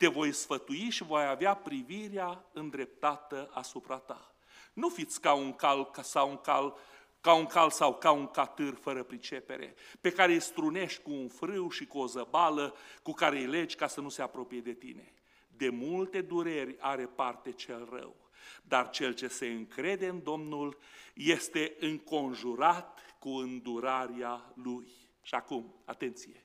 te 0.00 0.08
voi 0.08 0.32
sfătui 0.32 0.90
și 0.90 1.02
voi 1.02 1.24
avea 1.24 1.54
privirea 1.54 2.44
îndreptată 2.52 3.50
asupra 3.52 3.96
ta. 3.96 4.34
Nu 4.72 4.88
fiți 4.88 5.20
ca 5.20 5.32
un 5.32 5.52
cal 5.52 5.90
sau 6.02 6.28
un 6.30 6.36
cal, 6.36 6.76
ca 7.20 7.34
un 7.34 7.46
cal 7.46 7.70
sau 7.70 7.94
ca 7.94 8.10
un 8.10 8.26
catâr 8.26 8.74
fără 8.74 9.02
pricepere, 9.02 9.74
pe 10.00 10.10
care 10.10 10.32
îi 10.32 10.40
strunești 10.40 11.02
cu 11.02 11.10
un 11.10 11.28
frâu 11.28 11.70
și 11.70 11.86
cu 11.86 11.98
o 11.98 12.06
zăbală, 12.06 12.74
cu 13.02 13.12
care 13.12 13.38
îi 13.38 13.46
legi 13.46 13.76
ca 13.76 13.86
să 13.86 14.00
nu 14.00 14.08
se 14.08 14.22
apropie 14.22 14.60
de 14.60 14.72
tine. 14.72 15.12
De 15.48 15.68
multe 15.68 16.20
dureri 16.20 16.76
are 16.78 17.06
parte 17.06 17.52
cel 17.52 17.88
rău, 17.92 18.16
dar 18.62 18.90
cel 18.90 19.14
ce 19.14 19.28
se 19.28 19.46
încrede 19.46 20.06
în 20.06 20.22
Domnul 20.22 20.78
este 21.14 21.76
înconjurat 21.80 23.00
cu 23.18 23.28
îndurarea 23.28 24.52
Lui. 24.54 24.88
Și 25.22 25.34
acum, 25.34 25.74
atenție! 25.84 26.44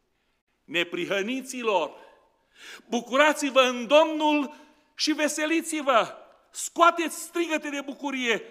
Neprihăniților, 0.63 1.91
Bucurați-vă 2.89 3.61
în 3.61 3.87
Domnul 3.87 4.53
și 4.95 5.11
veseliți-vă! 5.11 6.15
Scoateți 6.51 7.21
strigăte 7.21 7.69
de 7.69 7.81
bucurie 7.81 8.43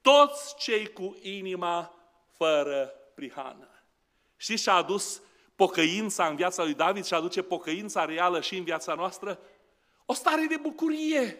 toți 0.00 0.56
cei 0.56 0.92
cu 0.92 1.18
inima 1.22 1.94
fără 2.36 2.92
prihană. 3.14 3.68
Și 4.36 4.56
și-a 4.56 4.72
adus 4.74 5.22
pocăința 5.56 6.26
în 6.26 6.36
viața 6.36 6.62
lui 6.62 6.74
David 6.74 7.04
și 7.04 7.14
aduce 7.14 7.42
pocăința 7.42 8.04
reală 8.04 8.40
și 8.40 8.56
în 8.56 8.64
viața 8.64 8.94
noastră? 8.94 9.40
o 10.06 10.14
stare 10.14 10.46
de 10.48 10.56
bucurie, 10.56 11.38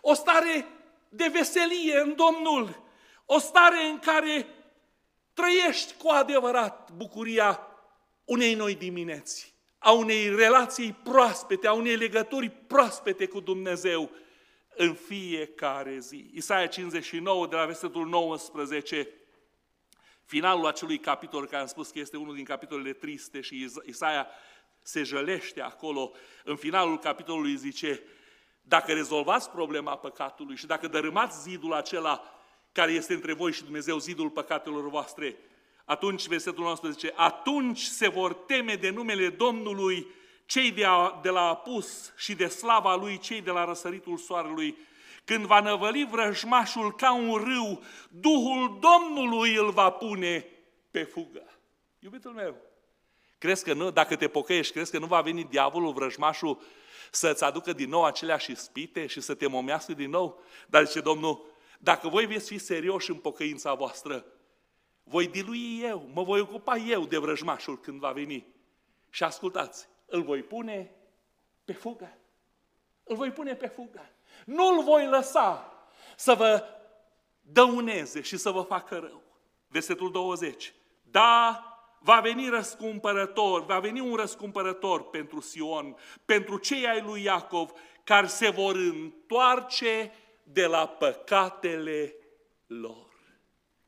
o 0.00 0.14
stare 0.14 0.66
de 1.08 1.30
veselie 1.32 1.98
în 1.98 2.14
Domnul, 2.16 2.82
o 3.24 3.38
stare 3.38 3.84
în 3.84 3.98
care 3.98 4.46
trăiești 5.34 5.94
cu 6.02 6.08
adevărat 6.08 6.90
bucuria 6.92 7.60
unei 8.24 8.54
noi 8.54 8.74
dimineți, 8.74 9.54
a 9.78 9.92
unei 9.92 10.34
relații 10.34 10.92
proaspete, 10.92 11.66
a 11.66 11.72
unei 11.72 11.96
legături 11.96 12.50
proaspete 12.50 13.26
cu 13.26 13.40
Dumnezeu 13.40 14.10
în 14.76 14.94
fiecare 14.94 15.98
zi. 15.98 16.30
Isaia 16.34 16.66
59, 16.66 17.46
de 17.46 17.56
la 17.56 17.64
versetul 17.64 18.06
19, 18.06 19.08
finalul 20.24 20.66
acelui 20.66 20.98
capitol, 20.98 21.46
care 21.46 21.62
am 21.62 21.68
spus 21.68 21.90
că 21.90 21.98
este 21.98 22.16
unul 22.16 22.34
din 22.34 22.44
capitolele 22.44 22.92
triste 22.92 23.40
și 23.40 23.70
Isaia 23.86 24.26
se 24.82 25.02
jălește 25.02 25.60
acolo, 25.60 26.12
în 26.44 26.56
finalul 26.56 26.98
capitolului 26.98 27.56
zice, 27.56 28.02
dacă 28.66 28.92
rezolvați 28.92 29.50
problema 29.50 29.96
păcatului 29.96 30.56
și 30.56 30.66
dacă 30.66 30.88
dărâmați 30.88 31.42
zidul 31.42 31.72
acela 31.72 32.22
care 32.72 32.92
este 32.92 33.14
între 33.14 33.32
voi 33.32 33.52
și 33.52 33.62
Dumnezeu, 33.62 33.98
zidul 33.98 34.30
păcatelor 34.30 34.88
voastre, 34.88 35.36
atunci, 35.84 36.26
versetul 36.26 36.64
nostru 36.64 36.90
zice, 36.90 37.12
atunci 37.16 37.80
se 37.80 38.08
vor 38.08 38.34
teme 38.34 38.74
de 38.74 38.90
numele 38.90 39.28
Domnului 39.28 40.06
cei 40.46 40.70
de, 40.70 40.84
a, 40.84 41.18
de 41.22 41.28
la 41.28 41.40
apus 41.40 42.12
și 42.16 42.34
de 42.34 42.46
slava 42.46 42.96
lui 42.96 43.18
cei 43.18 43.40
de 43.40 43.50
la 43.50 43.64
răsăritul 43.64 44.16
soarelui, 44.16 44.76
când 45.24 45.44
va 45.44 45.60
năvăli 45.60 46.08
vrăjmașul 46.10 46.94
ca 46.94 47.14
un 47.14 47.34
râu, 47.36 47.82
Duhul 48.10 48.78
Domnului 48.80 49.54
îl 49.54 49.70
va 49.70 49.90
pune 49.90 50.46
pe 50.90 51.02
fugă. 51.02 51.42
Iubitul 51.98 52.30
meu, 52.30 52.56
crezi 53.38 53.64
că 53.64 53.72
nu, 53.72 53.90
dacă 53.90 54.16
te 54.16 54.28
pocăiești, 54.28 54.72
crezi 54.72 54.90
că 54.90 54.98
nu 54.98 55.06
va 55.06 55.20
veni 55.20 55.44
diavolul, 55.44 55.92
vrăjmașul, 55.92 56.60
să-ți 57.14 57.44
aducă 57.44 57.72
din 57.72 57.88
nou 57.88 58.04
aceleași 58.04 58.50
ispite 58.50 59.06
și 59.06 59.20
să 59.20 59.34
te 59.34 59.46
momească 59.46 59.92
din 59.92 60.10
nou? 60.10 60.42
Dar 60.68 60.86
zice 60.86 61.00
Domnul, 61.00 61.44
dacă 61.78 62.08
voi 62.08 62.26
veți 62.26 62.48
fi 62.48 62.58
serioși 62.58 63.10
în 63.10 63.16
pocăința 63.16 63.74
voastră, 63.74 64.24
voi 65.02 65.26
dilui 65.26 65.80
eu, 65.82 66.10
mă 66.12 66.22
voi 66.22 66.40
ocupa 66.40 66.76
eu 66.76 67.06
de 67.06 67.18
vrăjmașul 67.18 67.80
când 67.80 68.00
va 68.00 68.10
veni. 68.10 68.46
Și 69.10 69.24
ascultați, 69.24 69.88
îl 70.06 70.22
voi 70.22 70.42
pune 70.42 70.94
pe 71.64 71.72
fugă. 71.72 72.18
Îl 73.04 73.16
voi 73.16 73.30
pune 73.30 73.54
pe 73.54 73.66
fugă. 73.66 74.10
Nu 74.44 74.66
îl 74.66 74.82
voi 74.82 75.06
lăsa 75.06 75.72
să 76.16 76.34
vă 76.34 76.64
dăuneze 77.40 78.20
și 78.20 78.36
să 78.36 78.50
vă 78.50 78.60
facă 78.60 78.98
rău. 78.98 79.22
Versetul 79.68 80.10
20. 80.10 80.74
Da, 81.02 81.68
va 82.04 82.20
veni 82.20 82.48
răscumpărător, 82.48 83.64
va 83.64 83.78
veni 83.78 84.00
un 84.00 84.14
răscumpărător 84.14 85.02
pentru 85.08 85.40
Sion, 85.40 85.96
pentru 86.24 86.58
cei 86.58 86.86
ai 86.86 87.00
lui 87.00 87.22
Iacov, 87.22 87.70
care 88.04 88.26
se 88.26 88.50
vor 88.50 88.74
întoarce 88.74 90.12
de 90.42 90.66
la 90.66 90.86
păcatele 90.86 92.14
lor. 92.66 93.12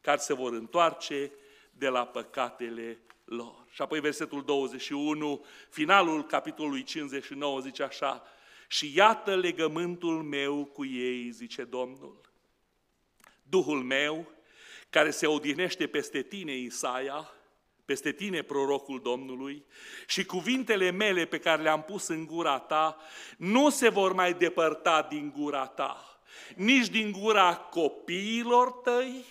Care 0.00 0.18
se 0.18 0.34
vor 0.34 0.52
întoarce 0.52 1.32
de 1.70 1.88
la 1.88 2.06
păcatele 2.06 3.00
lor. 3.24 3.66
Și 3.70 3.82
apoi 3.82 4.00
versetul 4.00 4.44
21, 4.44 5.44
finalul 5.70 6.24
capitolului 6.24 6.82
59 6.82 7.60
zice 7.60 7.82
așa, 7.82 8.22
și 8.68 8.92
iată 8.96 9.36
legământul 9.36 10.22
meu 10.22 10.64
cu 10.64 10.84
ei, 10.84 11.30
zice 11.30 11.64
Domnul. 11.64 12.20
Duhul 13.42 13.82
meu, 13.82 14.32
care 14.90 15.10
se 15.10 15.26
odihnește 15.26 15.86
peste 15.86 16.22
tine, 16.22 16.52
Isaia, 16.52 17.30
peste 17.86 18.12
tine, 18.12 18.42
prorocul 18.42 19.00
Domnului, 19.00 19.64
și 20.06 20.24
cuvintele 20.24 20.90
mele 20.90 21.24
pe 21.24 21.38
care 21.38 21.62
le-am 21.62 21.82
pus 21.82 22.06
în 22.06 22.26
gura 22.26 22.58
ta, 22.58 22.96
nu 23.36 23.70
se 23.70 23.88
vor 23.88 24.12
mai 24.12 24.34
depărta 24.34 25.06
din 25.10 25.32
gura 25.36 25.66
ta, 25.66 26.20
nici 26.56 26.88
din 26.88 27.12
gura 27.12 27.56
copiilor 27.56 28.70
tăi, 28.70 29.24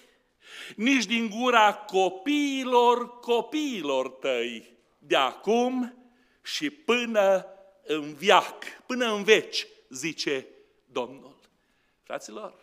nici 0.76 1.06
din 1.06 1.30
gura 1.30 1.74
copiilor 1.74 3.20
copiilor 3.20 4.10
tăi, 4.10 4.78
de 4.98 5.16
acum 5.16 5.98
și 6.44 6.70
până 6.70 7.46
în 7.84 8.14
viac, 8.14 8.64
până 8.86 9.14
în 9.14 9.24
veci, 9.24 9.68
zice 9.90 10.48
Domnul. 10.86 11.36
Fraților, 12.04 12.54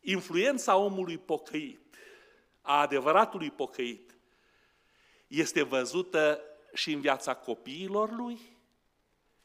influența 0.00 0.76
omului 0.76 1.18
pocăit, 1.18 1.96
a 2.60 2.80
adevăratului 2.80 3.50
pocăit, 3.50 4.15
este 5.26 5.62
văzută 5.62 6.40
și 6.74 6.92
în 6.92 7.00
viața 7.00 7.34
copiilor 7.34 8.10
lui 8.10 8.58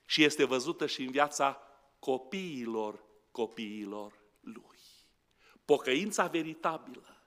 și 0.05 0.23
este 0.23 0.43
văzută 0.43 0.85
și 0.85 1.01
în 1.01 1.11
viața 1.11 1.61
copiilor 1.99 3.03
copiilor 3.31 4.19
lui. 4.41 4.79
Pocăința 5.65 6.27
veritabilă 6.27 7.21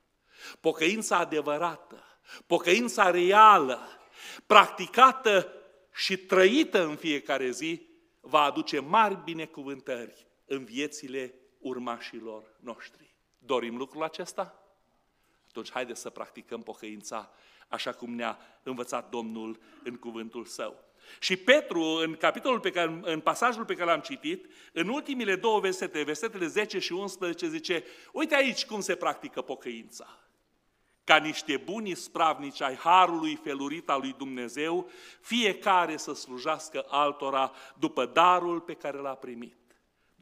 Pocăința 0.61 1.17
adevărată, 1.17 2.05
pocăința 2.47 3.11
reală, 3.11 3.89
practicată 4.47 5.53
și 5.95 6.17
trăită 6.17 6.85
în 6.85 6.97
fiecare 6.97 7.51
zi, 7.51 7.87
va 8.21 8.41
aduce 8.41 8.81
mari 8.81 9.17
binecuvântări 9.25 10.27
în 10.45 10.65
viețile 10.65 11.35
urmașilor 11.59 12.57
noștri. 12.61 13.15
Dorim 13.39 13.77
lucrul 13.77 14.03
acesta? 14.03 14.59
Atunci 15.49 15.71
haideți 15.71 16.01
să 16.01 16.11
practicăm 16.11 16.63
pocăința 16.63 17.31
așa 17.69 17.93
cum 17.93 18.15
ne-a 18.15 18.39
învățat 18.63 19.11
Domnul 19.11 19.59
în 19.83 19.97
cuvântul 19.97 20.45
Său. 20.45 20.85
Și 21.19 21.37
Petru, 21.37 21.81
în 21.81 22.15
capitolul 22.15 22.61
pe 22.61 22.71
care, 22.71 23.01
în 23.03 23.21
pasajul 23.21 23.65
pe 23.65 23.75
care 23.75 23.91
l-am 23.91 24.01
citit, 24.01 24.47
în 24.73 24.89
ultimile 24.89 25.37
două 25.37 25.61
versete, 25.61 26.03
versetele 26.03 26.47
10 26.47 26.79
și 26.79 26.93
11, 26.93 27.49
zice, 27.49 27.85
uite 28.13 28.35
aici 28.35 28.67
cum 28.67 28.81
se 28.81 28.95
practică 28.95 29.43
pocăința 29.43 30.19
ca 31.05 31.17
niște 31.17 31.57
buni 31.57 31.95
spravnici 31.95 32.61
ai 32.61 32.75
harului 32.75 33.35
felurit 33.35 33.89
al 33.89 34.01
lui 34.01 34.15
Dumnezeu, 34.19 34.91
fiecare 35.21 35.97
să 35.97 36.15
slujească 36.15 36.85
altora 36.89 37.53
după 37.79 38.07
darul 38.07 38.61
pe 38.61 38.75
care 38.75 38.99
l-a 38.99 39.15
primit. 39.15 39.57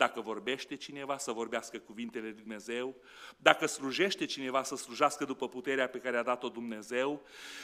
Dacă 0.02 0.20
vorbește 0.20 0.76
cineva, 0.76 1.18
să 1.18 1.32
vorbească 1.32 1.78
cuvintele 1.78 2.24
lui 2.24 2.32
Dumnezeu, 2.32 2.96
dacă 3.36 3.66
slujește 3.66 4.24
cineva, 4.24 4.62
să 4.62 4.76
slujească 4.76 5.24
după 5.24 5.48
puterea 5.48 5.88
pe 5.88 5.98
care 5.98 6.16
a 6.16 6.22
dat-o 6.22 6.48
Dumnezeu, 6.48 7.22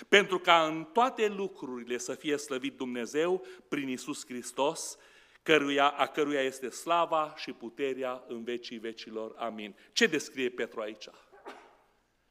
pentru 0.09 0.39
ca 0.39 0.67
în 0.67 0.85
toate 0.85 1.29
lucrurile 1.29 1.99
să 1.99 2.15
fie 2.15 2.37
slăvit 2.37 2.77
Dumnezeu 2.77 3.45
prin 3.69 3.89
Isus 3.89 4.27
Hristos, 4.27 4.99
căruia, 5.43 5.89
a 5.89 6.07
căruia 6.07 6.41
este 6.41 6.69
slava 6.69 7.35
și 7.37 7.53
puterea 7.53 8.25
în 8.29 8.45
vecii 8.45 8.79
vecilor. 8.79 9.35
Amin. 9.37 9.77
Ce 9.93 10.07
descrie 10.07 10.49
Petru 10.49 10.81
aici? 10.81 11.09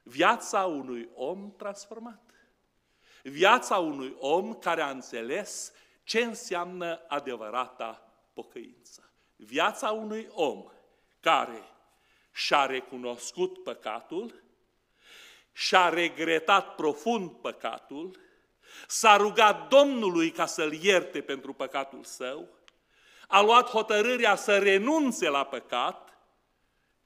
Viața 0.03 0.65
unui 0.65 1.09
om 1.13 1.53
transformat. 1.57 2.31
Viața 3.23 3.77
unui 3.77 4.15
om 4.19 4.53
care 4.53 4.81
a 4.81 4.89
înțeles 4.89 5.73
ce 6.03 6.19
înseamnă 6.19 7.05
adevărata 7.07 8.13
pocăință. 8.33 9.11
Viața 9.37 9.91
unui 9.91 10.27
om 10.31 10.65
care 11.19 11.63
și-a 12.31 12.65
recunoscut 12.65 13.63
păcatul, 13.63 14.43
și-a 15.53 15.89
regretat 15.89 16.75
profund 16.75 17.31
păcatul, 17.31 18.19
s-a 18.87 19.15
rugat 19.15 19.67
Domnului 19.67 20.31
ca 20.31 20.45
să-l 20.45 20.73
ierte 20.73 21.21
pentru 21.21 21.53
păcatul 21.53 22.03
său, 22.03 22.47
a 23.27 23.41
luat 23.41 23.69
hotărârea 23.69 24.35
să 24.35 24.57
renunțe 24.57 25.29
la 25.29 25.45
păcat 25.45 26.17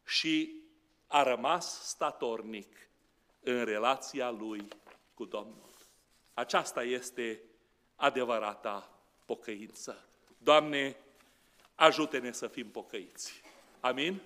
și 0.06 0.62
a 1.08 1.24
rămas 1.24 1.88
statornic 1.88 2.90
în 3.40 3.64
relația 3.64 4.30
lui 4.30 4.68
cu 5.14 5.26
Domnul. 5.26 5.70
Aceasta 6.34 6.84
este 6.84 7.42
adevărata 7.96 8.90
pocăință. 9.26 10.10
Doamne, 10.38 10.98
ajută-ne 11.82 12.32
să 12.32 12.48
fim 12.48 12.68
pocăiți. 12.68 13.42
Amin? 13.80 14.22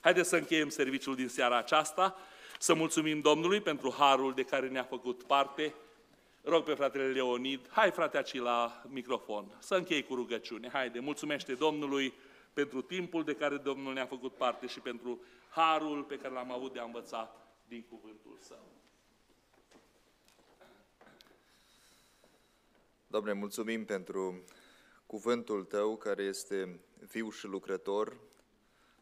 Haideți 0.00 0.28
să 0.28 0.36
încheiem 0.36 0.68
serviciul 0.68 1.14
din 1.14 1.28
seara 1.28 1.58
aceasta, 1.58 2.16
să 2.58 2.74
mulțumim 2.74 3.20
Domnului 3.20 3.60
pentru 3.60 3.94
harul 3.98 4.34
de 4.34 4.42
care 4.42 4.68
ne-a 4.68 4.84
făcut 4.84 5.22
parte. 5.22 5.74
Rog 6.42 6.64
pe 6.64 6.74
fratele 6.74 7.06
Leonid, 7.06 7.68
hai 7.70 7.90
frate 7.90 8.16
aici 8.16 8.34
la 8.34 8.82
microfon, 8.88 9.56
să 9.58 9.74
închei 9.74 10.02
cu 10.02 10.14
rugăciune. 10.14 10.68
Haide, 10.72 10.98
mulțumește 10.98 11.54
Domnului 11.54 12.12
pentru 12.52 12.82
timpul 12.82 13.24
de 13.24 13.34
care 13.34 13.56
Domnul 13.56 13.92
ne-a 13.92 14.06
făcut 14.06 14.34
parte 14.34 14.66
și 14.66 14.80
pentru 14.80 15.20
harul 15.48 16.02
pe 16.02 16.18
care 16.18 16.34
l-am 16.34 16.52
avut 16.52 16.72
de 16.72 16.78
a 16.78 16.84
învăța 16.84 17.34
din 17.68 17.84
cuvântul 17.88 18.38
Său. 18.40 18.64
Doamne, 23.06 23.32
mulțumim 23.32 23.84
pentru 23.84 24.44
cuvântul 25.10 25.64
Tău 25.64 25.96
care 25.96 26.22
este 26.22 26.80
viu 27.10 27.30
și 27.30 27.46
lucrător 27.46 28.20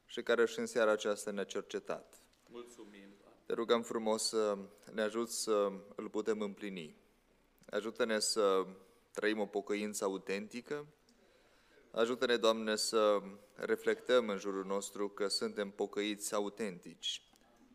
și 0.06 0.22
care 0.22 0.46
și 0.46 0.58
în 0.58 0.66
seara 0.66 0.90
aceasta 0.90 1.30
ne-a 1.30 1.44
cercetat. 1.44 2.22
Mulțumim, 2.50 3.08
Te 3.46 3.52
rugăm 3.52 3.82
frumos 3.82 4.22
să 4.22 4.58
ne 4.92 5.02
ajut 5.02 5.28
să 5.30 5.72
îl 5.94 6.08
putem 6.08 6.40
împlini. 6.40 6.96
Ajută-ne 7.70 8.18
să 8.18 8.66
trăim 9.12 9.38
o 9.38 9.46
pocăință 9.46 10.04
autentică, 10.04 10.86
Ajută-ne, 11.90 12.36
Doamne, 12.36 12.76
să 12.76 13.22
reflectăm 13.54 14.28
în 14.28 14.38
jurul 14.38 14.64
nostru 14.64 15.08
că 15.08 15.28
suntem 15.28 15.70
pocăiți 15.70 16.34
autentici. 16.34 17.22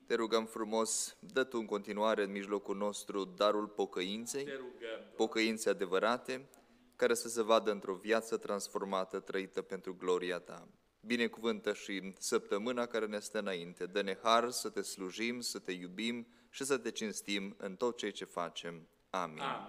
Te 0.05 0.15
rugăm 0.15 0.45
frumos, 0.45 1.17
dă 1.19 1.43
Tu 1.43 1.57
în 1.57 1.65
continuare 1.65 2.23
în 2.23 2.31
mijlocul 2.31 2.75
nostru 2.75 3.23
darul 3.23 3.67
pocăinței, 3.67 4.43
Te 4.43 4.55
rugăm, 4.55 5.11
pocăințe 5.15 5.69
adevărate, 5.69 6.47
care 6.95 7.13
să 7.13 7.27
se 7.27 7.41
vadă 7.41 7.71
într-o 7.71 7.95
viață 7.95 8.37
transformată, 8.37 9.19
trăită 9.19 9.61
pentru 9.61 9.95
gloria 9.95 10.39
Ta. 10.39 10.67
Binecuvântă 11.05 11.73
și 11.73 12.13
săptămâna 12.19 12.85
care 12.85 13.05
ne 13.05 13.19
stă 13.19 13.39
înainte. 13.39 13.85
Dă-ne 13.85 14.17
har 14.23 14.49
să 14.49 14.69
Te 14.69 14.81
slujim, 14.81 15.39
să 15.39 15.59
Te 15.59 15.71
iubim 15.71 16.27
și 16.49 16.63
să 16.63 16.77
Te 16.77 16.91
cinstim 16.91 17.55
în 17.57 17.75
tot 17.75 17.97
ceea 17.97 18.11
ce 18.11 18.25
facem. 18.25 18.87
Amin. 19.09 19.39
Amin. 19.39 19.61